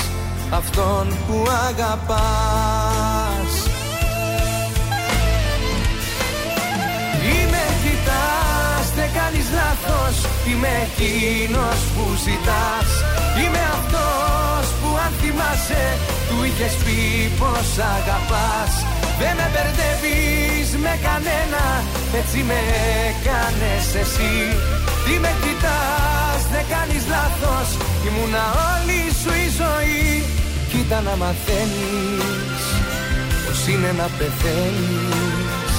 [0.49, 3.51] Αυτόν που αγαπάς.
[7.33, 10.15] Ή με κοιτάς, δεν κάνεις λάθος
[10.47, 13.06] Είμαι εκείνος που ζητάς
[13.41, 15.85] Είμαι αυτός που αν θυμάσαι
[16.27, 16.99] Του είχες πει
[17.39, 18.73] πως αγαπάς.
[19.19, 21.63] Δεν με μπερδεύεις με κανένα
[22.19, 22.59] Έτσι με
[23.07, 24.35] έκανες εσύ.
[25.03, 27.67] Τι με κοιτάς δεν κάνεις λάθος
[28.07, 30.07] Ήμουνα όλη σου η ζωή.
[30.71, 32.63] Κοίτα να μαθαίνεις
[33.45, 35.73] Πως είναι να πεθαίνεις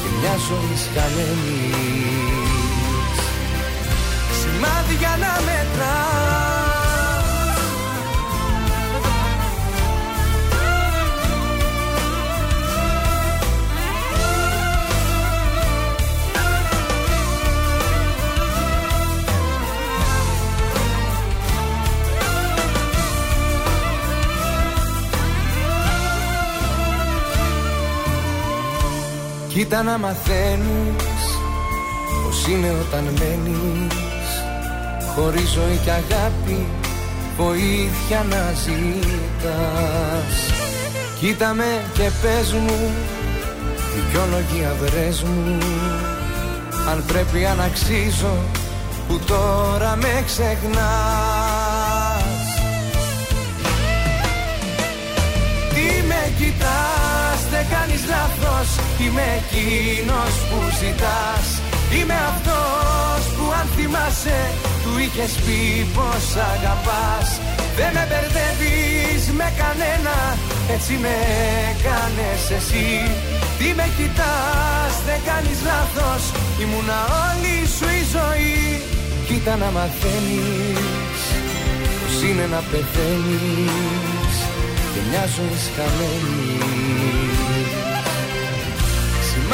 [0.00, 1.98] Και μια ζωή χαμένης
[4.40, 6.43] Σημάδια να μετράς
[29.54, 31.24] Κοίτα να μαθαίνεις
[32.22, 33.94] Πως είναι όταν μένεις.
[35.14, 36.66] Χωρίς ζωή και αγάπη
[37.36, 40.36] Βοήθεια να ζητάς.
[41.20, 42.90] Κοίτα με και πες μου
[43.94, 45.58] Δικαιολογία βρες μου.
[46.90, 48.36] Αν πρέπει αν αξίζω
[49.08, 51.33] Που τώρα με ξεχνάς
[57.94, 58.68] κάνεις λάθος.
[59.02, 61.46] Είμαι εκείνος που ζητάς.
[61.96, 64.40] Είμαι αυτός που αν θυμάσαι
[64.82, 65.60] Του είχες πει
[65.96, 67.28] πως αγαπάς.
[67.78, 70.16] Δεν με μπερδεύεις με κανένα
[70.74, 71.14] Έτσι με
[71.70, 72.88] έκανες εσύ.
[73.58, 76.22] Τι με κοιτάς, δεν κάνεις λάθος.
[76.62, 78.58] Ήμουνα όλη σου η ζωή.
[79.26, 81.22] Κοίτα να μαθαίνεις
[82.00, 84.36] Πως είναι να πεθαίνεις.
[84.92, 87.33] Και μια ζωή χαμένη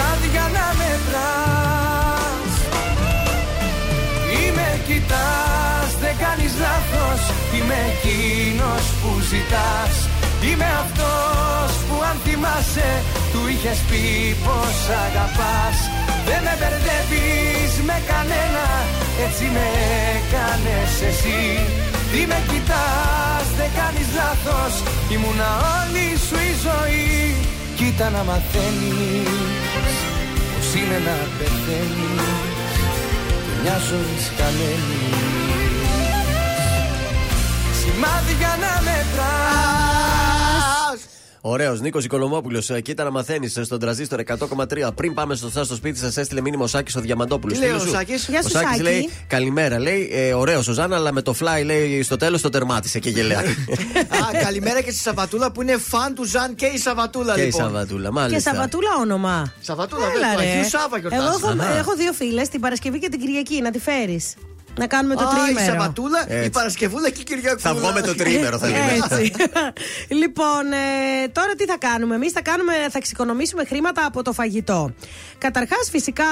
[0.01, 2.53] Σημάδια να μετράς
[4.37, 7.21] Είμαι κοιτάς, δεν κάνεις λάθος.
[7.55, 9.95] Είμαι εκείνος που ζητάς.
[10.47, 12.91] Είμαι αυτός που αν θυμάσαι
[13.33, 14.05] Του είχες πει
[14.45, 15.79] πως αγαπάς.
[16.27, 18.67] Δεν με μπερδεύεις με κανένα
[19.27, 19.67] Έτσι με
[20.17, 21.43] έκανες εσύ.
[22.11, 24.75] Τι με κοιτάς, δεν κάνεις λάθος.
[25.15, 27.11] Ήμουνα όλη σου η ζωή
[27.81, 29.29] Κοίτα να μαθαίνεις
[30.57, 32.29] Πως είναι να πεθαίνεις
[33.45, 35.03] Και μια ζωή χαμένη
[37.81, 39.90] Σημάδια να μετράς
[41.43, 42.71] Ωραίος, Νίκος Οικονομόπουλος.
[42.83, 44.91] Κοίτα να μαθαίνεις στον τραζίστορ 100,3.
[44.95, 47.59] Πριν πάμε στο σα στο σπίτι, σας έστειλε μήνυμα ο Σάκης ο Διαμαντόπουλος.
[47.59, 48.83] Τι λέει ο Σάκης; Γεια σου, Ο Σάκης Σάκη.
[48.83, 49.79] λέει Καλημέρα.
[49.79, 53.11] Λέει ε, Ωραίος ο Ζάνα, αλλά με το fly λέει στο τέλος το τερμάτισε και
[53.11, 53.39] γελέα.
[54.39, 57.45] Α, καλημέρα και στη Σαββατούλα που είναι φαν του Ζαν και η Σαββατούλα και η
[57.45, 57.61] λοιπόν.
[57.61, 58.51] Σαββατούλα, Και μάλιστα.
[58.51, 59.53] Σαββατούλα όνομα.
[59.61, 60.51] Σαββατούλα, Έλα, βέβαια, του ρε.
[60.51, 61.25] Αγίου Σάβα γιορτάζει.
[61.25, 61.79] Εγώ έχω, Αχα.
[61.79, 63.61] έχω δύο φίλες την Παρασκευή και την Κυριακή.
[63.63, 64.35] Να τη φέρεις.
[64.81, 65.73] Να κάνουμε το Α, η τρίμερο.
[65.73, 66.51] Σαββατούλα, η Έτσι.
[66.51, 67.59] Παρασκευούλα και η Κυριακούλα.
[67.59, 68.93] Θα βγω με το τρίμερο, θα λέμε.
[69.05, 69.33] Έτσι.
[70.21, 72.15] λοιπόν, ε, τώρα τι θα κάνουμε.
[72.15, 74.95] Εμείς; Θα, κάνουμε, θα εξοικονομήσουμε χρήματα από το φαγητό.
[75.39, 76.25] Καταρχάς, φυσικά,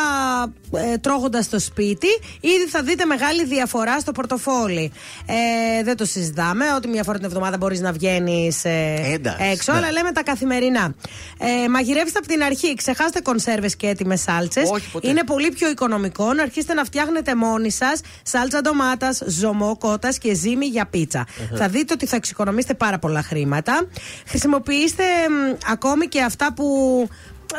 [0.73, 2.07] ε, τρώγοντας στο σπίτι,
[2.41, 4.93] ήδη θα δείτε μεγάλη διαφορά στο πορτοφόλι.
[5.27, 9.79] Ε, δεν το συζητάμε ότι μια φορά την εβδομάδα μπορείς να βγαίνεις Εντάξει, έξω, ναι.
[9.79, 10.95] αλλά λέμε τα καθημερινά.
[11.39, 12.75] Ε, μαγειρεύστε από την αρχή.
[12.75, 14.71] Ξεχάστε κονσέρβες και έτοιμες σάλτσες.
[14.71, 15.09] Όχι, ποτέ.
[15.09, 18.01] Είναι πολύ πιο οικονομικό να αρχίσετε να φτιάχνετε μόνοι σας
[18.39, 21.27] σάλτσα ντομάτας, ζωμό, κότας και ζύμη για πίτσα.
[21.55, 23.87] Θα δείτε ότι θα εξοικονομήσετε πάρα πολλά χρήματα.
[24.27, 26.65] Χρησιμοποιήστε μ, ακόμη και αυτά που.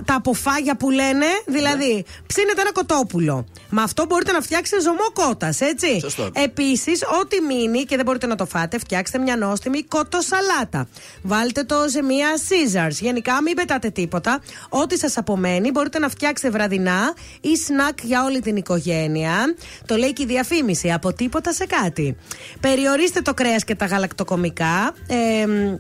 [0.05, 3.45] Τα αποφάγια που λένε, δηλαδή ψήνετε ένα κοτόπουλο.
[3.69, 5.99] Με αυτό μπορείτε να φτιάξετε ζωμό κότας, έτσι.
[5.99, 6.29] Σωστό.
[6.33, 10.87] Επίσης, ό,τι μείνει και δεν μπορείτε να το φάτε, φτιάξτε μια νόστιμη κοτοσαλάτα.
[11.21, 12.91] Βάλτε το σε μια Caesars.
[12.99, 14.41] Γενικά, μην πετάτε τίποτα.
[14.69, 19.55] Ό,τι σας απομένει μπορείτε να φτιάξετε βραδινά ή σνακ για όλη την οικογένεια.
[19.85, 20.91] Το λέει και η διαφήμιση.
[20.91, 22.17] Από τίποτα σε κάτι.
[22.59, 24.93] Περιορίστε το κρέας και τα γαλακτοκομικά.
[25.07, 25.75] Ε, μ,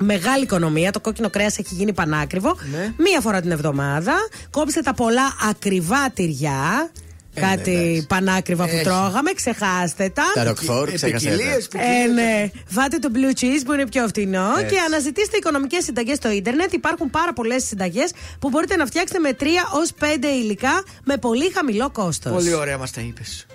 [0.00, 2.56] Μεγάλη οικονομία, το κόκκινο κρέας έχει γίνει πανάκριβο.
[2.72, 2.92] Ναι.
[2.96, 4.14] Μία φορά την εβδομάδα.
[4.50, 6.90] Κόψτε τα πολλά ακριβά τυριά.
[7.34, 8.84] Κάτι πανάκριβα που Έχει.
[8.84, 10.22] τρώγαμε, ξεχάστε τα.
[10.34, 11.28] Τα ροκφόρ, ξέχασε.
[11.28, 12.12] Ποικιλίες, Ε, ποικιλίες.
[12.14, 12.50] ναι.
[12.70, 14.74] Βάτε το blue cheese που είναι πιο φτηνό Έτσι.
[14.74, 16.72] και αναζητήστε οικονομικές συνταγές στο ίντερνετ.
[16.72, 21.50] Υπάρχουν πάρα πολλές συνταγές που μπορείτε να φτιάξετε με 3 ως 5 υλικά με πολύ
[21.54, 22.32] χαμηλό κόστος.
[22.32, 23.46] Πολύ ωραία μας τα είπες.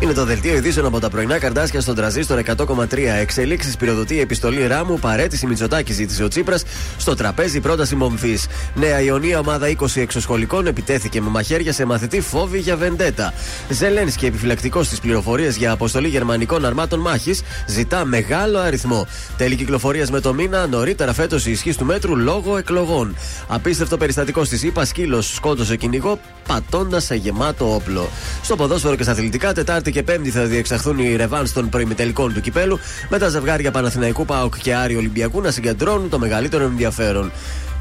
[0.00, 2.98] Είναι το δελτίο ειδήσεων από τα πρωινά καρτάσια στον τραζίστορ 100,3.
[3.20, 4.98] Εξελίξεις πυροδοτεί η επιστολή Ράμου.
[4.98, 6.62] Παρέτηση Μητσοτάκη ζήτησε ο Τσίπρας.
[6.98, 8.46] Στο τραπέζι πρόταση μομφής.
[8.74, 13.32] Νέα Ιωνία ομάδα 20 εξωσχολικών επιτέθηκε με μαχαίρια σε μαθητή φόβη για βεντέτα.
[13.68, 19.06] Ζελένσκι επιφυλακτικός στις πληροφορίες για αποστολή γερμανικών αρμάτων μάχης ζητά μεγάλο αριθμό.
[19.36, 20.66] Τέλη κυκλοφορίας με το μήνα.
[20.66, 23.16] Νωρίτερα φέτος η ισχύ του μέτρου λόγω εκλογών.
[23.48, 24.84] Απίστευτο περιστατικό στη ΣΥΠΑ.
[24.84, 26.18] Σκύλος σκότωσε κυνηγό.
[26.48, 28.08] Πατώντας σε γεμάτο όπλο.
[28.42, 32.40] Στο ποδόσφαιρο και στα αθλητικά, Τετάρτη και Πέμπτη θα διεξαχθούν οι ρεβάνς των προημιτελικών του
[32.40, 37.32] κυπέλου με τα ζευγάρια Παναθηναϊκού Πάοκ και Άριο Ολυμπιακού να συγκεντρώνουν το μεγαλύτερο ενδιαφέρον.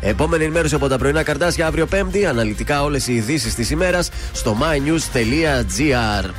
[0.02, 2.26] Επόμενη ενημέρωση από τα πρωινά καρτάσια αύριο Πέμπτη.
[2.26, 6.30] Αναλυτικά όλες οι ειδήσεις της ημέρας στο mynews.gr.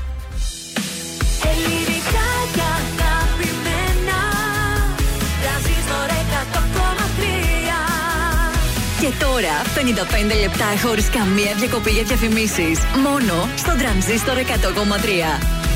[9.08, 12.78] Και τώρα 55 λεπτά χωρίς καμία διακοπή για διαφημίσεις.
[13.02, 15.67] Μόνο στο τρανζίστορ 100,3.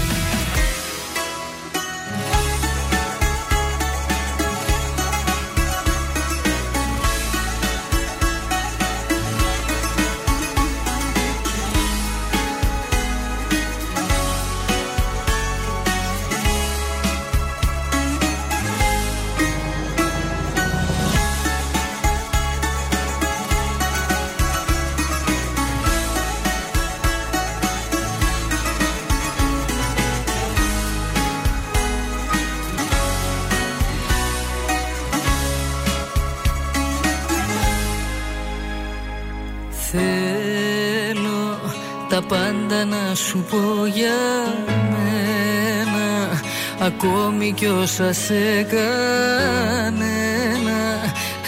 [47.05, 50.01] Ακόμη κι όσα σε κανένα.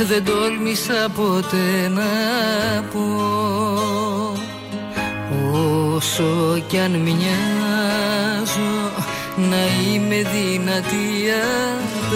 [0.09, 2.03] Δεν τόλμησα ποτέ να
[2.93, 3.07] πω
[5.95, 7.33] Όσο κι αν μοιάζω
[9.37, 9.57] να
[9.93, 11.31] είμαι δυνατή
[11.91, 12.15] απ'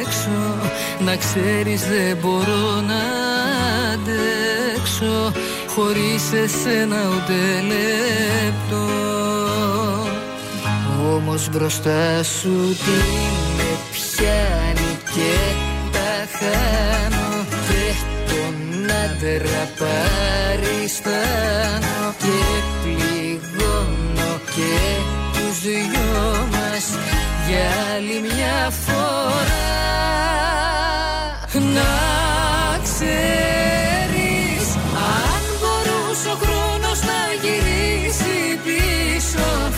[0.00, 0.56] έξω.
[1.04, 3.02] Να ξέρεις δεν μπορώ να
[3.92, 5.32] αντέξω
[5.66, 9.19] Χωρίς εσένα ούτε λεπτό
[11.14, 12.98] Όμως μπροστά σου τι
[13.56, 15.34] με πιάνει και
[15.92, 17.28] τα χάνω.
[17.66, 18.42] Πέφτω
[18.86, 22.38] να τεραπαριστάνω Και
[22.82, 24.74] πληγώνω και
[25.32, 26.86] τους δυο μας
[27.48, 29.78] Για άλλη μια φορά.
[31.74, 31.92] Να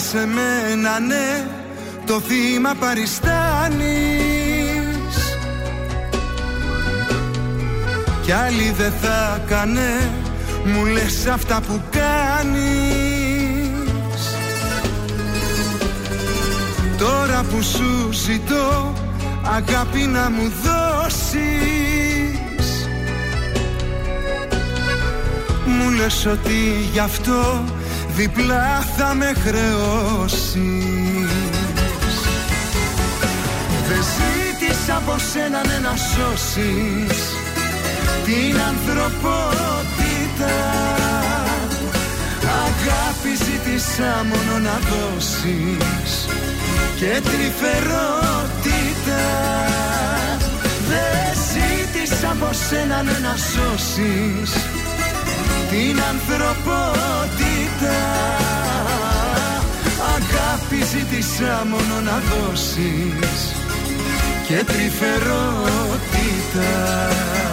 [0.00, 1.46] σε μένα ναι
[2.06, 3.80] το θύμα παριστάνεις.
[8.22, 10.10] Κι άλλη δεν θα κάνε
[10.64, 12.90] μου λες αυτά που κάνεις.
[16.98, 18.92] Τώρα που σου ζητώ
[19.42, 21.40] αγάπη να μου δώσεις.
[25.66, 27.64] Μου λες ότι γι' αυτό
[28.20, 30.54] διπλά θα με χρεώσεις.
[33.88, 37.18] Δεν ζήτησα από σένα ναι, να σώσεις
[38.24, 40.56] την ανθρωπότητα.
[42.64, 46.12] Αγάπη ζήτησα μόνο να δώσεις
[46.96, 49.24] και τρυφερότητα.
[50.90, 54.52] Δεν ζήτησα από σένα ναι, να σώσεις
[55.70, 57.49] την ανθρωπότητα
[60.72, 63.54] Αγάπη ζήτησα μόνο να δώσεις
[64.46, 67.49] και τρυφερότητας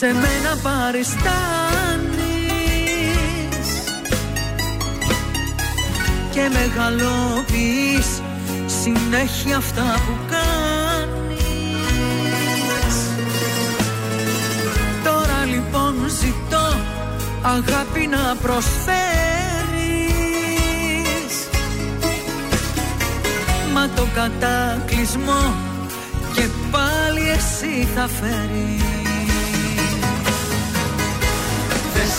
[0.00, 1.20] σε μένα παριστάνεις
[6.30, 8.22] Και μεγαλοποιείς
[8.82, 11.34] συνέχεια αυτά που κάνεις.
[15.04, 16.76] Τώρα λοιπόν ζητώ
[17.42, 18.94] αγάπη να προσφέρεις.
[23.72, 25.54] Μα το κατάκλυσμό
[26.34, 28.89] και πάλι εσύ θα φέρεις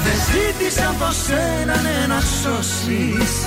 [0.05, 3.44] Δεν ζήτησα από σένα ναι, να σώσεις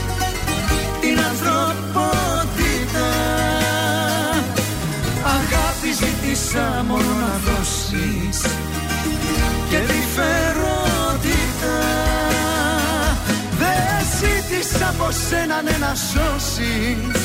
[15.29, 17.21] σένα ναι, να σώσεις.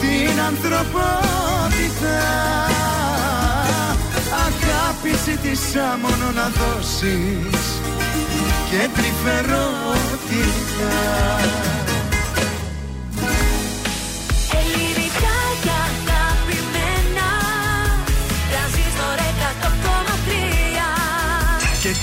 [0.00, 2.20] Την ανθρωπότητα.
[4.46, 7.64] Αγάπη ζήτησα μόνο να δώσεις.
[8.70, 10.92] Και τρυφερότητα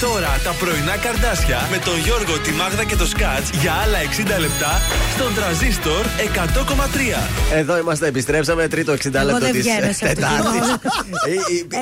[0.01, 3.97] τώρα τα πρωινά καρδάσια με τον Γιώργο, τη Μάγδα και το Σκάτς για άλλα
[4.37, 4.71] 60 λεπτά
[5.15, 7.53] στον τραζίστορ 100,3.
[7.53, 8.67] Εδώ είμαστε, επιστρέψαμε.
[8.67, 10.61] Τρίτο 60 Εγώ λεπτό δεν της βγαίνω σε αυτή την Τετάρτης.
[10.61, 10.81] ώρα.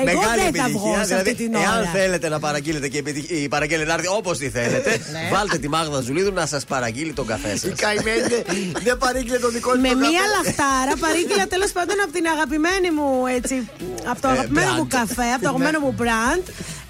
[0.02, 1.04] Εγώ Μεγάλη δεν θα βγω επιτυχία.
[1.04, 1.90] σε αυτή Δηλαδή, την εάν ώρα.
[1.96, 5.22] θέλετε να παραγγείλετε και η επιτυχ- η παραγγέλνη να έρθει όπως τη θέλετε, Ναι.
[5.32, 7.62] βάλτε τη Μάγδα Ζουλίδου να σας παραγγείλει τον καφέ σας.
[7.70, 8.44] Η καημένη δεν-
[8.86, 10.30] δεν παρήγγειλε το δικό της Με το μία καφέ.
[10.34, 13.68] λαχτάρα παρήγγειλα τέλος πάντων από την αγαπημένη μου έτσι.
[14.12, 14.94] Από το Ε, αγαπημένο μου brand.
[14.98, 16.42] καφέ, από το αγαπημένο μου brand.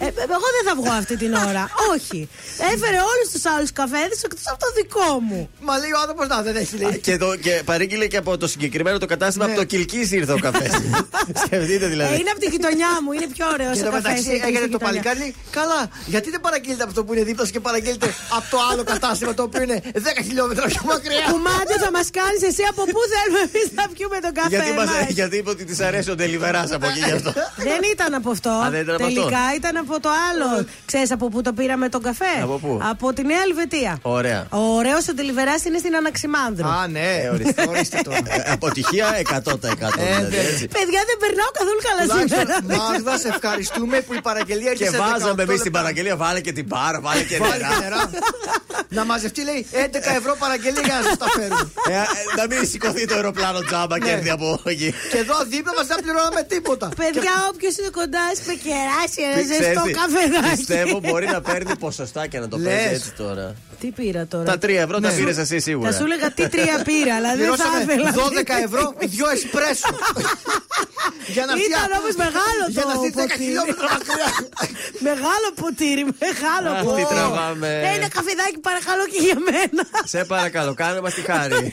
[0.02, 1.64] Ε, εγώ δεν θα βγω αυτή την ώρα.
[1.94, 2.28] Όχι.
[2.74, 5.40] Έφερε όλους τους άλλους καφέδες εκτός από το δικό μου.
[5.68, 6.98] Μα λέει ο άνθρωπος να δεν έχει λέει.
[7.06, 10.39] Και, το, και παρήγγειλε και από το συγκεκριμένο το κατάστημα από το Κιλκή ήρθε ο
[10.47, 10.70] καφές.
[11.44, 12.14] Σκεφτείτε Ε, δηλαδή.
[12.20, 14.02] είναι από τη γειτονιά μου, είναι πιο ωραίος Και ο το καφές.
[14.02, 15.18] μεταξύ έγινε το παλικάρι.
[15.18, 18.06] λέει, Καλά, γιατί δεν παραγγείλετε από αυτό που είναι δίπλα σας και παραγγείλετε
[18.39, 22.43] από το άλλο κατάστημα το οποίο είναι 10 χιλιόμετρα πιο μακριά; Κουμάντι θα μας κάνεις
[22.51, 25.64] εσύ από πού θέλουμε εμείς να πιούμε τον καφέ Γιατί, μας, μας; γιατί είπε ότι
[25.64, 27.32] της αρέσει ο Ντελιβερά από εκεί και γι' αυτό.
[27.70, 28.51] Δεν ήταν από αυτό.
[28.51, 29.56] Α, δεν ήταν από Τελικά αυτό.
[29.60, 30.67] ήταν από το άλλο.
[30.91, 33.99] Ξέρεις από πού το πήραμε τον καφέ; Από πού; Από τη Νέα Ελβετία.
[34.03, 34.47] Ωραία.
[34.51, 36.67] Ο ωραίο ο Τελιβερά είναι στην Αναξιμάνδρου.
[36.69, 38.19] Α, ναι, ορίστε, ορίστε τώρα.
[38.25, 40.03] Ε, Αποτυχία 100%.
[40.07, 40.65] δηλαδή, δεν- έτσι.
[40.79, 42.45] Παιδιά δεν περνάω καθόλου καλά σήμερα.
[42.61, 45.79] Τουλάχιστον, Μάγδα, σε ευχαριστούμε που η παραγγελία Και ήρθε σε βάζαμε 18 εμείς την λεπτά.
[45.79, 47.69] παραγγελία, βάλε και την μπάρα, βάλε και Βάλε νερά.
[47.75, 48.01] και νερά.
[48.99, 51.65] Να μαζευτεί, λέει, 11 ευρώ παραγγελία για να σας τα φέρουν.
[51.89, 51.99] Ε, ε,
[52.39, 54.11] Να μην σηκωθεί το αεροπλάνο τζάμπα και Ναι.
[54.17, 54.89] έρθει από εκεί.
[55.12, 56.87] Και εδώ δίπλα μας δεν πληρώναμε τίποτα.
[57.03, 60.57] Παιδιά, όποιος είναι κοντά, με κεράσει ένα Ξέρεις ζεστό τι, καφεδάκι.
[60.57, 62.74] Πιστεύω μπορεί να παίρνει ποσοστά και να το Λες.
[62.74, 63.55] παίζει έτσι τώρα.
[63.81, 65.16] Τι πήρα τώρα; Τα 3 ευρώ τα Ναι.
[65.16, 65.93] πήρες εσύ Θα σίγουρα.
[65.93, 68.12] σου έλεγα τι τρία πήρα, αλλά δεν θα Πληρώσαμε ήθελα.
[68.12, 69.90] 12 ευρώ, δυο εσπρέσο.
[71.35, 73.39] Για να έρθει Ήταν α- όμως μεγάλο Για να το έρθει 10 ποτήρι.
[73.44, 74.28] χιλιόμετρα μακριά.
[75.09, 77.07] Μεγάλο ποτήρι, μεγάλο Αχ, τι ποτήρι.
[77.15, 77.69] τραβάμε.
[77.86, 79.82] Ε, Ένα καφεδάκι παρακαλώ και για μένα.
[80.12, 81.59] Σε παρακαλώ, κάνε μας τη χάρη.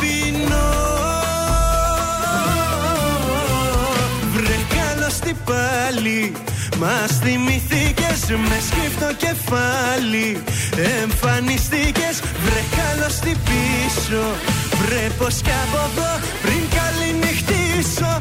[5.31, 6.31] καλώς τι πάλι.
[6.79, 10.29] Μας θυμηθήκες με σκύφτο κεφάλι.
[11.01, 14.23] Εμφανιστήκες βρε καλώς τι πίσω.
[14.79, 16.11] Βρε πως κι από εδώ
[16.43, 18.11] πριν καληνυχτήσω.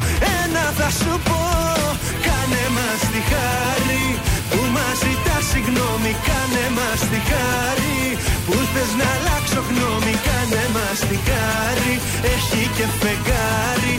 [0.41, 1.43] Ένα θα σου πω
[2.27, 4.05] Κάνε μας τη χάρη.
[4.51, 7.99] Που μας ζητάς συγγνώμη Κάνε μας τη χάρη.
[8.47, 11.95] Που θες να αλλάξω γνώμη Κάνε μας τη χάρη.
[12.35, 13.95] Έχει και φεγγάρι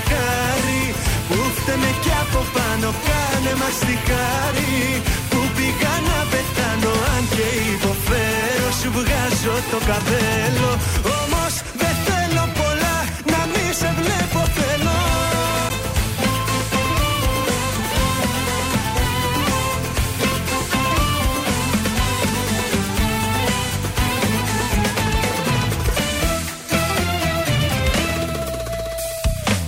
[0.00, 0.82] τη χάρη
[1.28, 7.48] που φταίμε κι από πάνω Κάνε μας τη χάρη που πήγα να πεθάνω Αν και
[7.74, 10.70] υποφέρω σου βγάζω το καπέλο.
[11.20, 12.96] Όμως δεν θέλω πολλά
[13.32, 14.69] να μη σε βλέπω θέλω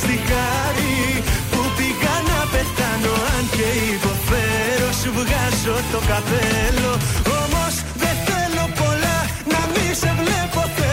[0.00, 6.92] Κάνε μας τη χάρη Που πήγα να πεθάνω Αν και υποφέρω Σου βγάζω το καπέλο.
[7.40, 9.18] Όμως δεν θέλω πολλά
[9.52, 10.89] Να μη σε βλέπω θέλω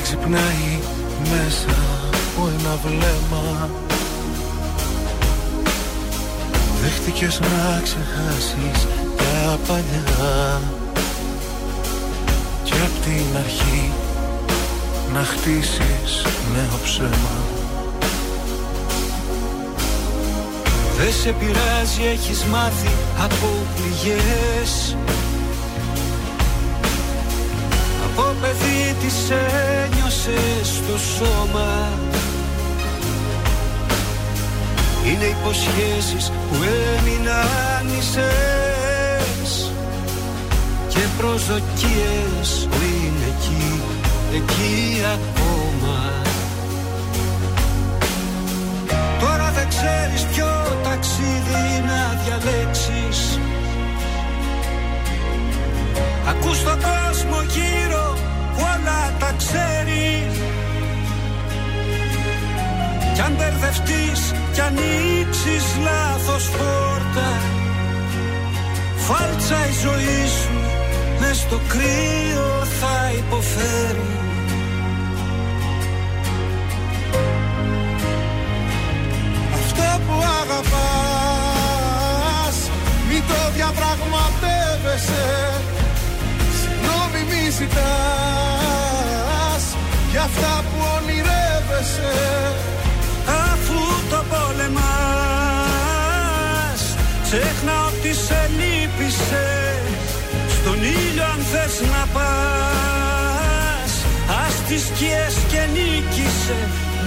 [0.00, 0.78] δεν ξυπνάει
[1.30, 1.78] μέσα
[2.12, 3.68] από ένα βλέμμα.
[6.82, 10.60] Δέχτηκες να ξεχάσεις τα παλιά.
[12.64, 13.92] Και απ' την αρχή
[15.12, 16.22] να χτίσεις
[16.52, 17.36] νέο ψέμα.
[20.98, 24.96] Δεν σε πειράζει, έχεις μάθει από πληγές
[28.40, 31.88] παιδί τις ένιωσες στο σώμα.
[35.06, 36.56] Είναι υποσχέσεις που
[36.98, 39.72] έμειναν μισές
[40.88, 43.80] Και προσδοκίες που είναι εκεί,
[44.34, 45.98] εκεί ακόμα.
[49.20, 50.46] Τώρα δεν ξέρεις ποιο
[50.84, 53.38] ταξίδι να διαλέξεις.
[56.28, 58.27] Ακούς τον κόσμο γύρω που
[58.72, 60.26] όλα τα ξέρει.
[63.14, 67.30] Κι αν μπερδευτείς κι ανοίξεις λάθος πόρτα
[68.96, 70.56] Φάλτσα η ζωή σου
[71.20, 74.06] μες στο κρύο θα υποφέρει.
[79.54, 82.56] Αυτό που αγαπάς
[83.08, 85.26] Μην το διαπραγματεύεσαι
[87.50, 88.96] Συγγνώμη μη ζητάς
[90.10, 92.14] Για αυτά που ονειρεύεσαι.
[93.52, 93.80] Αφού
[94.10, 94.80] το πόλεμας
[97.22, 100.06] Ξέχνα ότι σε λύπησες.
[100.60, 103.92] Στον ήλιο αν θες να πας
[104.46, 106.58] Ας τις σκιές και νίκησε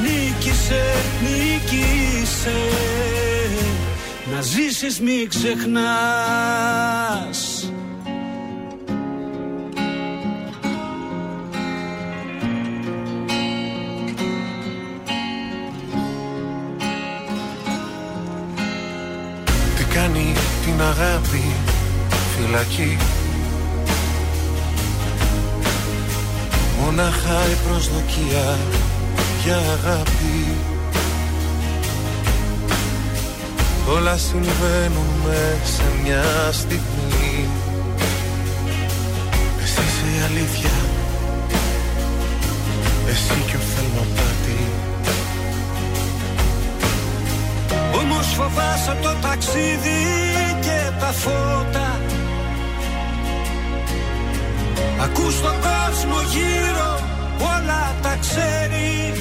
[0.02, 0.84] Νίκησε,
[1.22, 2.60] νίκησε.
[4.34, 5.72] Να ζήσεις μη ξεχνάς
[20.82, 21.56] την αγάπη
[22.36, 22.98] φυλακή.
[26.80, 28.58] Μονάχα η προσδοκία
[29.44, 30.56] για αγάπη.
[33.96, 37.50] Όλα συμβαίνουν μέσα σε μια στιγμή.
[39.64, 40.76] Εσύ είσαι η αλήθεια.
[43.08, 44.60] Εσύ και ο θελμοπάτη
[48.02, 50.41] Όμως φοβάσαι το ταξίδι
[50.72, 52.00] και τα φώτα
[55.04, 56.92] Ακούς τον κόσμο γύρω
[57.38, 59.14] που όλα τα ξέρει.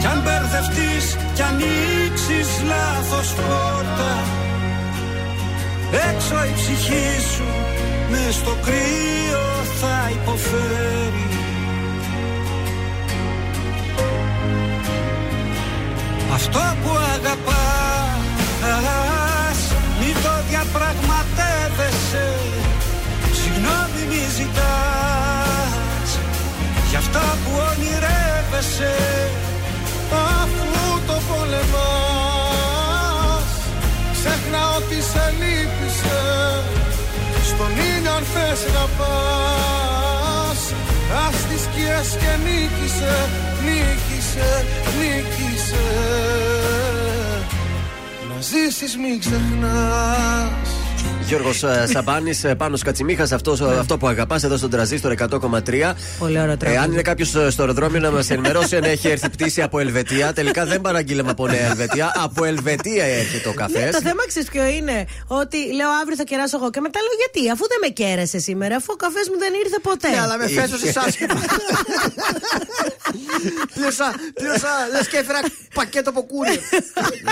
[0.00, 4.12] Κι αν μπερδευτείς κι ανοίξεις λάθος πόρτα
[6.10, 7.48] Έξω η ψυχή σου
[8.10, 9.46] μες στο κρύο
[9.80, 11.28] θα υποφέρει.
[16.34, 17.73] Αυτό που αγαπάς Μην το
[20.54, 22.26] διαπραγματεύεσαι
[23.38, 26.10] Συγγνώμη μη ζητάς.
[26.88, 28.94] Για αυτά που ονειρεύεσαι
[30.38, 30.68] Αφού
[31.08, 31.88] το πολεμάς.
[34.16, 36.22] Ξέχνα ότι σε λύπησε
[37.50, 40.60] Στον ήλιο αν θες να πας.
[41.26, 43.14] Ας τις σκιές και νίκησε
[43.66, 44.50] Νίκησε,
[44.98, 45.84] νίκησε.
[46.78, 46.83] Να
[48.44, 50.73] ζήσεις μην ξεχνάς
[51.26, 53.74] Γιώργος Σαμπάνης, πάνω Κατσιμίχας, αυτός, Ναι.
[53.78, 55.94] αυτό που αγαπάς εδώ στον τραζίστορ 100,3.
[56.18, 56.80] Πολύ ωραίο τραγούδι.
[56.80, 60.32] Ε, αν είναι κάποιος στο αεροδρόμιο να μας ενημερώσει αν έχει έρθει πτήση από Ελβετία.
[60.32, 62.12] Τελικά δεν παραγγείλαμε από Νέα Ελβετία.
[62.16, 63.88] Από Ελβετία έρχεται ο Ναι, καφέ.
[63.92, 65.06] το θέμα ξέρεις ποιο είναι.
[65.26, 66.70] Ότι λέω αύριο θα κεράσω εγώ.
[66.70, 69.78] Και μετά λέω γιατί, αφού δεν με κέρασε σήμερα, αφού ο καφές μου δεν ήρθε
[69.82, 70.08] ποτέ.
[70.10, 71.34] Ναι, αλλά με φέσωσε άσχημα.
[73.74, 75.40] πλήρωσα, πλήρωσα, λες και έφερα
[75.74, 76.56] πακέτο από κούρι.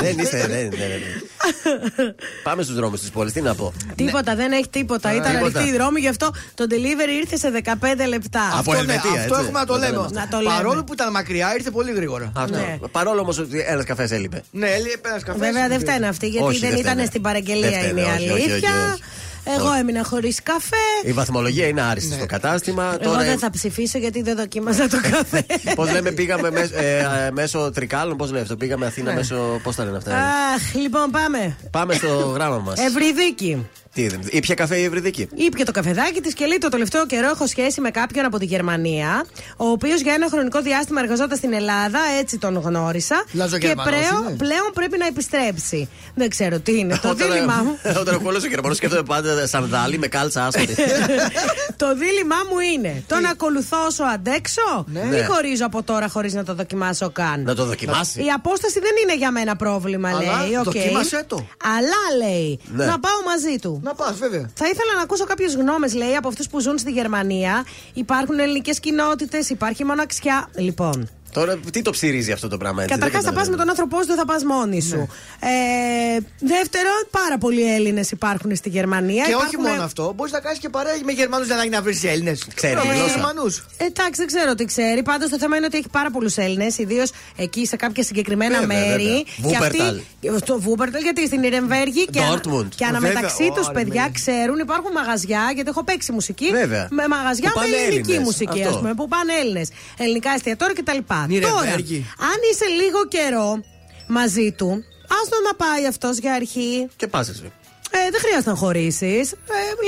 [0.03, 2.15] δεν είστε, δεν, δεν, δεν.
[2.43, 3.73] Πάμε στους δρόμους της πόλης, τι να πω.
[3.97, 5.09] Τίποτα, δεν έχει τίποτα.
[5.09, 5.59] Α, Ήταν τίποτα.
[5.59, 8.47] ανοιχτή η δρόμη, γι' αυτό το delivery ήρθε σε 15 λεπτά.
[8.47, 9.41] Από Αυτό, ναι, Ελβετία, αυτό έτσι.
[9.45, 10.07] έχουμε να το λέμε.
[10.11, 10.55] Να το λέμε.
[10.55, 12.33] Παρόλο που ήταν μακριά, ήρθε πολύ γρήγορα.
[12.37, 12.57] Αυτό.
[12.57, 12.79] Ναι.
[12.93, 14.43] Παρόλο όμως ότι ένας καφές έλειπε.
[14.51, 15.41] Ναι, έλειπε ένας καφές.
[15.41, 17.07] Βέβαια δεν φταίνε αυτή, γιατί Όχι, δεν δεν ήταν φταίνε.
[17.07, 18.99] στην παραγγελία, Δεν φταίνε, είναι η όχι, όχι, όχι, αλήθεια.
[19.47, 19.57] Όχι.
[19.59, 20.77] Εγώ έμεινα χωρίς καφέ.
[21.05, 22.17] Η βαθμολογία είναι άριστη Ναι.
[22.17, 22.97] στο κατάστημα.
[23.01, 25.45] Εγώ Τώρα δεν θα ψηφίσω γιατί δεν δοκίμαζα το καφέ.
[25.77, 28.17] Πώς λέμε, πήγαμε μέσω, ε, ε, μέσω τρικάλων.
[28.17, 29.17] Πώς λέει αυτό, πήγαμε Αθήνα Ναι.
[29.17, 29.61] μέσω.
[29.63, 31.57] Πώς τα λένε αυτά; Αχ, λοιπόν πάμε.
[31.71, 32.79] Πάμε στο γράμμα μας.
[32.81, 33.67] Ευρυδίκη.
[33.95, 35.29] Τι, δεν- ήπια καφέ η Ευρυδική.
[35.35, 38.45] Ήπια το καφεδάκι της και λέει: Το τελευταίο καιρό έχω σχέση με κάποιον από τη
[38.45, 39.25] Γερμανία,
[39.57, 43.25] ο οποίος για ένα χρονικό διάστημα εργαζόταν στην Ελλάδα, έτσι τον γνώρισα.
[43.31, 44.37] Και Λαζογερμανός πλέον, είναι.
[44.37, 45.89] πλέον πρέπει να επιστρέψει.
[46.15, 46.99] Δεν ξέρω τι είναι.
[47.03, 47.79] το δίλημά μου.
[48.01, 50.67] Όταν έχω όλος ο Γερμανός σκέφτομαι πάντα σανδάλι με κάλτσα άσπρη.
[51.83, 55.17] το δίλημμά μου είναι τον ακολουθώ όσο αντέξω Ναι.
[55.17, 58.21] ή χωρίζω από τώρα χωρίς να το δοκιμάσω καν; Να το δοκιμάσει.
[58.25, 60.57] Η απόσταση δεν είναι για μένα πρόβλημα, Αλλά λέει.
[60.57, 60.65] οκ.
[60.65, 61.47] δοκίμασέ το.
[61.77, 62.85] Αλλά λέει Ναι.
[62.85, 63.82] να πάω μαζί του.
[63.83, 64.51] Να πας, βέβαια.
[64.55, 67.65] Θα ήθελα να ακούσω κάποιες γνώμες, λέει, από αυτούς που ζουν στη Γερμανία.
[67.93, 70.49] Υπάρχουν ελληνικές κοινότητες, υπάρχει μοναξιά.
[70.57, 72.95] Λοιπόν, Τώρα τι το ψειρίζει αυτό το πράγμα έτσι.
[72.95, 75.09] Καταρχάς δεν θα πας με τον άνθρωπό σου, δεν θα πας μόνη σου.
[75.41, 79.25] Ε, δεύτερον, πάρα πολλοί Έλληνες υπάρχουν στη Γερμανία.
[79.25, 82.05] Και όχι Υπάρχουν- μόνο αυτό, μπορείς να κάνεις και παρέα με Γερμανούς δεν να βρεις
[82.05, 82.47] Έλληνες.
[82.55, 83.07] Ξέρει τη γλώσσα.
[83.15, 83.65] Γερμανούς.
[83.77, 85.03] Εντάξει, δεν ξέρω τι ξέρει.
[85.03, 88.79] Πάντως το θέμα είναι ότι έχει πάρα πολλούς Έλληνες, ιδίως εκεί σε κάποια συγκεκριμένα Βέβαια,
[88.89, 89.03] μέρη.
[89.05, 89.19] βέβαια.
[89.23, 89.97] Και Βούπερταλ.
[89.97, 92.69] αυτοί- Στο Βούπερταλ, γιατί στην Ιρεμβέργη και, ανα- Dortmund.
[92.77, 94.11] και αναμεταξύ Βέβαια, τους, ω, παιδιά, ναι.
[94.11, 96.51] ξέρουν, υπάρχουν μαγαζιά, γιατί έχω παίξει μουσική.
[96.51, 96.89] Βέβαια.
[96.91, 98.27] Με μαγαζιά Που με πάνε ελληνική Έλληνες.
[98.27, 98.69] μουσική, Αυτό.
[98.69, 99.69] ας πούμε, που πάνε Έλληνες.
[99.99, 100.99] Ελληνικά εστιατόρια κτλ.
[101.29, 102.07] Τώρα, Νιρεμβέργη.
[102.19, 103.63] αν είσαι λίγο καιρό
[104.07, 104.85] μαζί του,
[105.23, 106.89] άστο να πάει αυτός για αρχή.
[106.97, 107.53] Και πας εσύ.
[107.95, 109.33] Ε, δεν χρειάζεται να χωρίσεις.
[109.33, 109.37] Ε,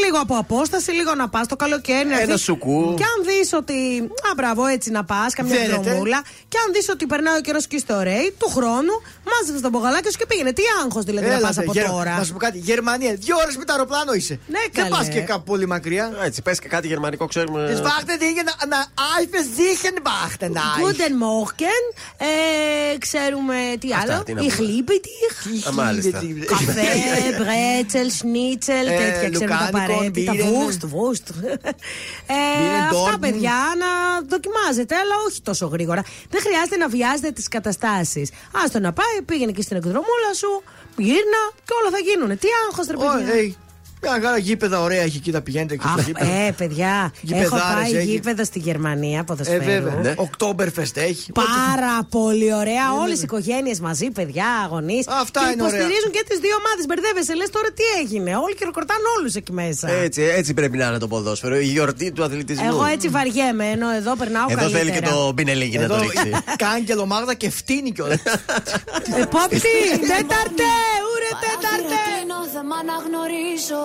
[0.05, 2.09] λίγο από απόσταση, λίγο να πας το καλοκαίρι.
[2.09, 2.43] να Ένα δεις.
[2.43, 2.95] σουκού.
[2.97, 3.75] Και αν δεις ότι.
[4.29, 5.81] Α, μπράβο, έτσι να πας, καμιά Δένεται.
[5.91, 6.23] δρομούλα.
[6.49, 8.95] Και αν δεις ότι περνάει ο καιρός και είστε ωραίοι, του χρόνου
[9.31, 10.53] μάζεψε τον μπογαλάκι σου και πήγαινε.
[10.53, 12.59] Τι άγχος δηλαδή να πας Έλατε, από Γερ- τώρα; Να σου πω κάτι.
[12.59, 14.39] Γερμανία, δύο ώρες με το αεροπλάνο είσαι.
[14.47, 14.89] Ναι, Δεν καλέ.
[14.97, 16.13] πας και κάπου πολύ μακριά.
[16.25, 17.59] Έτσι, πες και κάτι γερμανικό, ξέρουμε.
[17.75, 18.43] Es wartet Dinge
[18.73, 18.81] na
[19.15, 20.53] Alpe sicher warten
[20.83, 21.83] Guten Morgen.
[22.17, 24.23] Ε, ξέρουμε τι Αυτά, άλλο.
[24.23, 24.55] τι να Η πούμε.
[24.57, 25.69] χλίπη, τι.
[25.69, 26.23] Α, μάλιστα.
[26.47, 26.83] Καφέ,
[27.39, 30.33] μπρέτσελ, σνίτσελ, Ε, τέτοια ξέρουμε τα λουκάνικο, απαραίτητα.
[30.33, 30.49] μπίρεν.
[30.53, 31.29] Βούστ, βούστ.
[31.29, 31.35] Ε,
[32.59, 33.21] Μπίρεν, αυτά Dortmund.
[33.21, 36.03] παιδιά να δοκιμάζετε, αλλά όχι τόσο γρήγορα.
[36.31, 38.31] Δεν χρειάζεται να βιάζετε τις καταστάσεις.
[38.65, 40.63] Άστο να πάει, πήγαινε και στην εκδρομούλα σου,
[40.97, 42.39] γύρνα και όλα θα γίνουν.
[42.39, 43.35] Τι άγχος ρε παιδιά.
[43.35, 43.53] Ω, hey,
[44.11, 46.31] Μια χαρά γήπεδα ωραία έχει εκεί, τα πηγαίνετε και στο Αχ, γήπεδο.
[46.47, 48.11] ε, παιδιά, έχω Γηπεδάρες πάει έχει.
[48.11, 49.63] γήπεδο στη Γερμανία Ε, ποδοσφαίρου.
[49.65, 49.95] βέβαια.
[50.03, 50.15] Ναι.
[50.27, 51.33] Oktoberfest έχει.
[51.33, 52.85] Πάρα πολύ ωραία.
[53.03, 55.09] Όλες οι οικογένειες μαζί, παιδιά, αγωνείς.
[55.09, 55.75] Αυτά και είναι ωραία.
[55.77, 56.85] υποστηρίζουν και τις δύο ομάδες.
[56.89, 58.31] Μπερδεύεσαι, λες τώρα τι έγινε.
[58.37, 59.91] Όλοι χειροκροτάνε όλους εκεί μέσα.
[59.91, 61.57] Έτσι, έτσι πρέπει να είναι το ποδόσφαιρο.
[61.59, 62.67] Η γιορτή του αθλητισμού.
[62.67, 64.79] Εγώ έτσι βαριέμαι, ενώ εδώ περνάω Εδώ καλύτερα.
[64.85, 66.31] θέλει και το μπινελίγι να το Εδώ ρίξει.
[66.65, 68.23] κάγκελο Μάγδα και φτύνει κιόλας.
[69.23, 69.59] Επόπτη,
[70.11, 70.71] τέταρτε,
[71.25, 71.97] ούρε τέταρτε.
[72.07, 73.85] Κλείνω, δεν μ' αναγνωρίζω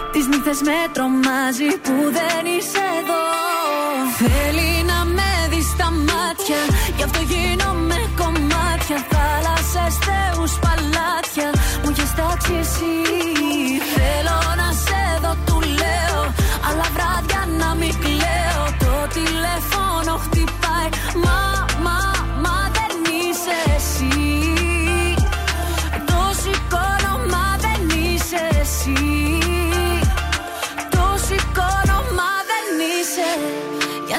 [0.13, 3.23] Τις νύχτες με τρομάζει Που δεν είσαι εδώ.
[4.19, 6.61] Θέλει να με δεις στα μάτια
[6.97, 8.97] Γι' αυτό γίνομαι κομμάτια.
[9.11, 11.49] Θάλασσες, θεούς, παλάτια
[11.81, 12.95] Μου έχεις τάξει εσύ.
[13.95, 16.21] Θέλω να σε δω, του λέω
[16.67, 18.63] Αλλά βράδια να μην κλαίω.
[18.83, 20.89] Το τηλέφωνο χτυπάει
[21.23, 21.50] Μα, μα, μα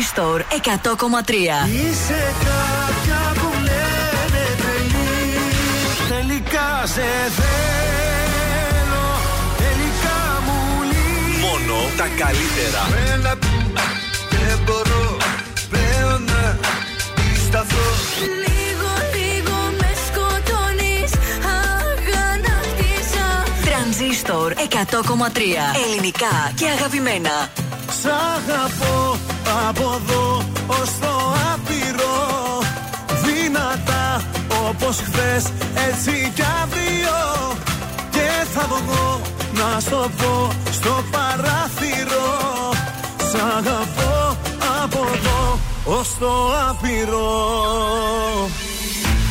[0.00, 1.68] Τρανζίστορ 100,3.
[1.72, 5.12] Είσαι κάποια που λένε τρελή
[6.08, 7.06] Τελικά σε
[7.38, 9.08] θέλω
[9.56, 12.82] Τελικά μου λύνει Μόνο τα καλύτερα.
[12.90, 13.38] Μένα
[14.30, 15.16] δεν μπορώ
[15.70, 16.58] πλέον να
[17.46, 17.88] σταθώ
[18.44, 21.10] Λίγο, λίγο με σκοτώνεις
[21.56, 23.26] Αγανάκτησα
[23.64, 24.58] Τρανζίστορ 100,3.
[25.86, 27.48] Ελληνικά και αγαπημένα.
[28.00, 29.29] Σ' αγαπώ
[29.68, 31.14] από εδώ ως το
[31.52, 32.18] άπειρο.
[33.24, 34.20] Δυνατά
[34.68, 35.44] όπως χθες
[35.88, 37.18] έτσι κι αύριο.
[38.10, 39.20] Και θα βγω
[39.52, 42.28] να στο πω στο παράθυρο.
[43.30, 44.36] Σ' αγαπώ
[44.82, 46.32] από εδώ ως το
[46.68, 47.28] άπειρο.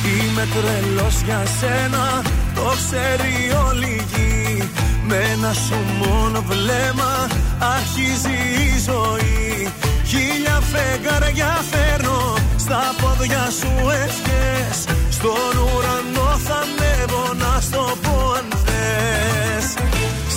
[0.05, 2.21] Είμαι τρελός για σένα,
[2.55, 3.33] το ξέρει
[3.67, 4.69] όλη η γη.
[5.07, 7.27] Με ένα σου μόνο βλέμμα
[7.59, 9.71] αρχίζει η ζωή
[10.09, 14.77] Χίλια φεγγαριά φέρνω στα πόδια σου ευχές.
[15.09, 19.65] Στον ουρανό θα ανέβω να στο πω αν θες.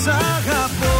[0.02, 0.91] Σ' αγαπώ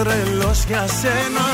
[0.00, 1.46] Είμαι τρελός για σένα.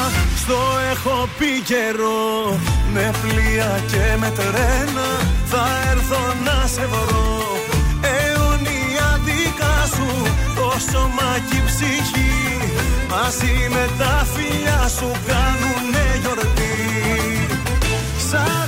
[0.43, 0.59] Στο
[0.93, 2.59] έχω πει καιρό
[2.93, 5.09] Με πλοία και με τρένα.
[5.45, 7.39] Θα έρθω να σε βρω.
[8.15, 10.09] Αιωνία δικά σου
[10.57, 12.35] Το σώμα και η ψυχή.
[13.11, 16.77] Μαζί με τα φιλιά σου Κάνουνε γιορτή.
[18.29, 18.66] Σ'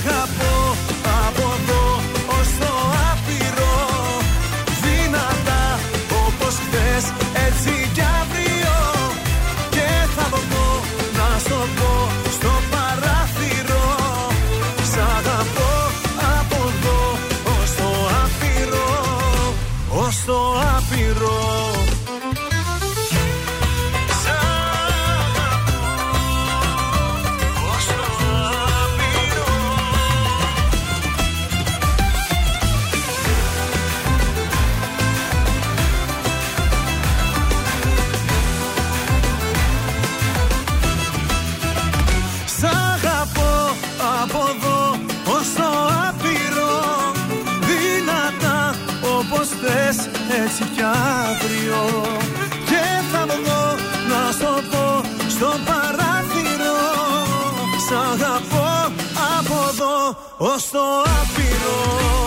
[60.38, 62.17] ως το άπειρο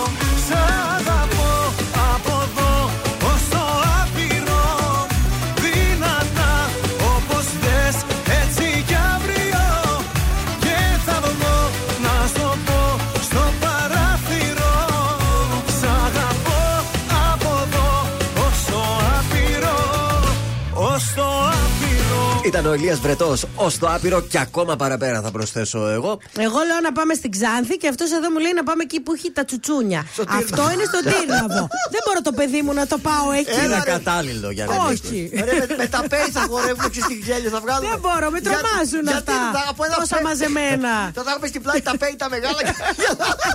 [22.62, 26.18] Ήταν ο Ηλίας Βρετός ως το άπειρο και ακόμα παραπέρα θα προσθέσω εγώ.
[26.46, 29.12] Εγώ λέω να πάμε στην Ξάνθη και αυτός εδώ μου λέει να πάμε εκεί που
[29.12, 30.00] έχει τα τσουτσούνια.
[30.40, 31.62] Αυτό είναι στον Τύρναβο.
[31.94, 33.64] Δεν μπορώ το παιδί μου να το πάω εκεί.
[33.64, 35.30] Είναι κατάλληλο για να Όχι.
[35.48, 37.88] Ρε, με, με τα πέι θα χορεύουμε και στην γέλιο θα βγάλουμε.
[37.90, 39.32] Δεν μπορώ, με τρομάζουν Γιατί- αυτά.
[39.32, 40.92] γιατί θα- από ένα Τόσα πέ- μαζεμένα.
[41.16, 42.74] Θα τα έχουμε στην πλάτη τα πέι τα μεγάλα και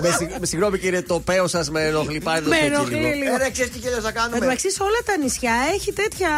[0.04, 2.78] με, συγ- με συγγνώμη κύριε, το πέο σας με ενοχλεί πάλι το Με ξεκίνημα.
[2.80, 3.34] ενοχλεί λίγο.
[3.34, 4.38] Ε, ρε, ξέρεις τι γέλιο θα Εν κάνουμε.
[4.38, 6.30] τω μεταξύ σε όλα τα νησιά έχει τέτοια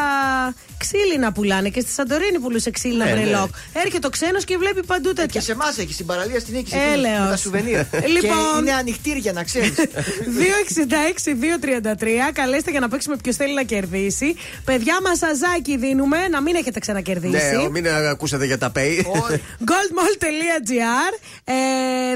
[0.82, 3.20] ξύλινα πουλάνε και στη Σαντορίνη πουλούσε ξύλινα Ναι, ναι.
[3.20, 3.50] βρελόκ.
[3.72, 5.40] Έρχεται ο ξένος και βλέπει παντού Και τέτοια.
[5.40, 6.74] σε εμάς έχει στην παραλία στην νίκη.
[6.92, 7.20] Έλεος.
[7.24, 7.78] Με τα σουβενίρ.
[8.14, 8.30] Λοιπόν.
[8.54, 9.72] Και είναι ανοιχτήρια να ξέρεις.
[10.40, 12.32] 266-233.
[12.32, 14.34] Καλέστε για να παίξουμε ποιος θέλει να κερδίσει.
[14.64, 17.56] Παιδιά, μασαζάκι δίνουμε, να μην έχετε ξανακερδίσει.
[17.56, 19.06] Ναι, μην ακούσατε για τα πέι.
[19.70, 21.12] goldmall.gr
[21.44, 21.54] ε,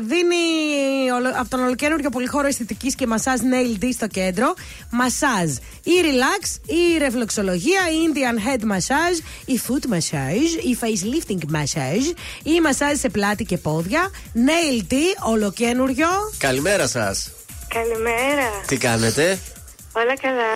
[0.00, 0.44] δίνει
[1.16, 4.54] ολο- από τον ολοκένουργιο πολυχώρο αισθητικής και μασάζ Nail D στο κέντρο.
[4.90, 5.50] Μασάζ
[5.82, 12.60] ή relax ή ρεφλοξολογία, ή Indian head massage, ή foot massage, ή facelifting massage, ή
[12.60, 14.10] μασάζ σε πλάτη και πόδια.
[14.34, 14.94] Nail D,
[15.30, 16.08] ολοκένουργιο.
[16.38, 17.30] Καλημέρα σας.
[17.68, 18.48] Καλημέρα.
[18.66, 19.38] Τι κάνετε;
[19.92, 20.52] Όλα καλά.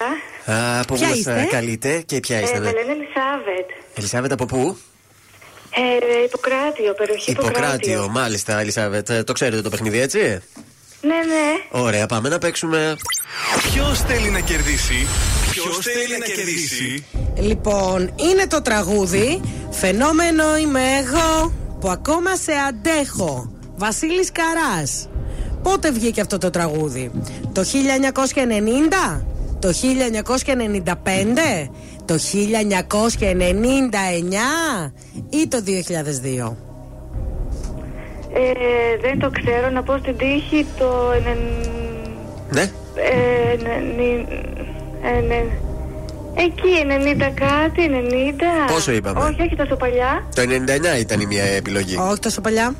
[0.58, 2.56] Α, από πού Ποια μας είστε; καλείτε και ποια είστε.
[2.56, 2.64] Ε, ναι.
[2.64, 3.68] με λένε Ελισάβετ.
[3.94, 4.78] Ελισάβετ από πού;
[5.70, 7.60] Ε, υποκράτιο, περιοχή υποκράτιο.
[7.60, 9.10] Υποκράτιο, μάλιστα, Ελισάβετ.
[9.10, 10.40] Ε, Το ξέρετε το παιχνίδι, έτσι;
[11.00, 11.80] Ναι, ναι.
[11.82, 12.96] Ωραία, πάμε να παίξουμε.
[13.72, 15.06] Ποιος θέλει να κερδίσει;
[15.50, 17.04] Ποιος θέλει να κερδίσει;
[17.38, 23.52] Λοιπόν, είναι το τραγούδι Φαινόμενο είμαι εγώ που ακόμα σε αντέχω.
[23.76, 25.08] Βασίλης Καράς.
[25.62, 27.10] Πότε βγήκε αυτό το τραγούδι,
[27.52, 27.64] Το 1990,
[29.58, 31.70] το 1995,
[32.04, 34.92] το 1999
[35.30, 36.56] ή το 2002.
[38.32, 38.40] Ε,
[39.00, 41.12] δεν το ξέρω, να πω στην τύχη το...
[41.16, 41.68] ενεν-
[42.50, 42.62] Ναι.
[42.94, 44.28] Ε, ναι, νι-
[45.02, 45.44] ε, ναι.
[46.34, 46.84] Εκεί,
[47.18, 47.90] 90 κάτι,
[48.68, 48.72] 90.
[48.72, 50.24] Πόσο είπαμε; Όχι, όχι τόσο παλιά.
[50.34, 51.96] Το 99 ήταν η μία επιλογή.
[51.96, 52.74] Όχι τόσο παλιά.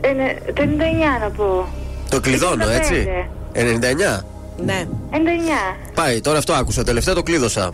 [0.00, 1.66] Ε, ναι, το 99 να πω.
[2.10, 2.68] Το κλειδώνω, 95.
[2.68, 3.08] έτσι.
[3.52, 4.24] 99.
[4.64, 4.84] Ναι.
[5.10, 5.16] 99.
[5.94, 6.84] Πάει, τώρα αυτό άκουσα.
[6.84, 7.70] Τελευταίο το κλείδωσα.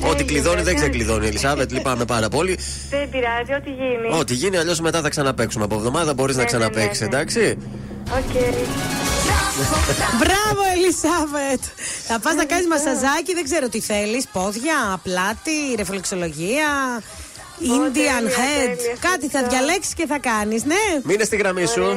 [0.00, 0.82] Ό,τι Έγινε, κλειδώνει δεν εντάξει.
[0.90, 1.72] ξεκλειδώνει, Ελισάβετ.
[1.72, 2.58] Λυπάμαι πάρα πολύ.
[2.90, 4.18] Δεν πειράζει, ό,τι γίνει.
[4.18, 5.64] Ό,τι γίνει, αλλιώς μετά θα ξαναπαίξουμε.
[5.64, 7.08] Από εβδομάδα μπορείς να Ναι, ναι, ναι, ξαναπαίξεις, ναι.
[7.08, 7.56] εντάξει.
[8.10, 8.32] Οκ.
[10.18, 11.62] Μπράβο, Ελισάβετ!
[12.06, 14.26] Θα πας να κάνεις μασαζάκι, δεν ξέρω τι θέλεις.
[14.32, 16.68] Πόδια, πλάτη, ρεφλεξολογία.
[17.60, 18.76] Indian τέλεια, head.
[18.76, 19.48] τέλεια, Κάτι θα ευχαριστώ.
[19.48, 21.82] διαλέξεις και θα κάνεις, ναι; Μείνε στη γραμμή σου.
[21.82, 21.94] Ωραία.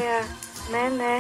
[0.72, 1.16] Ναι, ναι.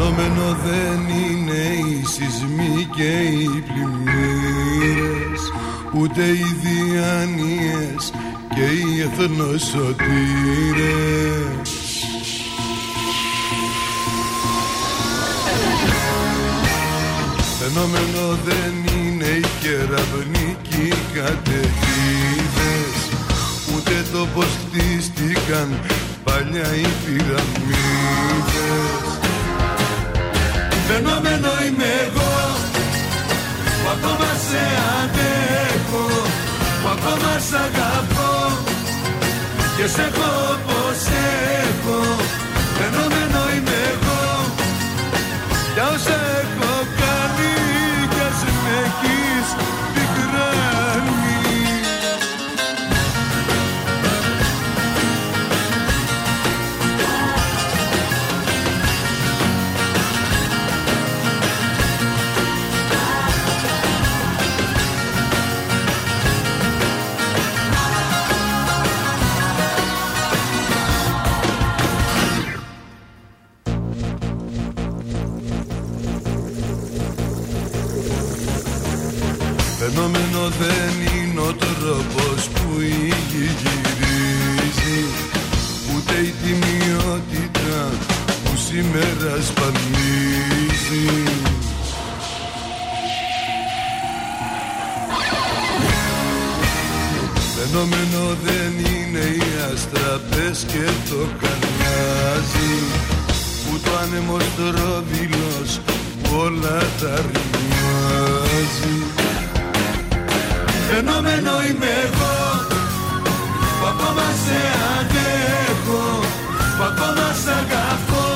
[0.00, 5.42] Φαινόμενο δεν είναι οι σεισμοί και οι πλημμύρες
[5.94, 8.12] Ούτε οι διάνοιες
[8.54, 9.98] και οι εθνοσωτήρες.
[17.58, 22.98] Φαινόμενο δεν είναι οι κεραυνοί και οι καταιγίδες
[23.76, 25.68] Ούτε το πως χτίστηκαν
[26.24, 28.28] παλιά οι πυραμίδες
[30.88, 32.32] Φαινόμενο είμαι εγώ
[33.80, 34.62] που ακόμα σε
[35.00, 36.06] αντέχω
[36.80, 38.32] που ακόμα σ' αγαπώ.
[39.76, 41.00] Και σε έχω όπως
[41.64, 41.98] έχω
[42.78, 44.20] Φαινόμενο είμαι εγώ.
[45.74, 46.17] Για όσα
[80.48, 85.00] δεν είναι ο τρόπος που η γη γυρίζει.
[85.94, 87.88] Ούτε η τιμιότητα
[88.44, 91.06] που σήμερα σπανίζει.
[97.56, 102.72] Φαινόμενο δεν είναι οι αστραπές και το κανιάζει.
[103.72, 105.80] Ούτε ο άνεμος τρόδιλος
[106.22, 108.97] που όλα τα ρημάζει
[111.00, 112.34] Φαινόμενο είμαι εγώ.
[113.78, 114.60] Που ακόμα σε
[114.96, 116.04] αντέχω
[116.76, 118.26] που ακόμα σ' αγαπώ.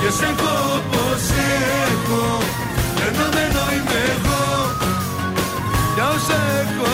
[0.00, 1.22] Και σε έχω όπως
[1.88, 2.24] έχω
[2.96, 4.42] Φαινόμενο είμαι εγώ.
[5.94, 6.93] Για όσα έχω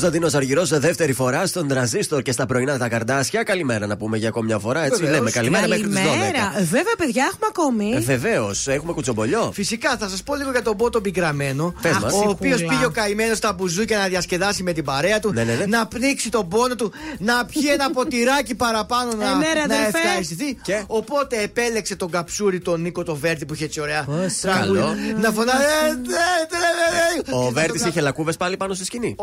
[0.00, 3.42] Κωνσταντίνο Αργυρό, δεύτερη φορά στον τρανζίστορ και στα πρωινά τα καρδάσια.
[3.42, 4.84] Καλημέρα να πούμε για ακόμη μια φορά.
[4.84, 5.16] Έτσι Βεβαίως.
[5.18, 5.94] λέμε καλημέρα μέχρι τι 12.
[5.94, 6.52] Καλημέρα.
[6.58, 7.98] Βέβαια, παιδιά, έχουμε ακόμη.
[8.00, 9.50] Βεβαίω, έχουμε κουτσομπολιό.
[9.54, 11.74] Φυσικά, θα σα πω λίγο για τον Πότο Μπικραμένο.
[11.82, 12.12] Πες μας.
[12.12, 12.68] Ο οποίο Ψυχούλα.
[12.74, 15.66] πήγε ο καημένο στα μπουζούκια να διασκεδάσει με την παρέα του, Ναι, ναι, ναι.
[15.66, 19.74] να πνίξει τον πόνο του, να πιει ένα ποτηράκι παραπάνω να, Ε, ναι, ρε, να
[19.74, 19.98] αδερφέ.
[19.98, 20.54] ευχαριστηθεί.
[20.62, 20.82] Και?
[20.86, 24.94] Οπότε επέλεξε τον καψούρι τον Νίκο το Βέρτη που είχε έτσι ωραία Πόσο καλό.
[25.20, 25.62] Να φωνάζει.
[25.62, 27.44] «Ε, ναι, ναι, ναι, ναι».
[27.46, 29.14] Ο Βέρτη είχε λακκούβε πάλι πάνω στη σκηνή.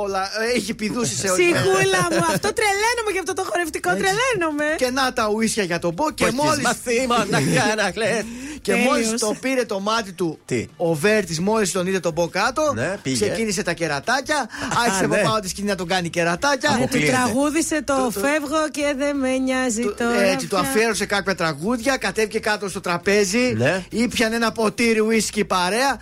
[0.63, 4.75] Όλα, ε, είχε πηδούσει σε όλη Ψυχούλα μου, αυτό τρελαίνομαι για αυτό το χορευτικό, τρελαίνομαι.
[4.77, 6.63] Και να τα ουίσια για τον Μπο και Όχι, μόλις.
[6.63, 8.23] μαθήματα για να κλαις.
[8.61, 8.89] Και Τέλειος.
[9.05, 12.71] μόλι το πήρε το μάτι του Τι; ο Βέρτης, μόλις τον είδε τον Μπο κάτω,
[12.75, 13.25] Ναι, πήγε.
[13.25, 14.49] ξεκίνησε τα κερατάκια.
[14.85, 15.15] Άρχισε ναι.
[15.15, 16.69] από πάνω τη σκηνή να τον κάνει κερατάκια.
[16.69, 17.11] Ναι, του Αποκλείεται.
[17.11, 20.21] τραγούδισε το φεύγω και δεν με νοιάζει Του- τώρα.
[20.21, 20.69] Έτσι, του πια.
[20.69, 23.83] αφιέρωσε κάποια τραγούδια, κατέβηκε κάτω στο τραπέζι, Ναι.
[23.89, 25.97] ήπιανε ένα ποτήρι ουίσκι παρέα,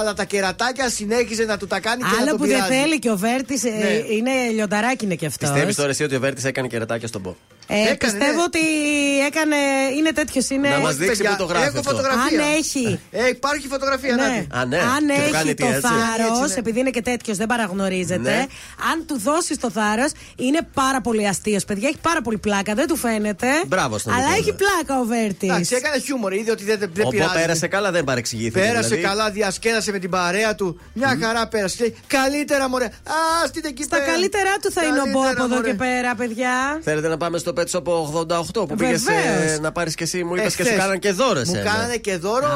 [0.00, 2.72] αλλά τα κερατάκια συνέχιζε να του τα κάνει και να Άλλο τον που δεν πειράζει.
[2.80, 3.70] θέλει και ο Βέρτης Ναι.
[4.14, 5.48] είναι λιονταράκι είναι και αυτός.
[5.50, 7.36] Πιστεύεις τώρα εσύ ότι ο Βέρτης έκανε κερατάκια στον Μπο.
[7.68, 8.42] Ε, Έκανε, πιστεύω ναι.
[8.42, 8.60] ότι
[9.26, 9.56] έκανε.
[9.96, 10.48] Είναι τέτοιος.
[10.50, 10.68] Είναι.
[10.68, 11.90] Να μας Όχι, δείξει παιδιά, που το γράφει έχω αυτό.
[11.90, 12.40] φωτογραφία.
[12.42, 13.00] Αν έχει.
[13.10, 14.22] Ε, υπάρχει φωτογραφία, Ναι.
[14.22, 14.46] να τη.
[14.58, 14.78] Α, ναι.
[14.78, 15.80] Αν Και το έχει κάνει το τι, έτσι.
[15.80, 16.58] θάρρος, Έτσι, ναι.
[16.58, 18.30] επειδή είναι και τέτοιος, δεν παραγνωρίζεται.
[18.30, 18.46] Ναι.
[18.92, 21.64] Αν του δώσεις το θάρρος, είναι πάρα πολύ αστείος.
[21.64, 22.74] Παιδιά, έχει πάρα πολύ πλάκα.
[22.74, 23.46] Δεν του φαίνεται.
[23.66, 24.38] Μπράβο στον Αλλά Νικόλα.
[24.40, 25.48] έχει πλάκα ο Βέρτης.
[25.50, 27.32] Εντάξει, έκανε χιούμορ, είδε ότι δεν, δεν Ο Μπο πειράζει.
[27.34, 28.58] πέρασε καλά, δεν παρεξηγήθηκε.
[28.60, 29.02] Πέρασε δηλαδή.
[29.06, 30.80] καλά, διασκέδασε με την παρέα του.
[30.92, 31.76] Μια χαρά πέρασε.
[31.80, 32.84] Λέει, Καλύτερα, μωρέ.
[32.84, 34.10] Α, στείλτε εκεί Στα πέρα.
[34.12, 35.70] καλύτερά του θα είναι ο Μπό Καλύτερα, από εδώ μωρέ.
[35.70, 36.80] και πέρα, παιδιά.
[36.82, 39.60] Θέλετε να πάμε στο Pet Shop 88 που πήγες Βεβαίως.
[39.60, 41.34] να πάρεις και εσύ, μου είπες και Εχθές σου κάναν και δώρο.
[41.34, 41.70] Μου εσένα.
[41.70, 42.46] κάνανε και δώρο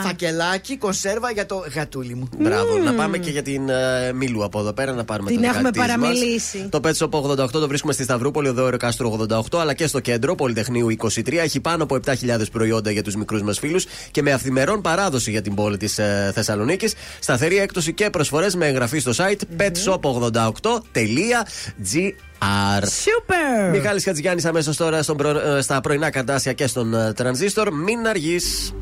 [0.00, 2.28] ε, φακελάκι, κονσέρβα για το γατούλι μου.
[2.38, 2.78] Μπράβο.
[2.78, 5.70] Να πάμε και για την ε, Μίλου από εδώ πέρα να πάρουμε Την το έχουμε
[5.70, 6.08] δεκατής μας.
[6.08, 6.68] παραμιλήσει.
[6.70, 7.10] Το Pet Shop
[7.44, 11.32] 88 το βρίσκουμε στη Σταυρούπολη, εδώ Εροκάστρο 88, αλλά και στο κέντρο Πολυτεχνείου 23.
[11.32, 12.14] Έχει πάνω από 7.000
[12.52, 16.30] προϊόντα για τους μικρούς μας φίλους και με αυθημερών παράδοση για την πόλη της ε,
[16.34, 16.94] Θεσσαλονίκης.
[17.20, 22.29] Σταθερή έκπτωση και προσφορές με εγγραφή στο site petshop88.gr.
[22.86, 23.70] Σούπερ!
[23.70, 27.72] Μιχάλης Χατζηγιάννης αμέσως τώρα στον προ- ε, στα πρωινά καρτάσια και στον ε, τρανζίστορ.
[27.72, 28.74] Μην αργείς.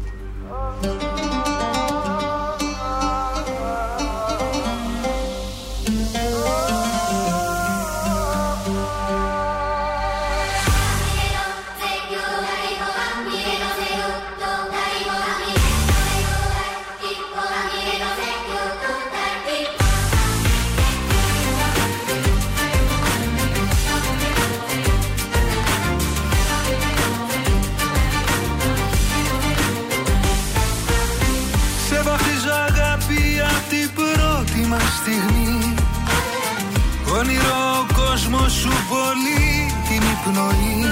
[40.35, 40.87] Ζωή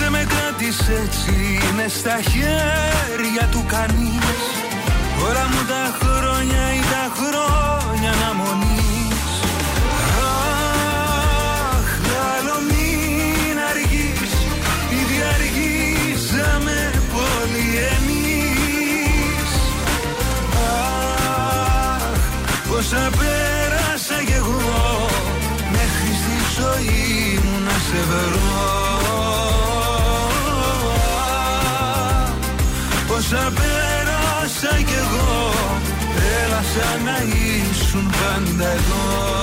[0.00, 1.34] Δεν με κράτησε έτσι
[1.70, 4.38] είναι στα χέρια του κανείς.
[5.28, 9.24] Όλα μου τα χρόνια ή τα χρόνια αναμονής
[10.18, 11.88] Αχ,
[12.34, 14.32] άλλο μην αργείς
[15.00, 19.50] Ήδη αργήσαμε πολύ εμείς.
[21.96, 22.20] Αχ,
[22.68, 23.45] πόσα πέρασα
[27.96, 28.54] σε βρω
[33.08, 35.52] Πόσα πέρασα κι εγώ
[36.44, 37.16] Έλα σαν να
[37.72, 39.36] ήσουν πάντα εδώ.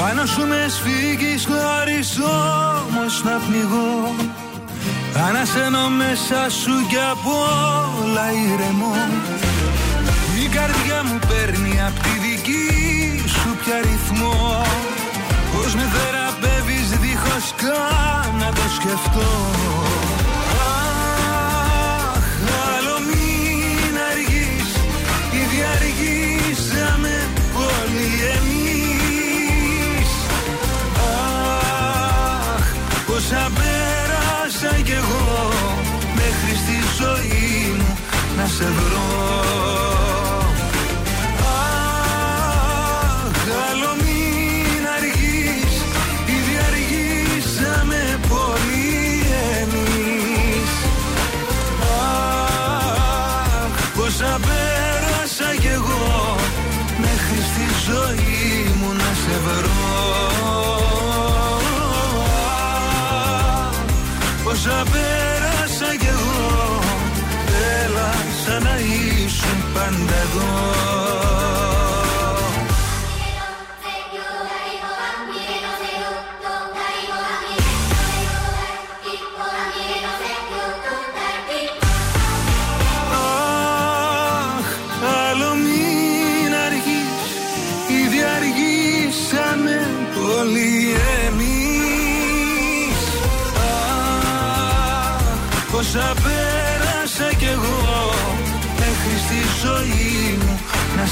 [0.00, 4.27] Πάνω σου με σφίγγεις χωρίς όμως να πνιγώ
[5.26, 8.94] Ανασένω μέσα σου κι απ' όλα ηρεμώ.
[10.44, 12.66] Η καρδιά μου παίρνει απ' τη δική
[13.28, 14.64] σου πια ρυθμό.
[15.52, 19.30] Πώς με θεραπεύεις δίχως καν να το σκεφτώ.
[22.08, 22.26] Αχ,
[22.74, 24.68] άλλο μην αργείς
[25.40, 27.14] Ήδη αργήσαμε
[27.54, 30.10] πολύ εμείς.
[32.50, 32.66] Αχ,
[33.06, 33.67] πόσα πέρασα
[34.88, 35.48] κι εγώ
[36.14, 37.98] Μέχρι στη ζωή μου
[38.36, 40.07] να σε βρω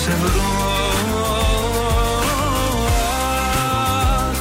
[0.06, 0.52] σε βρω.
[4.28, 4.40] Αχ,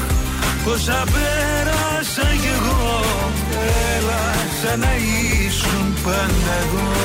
[0.64, 3.02] πόσα πέρασα κι εγώ.
[3.96, 4.24] Έλα
[4.62, 4.92] σαν να
[5.46, 7.05] ήσουν πάντα εδώ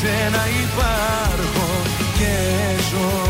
[0.00, 1.82] σένα υπάρχω
[2.18, 2.32] και
[2.90, 3.26] ζω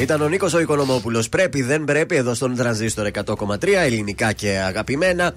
[0.00, 1.28] Ήταν ο Νίκος ο Οικονομόπουλος.
[1.28, 5.34] Πρέπει, δεν πρέπει, εδώ στον τρανζίστορ 100,3 ελληνικά και αγαπημένα.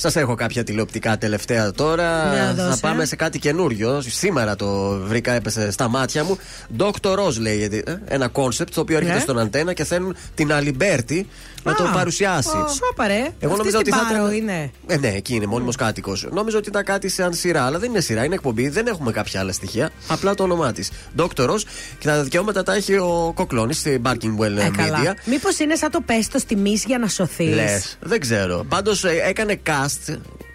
[0.00, 2.32] Σας έχω κάποια τηλεοπτικά τελευταία τώρα.
[2.34, 2.80] Για Θα δώσε.
[2.80, 4.00] πάμε σε κάτι καινούριο.
[4.00, 6.38] Σήμερα το βρήκα, έπεσε στα μάτια μου.
[6.78, 7.82] Doctors λέγεται.
[7.86, 9.20] ε, Ένα κόνσεπτ το οποίο έρχεται Ναι.
[9.20, 11.26] στον αντένα και θέλουν την Αλιμπέρτη
[11.62, 12.48] να το Α, παρουσιάσει.
[12.56, 13.14] ω, Σώπα ρε.
[13.14, 14.70] Εγώ Αυτής νόμιζα ότι στην θα Πάρο ήταν- είναι.
[14.86, 16.26] Ε, ναι, εκεί είναι, μόνιμος κάτοικος.
[16.32, 19.40] Νόμιζα ότι ήταν κάτι σαν σειρά, αλλά δεν είναι σειρά, είναι εκπομπή, δεν έχουμε κάποια
[19.40, 19.90] άλλα στοιχεία.
[20.08, 20.90] Απλά το όνομά της.
[21.14, 21.54] Δόκτωρο
[21.98, 24.72] και τα δικαιώματα τα έχει ο Κοκλώνης στην Barkingwell Ε, Media.
[24.76, 25.14] καλά.
[25.24, 27.54] Μήπως είναι σαν το πέστο τιμή για να σωθείς.
[27.54, 28.64] Λες, δεν ξέρω.
[28.68, 29.87] Πάντως έκανε cast,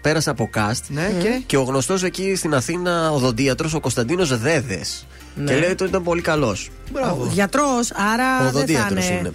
[0.00, 0.80] πέρασε από cast.
[0.88, 5.06] Ναι, και; και ο γνωστός εκεί στην Αθήνα οδοντίατρο, ο Κωνσταντίνος Δέδες.
[5.34, 5.52] Ναι.
[5.52, 6.70] Και λέει ότι ήταν πολύ καλός.
[6.92, 7.28] Μπράβο.
[7.32, 9.14] Γιατρός, άρα δεν θα Οδοντίατρο είναι.
[9.18, 9.32] είναι.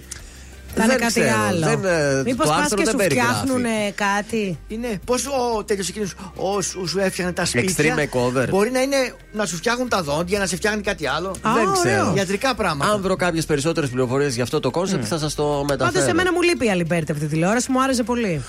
[0.74, 1.66] Θα είναι Δεν κάτι ξέρω, άλλο.
[1.66, 3.34] δεν, ε, Μήπως το πας άρθρο και δεν σου περιγράφει.
[3.34, 3.64] φτιάχνουν
[3.94, 7.94] κάτι; Είναι πώς ο τέτοιο εκείνος ο, σου, σου έφτιαχνε τα σπίτια.
[7.96, 8.46] Extreme makeover.
[8.48, 8.96] Μπορεί να είναι
[9.32, 12.12] να σου φτιάχνουν τα δόντια, να σε φτιάχνει κάτι άλλο; δεν ξέρω.
[12.16, 12.92] Ιατρικά πράγματα.
[12.92, 15.98] Αν βρω κάποιες περισσότερες πληροφορίες για αυτό το κόνσεπτ, θα σας το μεταφέρω.
[15.98, 18.42] Πάντως, εμένα μου λείπει η Αλιμπέρτη από τη τηλεόραση, μου άρεσε πολύ.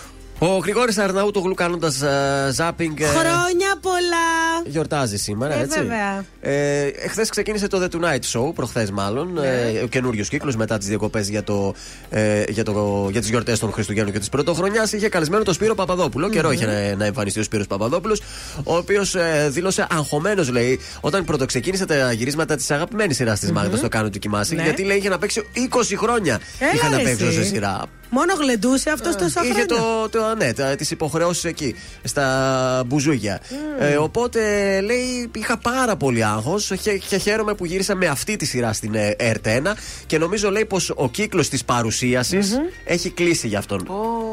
[0.43, 2.03] Ο Γρηγόρης Αρναούτογλου κάνοντας
[2.51, 2.99] ζάπινγκ.
[2.99, 4.61] ε, Χρόνια πολλά!
[4.65, 5.79] Γιορτάζει σήμερα, Ε, έτσι.
[5.79, 6.25] βέβαια.
[6.41, 9.33] Ε, Εχθές ξεκίνησε το The Tonight Show, προχθές μάλλον.
[9.33, 9.47] Ναι.
[9.47, 11.73] Ε, ο καινούριος κύκλος μετά τις διακοπές για, το,
[12.09, 14.91] ε, για, το, για τις γιορτές των Χριστουγέννων και της Πρωτοχρονιάς.
[14.91, 16.29] Είχε καλεσμένο τον Σπύρο Παπαδόπουλο.
[16.29, 18.21] Καιρό είχε να, να εμφανιστεί ο Σπύρος Παπαδόπουλος,
[18.63, 23.79] ο οποίος ε, δήλωσε αγχωμένος, λέει, όταν πρωτοξεκίνησε τα γυρίσματα της αγαπημένης σειράς της Μάγδας,
[23.79, 24.55] το κάνω του κοιμάσαι.
[24.55, 24.63] Ναι.
[24.63, 26.39] Γιατί λέει είχε να παίξει 20 χρόνια.
[26.59, 27.35] Έλα, είχα να ρε, παίξω εσύ.
[27.35, 27.83] σε σειρά.
[28.13, 29.51] Μόνο γλεντούσε αυτός τόσα χρόνια.
[29.57, 33.39] Είχε το, το, ναι, τις υποχρεώσεις εκεί, στα μπουζούγια.
[33.79, 34.39] Ε, οπότε
[34.81, 38.95] λέει, είχα πάρα πολύ άγχος και, και χαίρομαι που γύρισα με αυτή τη σειρά στην
[38.95, 39.61] ε, ΕΡΤ1
[40.05, 42.39] και νομίζω λέει πως ο κύκλος της παρουσιαση
[42.85, 43.87] έχει κλείσει για αυτόν.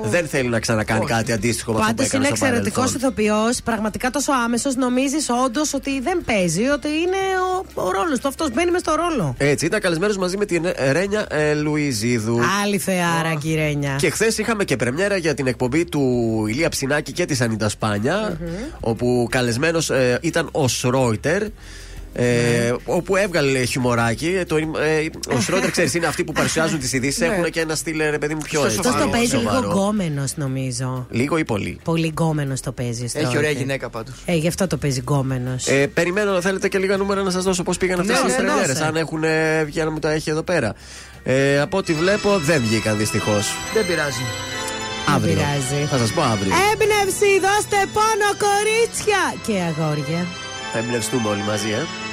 [0.05, 3.11] Δεν θέλει να ξανακάνει κάτι αντίστοιχο με αυτό που Πάντως έκανε είναι στο εξαιρετικός παρελθόν.
[3.11, 4.75] ηθοποιός, πραγματικά τόσο άμεσος.
[4.75, 7.17] Νομίζεις όντως ότι δεν παίζει, ότι είναι
[7.75, 8.29] ο, ο ρόλος του.
[8.29, 9.35] Αυτός μπαίνει μες στο ρόλο.
[9.39, 12.41] Έτσι, ήταν καλεσμένος μαζί με την ε, Ρένια ε, Λουιζίδου.
[12.63, 13.67] Άλλη θεάρα, κυρένια.
[13.99, 18.39] Και χθες είχαμε και πρεμιέρα για την εκπομπή του Ηλία Ψινάκη και της Ανίτα Σπάνια,
[18.81, 19.91] όπου καλεσμένος
[20.21, 21.43] ήταν ο Σρόιτερ.
[22.13, 24.27] Ε, όπου έβγαλε χιουμοράκι.
[24.39, 24.63] Ε, Το, ε,
[25.37, 27.19] ο Σρόιτερ, ξέρεις, είναι αυτοί που παρουσιάζουν τις ειδήσεις.
[27.21, 27.27] Ναι.
[27.27, 28.79] Έχουν και ένα στυλ, ρε παιδί μου, πιο έτσι.
[28.79, 29.71] Αυτός το παίζει λίγο σοβαρό.
[29.71, 31.07] γκόμενος, νομίζω.
[31.11, 31.79] Λίγο ή πολύ.
[31.85, 33.01] Πολύ γκόμενος το παίζει.
[33.03, 33.37] Έχει Στρόιτερ.
[33.37, 34.15] ωραία γυναίκα πάντως.
[34.25, 35.67] Ε, γι' αυτό το παίζει γκόμενος.
[35.67, 38.37] Ε, περιμένω να θέλετε και λίγα νούμερα να σας δώσω πώς πήγαν αυτές Ναι, τις
[38.37, 38.69] ναι, πρεμιέρες.
[38.73, 38.85] δώσε.
[38.85, 40.75] Αν έχουν ε, βγει, αν μου τα έχει εδώ πέρα.
[41.31, 43.55] Ε, από ό,τι βλέπω δεν βγήκαν δυστυχώς.
[43.75, 44.23] Δεν πειράζει.
[45.15, 45.35] Αύριο.
[45.35, 45.87] πειράζει.
[45.91, 46.53] Θα σας πω αύριο.
[46.73, 50.27] Έμπνευση, δώστε πόνο, κορίτσια και αγόρια.
[50.73, 52.08] Θα εμπνευστούμε όλοι μαζί, ε.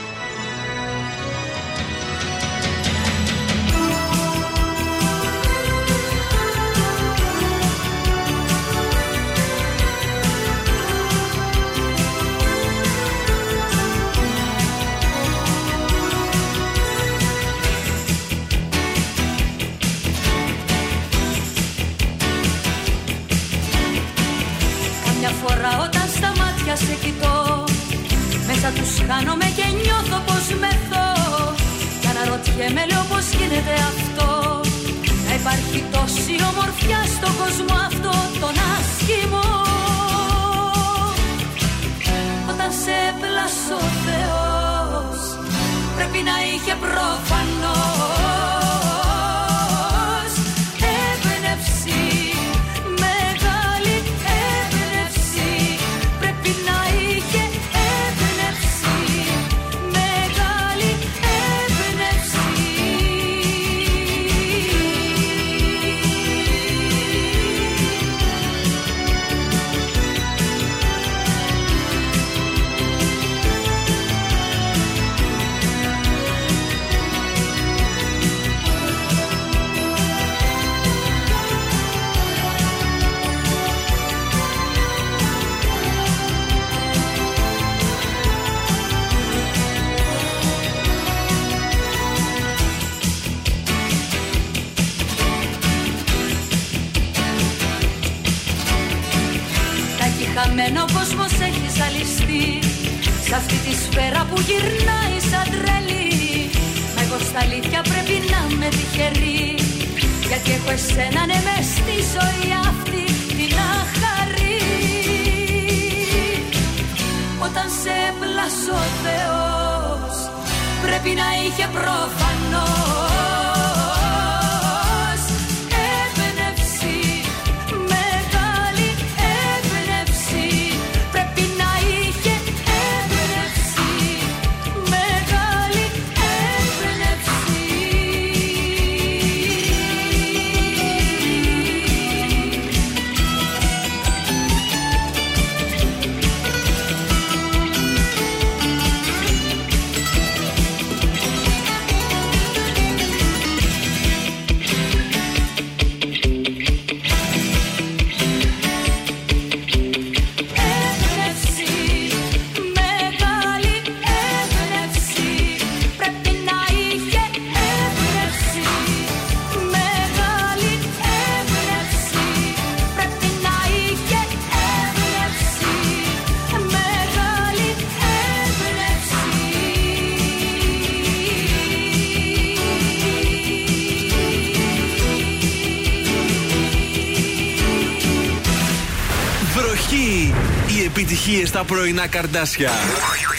[191.65, 192.71] Πρωινά καρδάσια.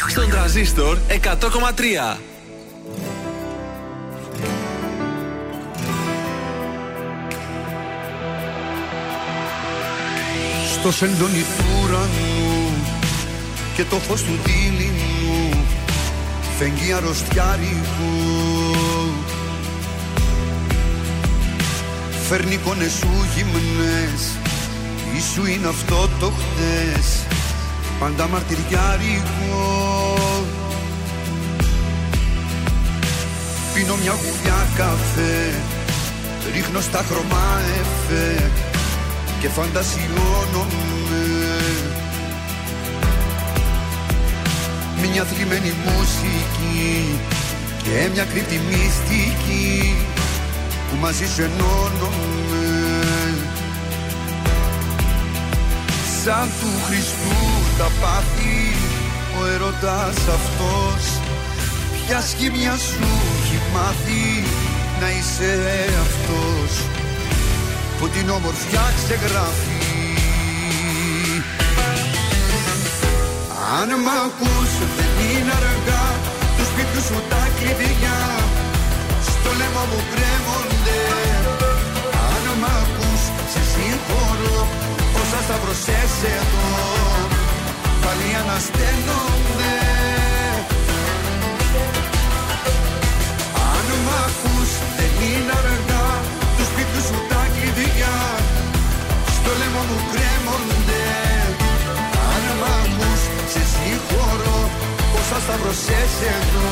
[0.09, 2.17] Στον τραζίστορ 100,3.
[10.73, 12.73] Στο σεντόνι του ουρανού
[13.75, 15.65] και το φως του δίληνου
[16.59, 18.37] φεγγεί αρρωστιάρικου
[22.29, 24.39] Φέρνει εικόνες σου γυμνές
[25.17, 27.36] Ίσου είναι αυτό το χτες
[27.99, 30.15] Πάντα μαρτυριάρικο
[33.75, 35.55] Πίνω μια γουλιά καφέ
[36.55, 38.50] Ρίχνω στα χρώμα εφέ
[39.41, 40.86] Και φαντασιώνομαι
[45.12, 47.18] Μια θλιμμένη μουσική
[47.83, 49.97] Και μια κρύπτη μυστική
[50.91, 52.26] Που μαζί σου ενώνομαι
[56.25, 58.59] Σαν του Χριστού τα πάθη
[59.41, 61.03] Ο ερωτάς αυτός.
[62.07, 64.27] Ποια σχήμια σου έχει μάθει
[65.01, 65.53] Να είσαι
[66.07, 66.71] αυτός
[67.99, 69.85] Που την όμορφιά ξεγράφει;
[73.79, 76.07] Αν μ' ακούς δεν είναι αργά
[76.57, 78.21] Του σπίτιου σου τα κλειδιά.
[79.29, 81.01] Στο λαιμό μου κρέμονται.
[82.31, 83.23] Αν μ' ακούς
[83.53, 84.59] σε συγχωρώ
[85.21, 87.36] Όσα σταυρωσές εδώ
[88.07, 89.75] Πάλι ανασταίνονται.
[93.73, 96.09] Αν μ' ακούς δεν είναι αργά.
[96.57, 98.17] Του σπίτιου σου τα κλειδιά.
[99.35, 101.05] Στο λαιμό μου κρέμονται.
[102.33, 104.60] Αν μ' ακούς σε συγχωρώ.
[105.18, 106.68] Όσα σταυρωσές εδώ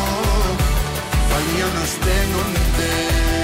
[1.31, 3.44] Πάλι ανασταίνονται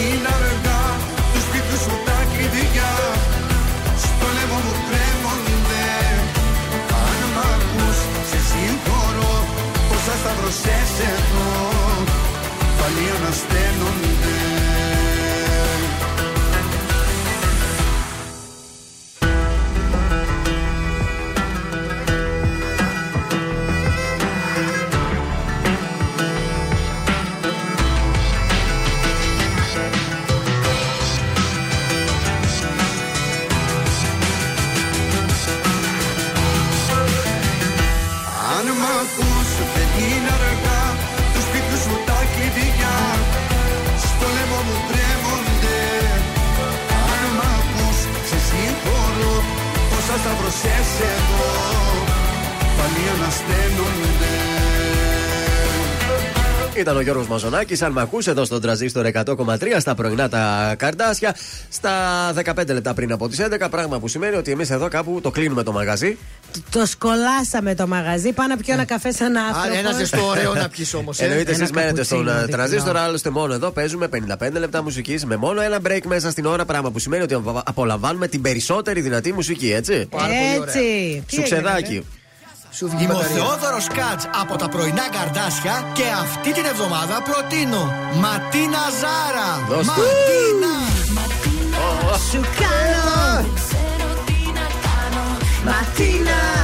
[0.00, 0.82] είναι αργά
[1.32, 2.92] του σπίτου σου τα κλειδιά.
[4.04, 5.86] Στο λαιμό μου κρέμονται
[7.04, 7.98] Αν μ' ακούς
[8.30, 9.34] σε συγχωρώ
[9.94, 11.50] όσα σταυρωσές εδώ.
[12.78, 14.11] Πάλι ανασταίνονται
[50.62, 51.52] όσα σταυρωσές εδώ
[52.76, 54.51] πάλι ανασταίνονται
[56.76, 61.36] Ήταν ο Γιώργος Μαζονάκης Αν με ακούς εδώ στον τραζίστορ 100,3 στα πρωινά τα καρτάσια.
[61.68, 61.90] Στα
[62.44, 63.70] 15 λεπτά πριν από τις 11.
[63.70, 66.18] Πράγμα που σημαίνει ότι εμείς εδώ κάπου το κλείνουμε το μαγαζί.
[66.70, 68.32] Το σκολάσαμε το μαγαζί.
[68.32, 69.70] Πάω να πιω ένα καφέ σαν άνθρωπος.
[69.70, 71.18] Άρα ένα ζεστό ωραίο να πιεις όμως.
[71.18, 74.08] Εννοείται εσείς μένετε στον ε, τραζίστορ, άλλωστε μόνο εδώ παίζουμε
[74.40, 76.64] 55 λεπτά μουσικής με μόνο ένα break μέσα στην ώρα.
[76.64, 80.08] Πράγμα που σημαίνει ότι απολαμβάνουμε την περισσότερη δυνατή μουσική, έτσι.
[80.56, 81.24] Έτσι.
[81.26, 81.42] Τι
[82.76, 83.32] Σου έγινε, ξεδάκι.
[83.32, 89.50] Είμαι ο Θεόδωρος Κάτς από τα πρωινά καρδάσια και αυτή την εβδομάδα προτείνω Ματίνα Ζάρα.
[89.68, 90.00] Δώσ' του.
[90.00, 90.74] Ματίνα.
[92.30, 93.46] Σου κάνω.
[94.30, 94.66] Ματίνα.
[95.60, 96.61] Σου κάνω,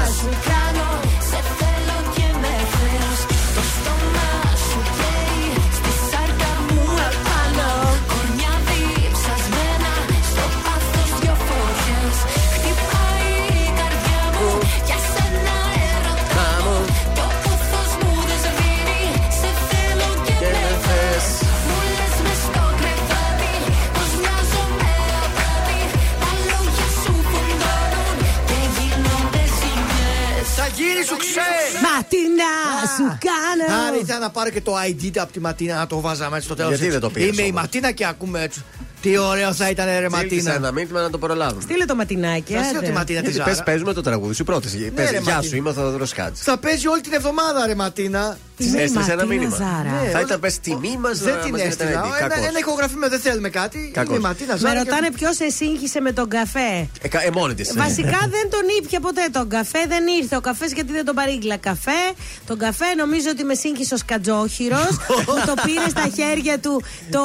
[30.99, 31.51] Θα γίνει σου ξέ!
[31.95, 32.53] Ματίνα,
[32.97, 33.81] σου κάνω.
[33.87, 36.57] Άρα ήθελα να πάρω και το ID από τη Ματίνα να το βάζαμε έτσι στο
[36.57, 36.71] τέλος.
[36.75, 38.65] Γιατί δεν το πήρες Είμαι η όμως; Ματίνα και ακούμε έτσι.
[39.01, 40.55] Τι ωραίο θα ήταν, ρε Στείλτε Ματίνα.
[40.55, 41.63] ένα μήνυμα να το προλάβουμε.
[41.63, 42.53] Στείλε το ματινάκι.
[42.53, 42.87] Θα στείλω άντε.
[42.87, 43.51] τη Ματίνα τη Γιατί Ζάρα.
[43.51, 44.69] πες, παίζουμε το τραγούδι σου πρώτη.
[44.95, 45.43] Πες, ρε, Γεια Ματίνα.
[45.51, 46.43] σου, είμαι ο Θοδωρός Κάτση.
[46.43, 48.39] Θα παίζει όλη την εβδομάδα, ρε Ματίνα.
[48.59, 49.57] Τη Της έστειλες ένα Ματίνα μήνυμα.
[49.57, 49.83] Ζάρα.
[50.03, 52.05] Ναι, Θα όλα- ήταν πες τιμή μας Δεν την έστειλα.
[52.21, 53.91] Ένα, ένα ηχογραφήμα δεν θέλουμε κάτι.
[53.95, 54.09] Κακός.
[54.09, 54.73] Είναι η Ματίνα Με Ζάρα.
[54.73, 56.89] και- ρωτάνε ποιος σε σύγχυσε με τον καφέ.
[57.03, 57.73] Ε, μόνη της.
[57.77, 61.57] Βασικά δεν τον ήπια ποτέ τον καφέ, δεν ήρθε ο καφές γιατί δεν τον παρήγγειλα
[61.57, 62.01] καφέ.
[62.47, 64.89] Τον καφέ νομίζω ότι με σύγχυσε ο Σκατζόχυρος
[65.27, 67.23] που το πήρε στα χέρια του το,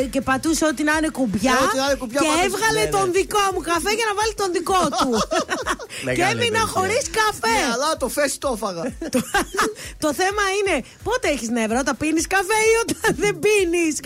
[0.00, 1.50] ε, και πατούσε ό,τι να είναι κουμπιά.
[1.52, 2.46] Ναι, ό,τι να είναι κουμπιά και πατούσε.
[2.46, 2.90] έβγαλε Ναι, ναι.
[2.98, 5.10] τον δικό μου καφέ για να βάλει τον δικό του.
[5.98, 6.72] και Μεγάλη έμεινα επιτυχία.
[6.74, 7.54] χωρίς καφέ.
[7.58, 8.82] Ναι, αλλά το φες το έφαγα.
[10.04, 14.00] το θέμα είναι πότε έχεις νεύρα, όταν πίνεις καφέ ή όταν δεν πίνεις;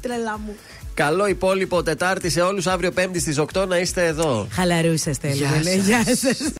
[0.00, 0.56] Τρελά μου.
[0.94, 2.66] Καλό υπόλοιπο Τετάρτη σε όλους.
[2.66, 4.46] Αύριο Πέμπτη στις 8 να είστε εδώ.
[4.52, 5.46] Χαλαρούσα, Στέλιο.
[5.62, 6.36] Γεια Γεια σας.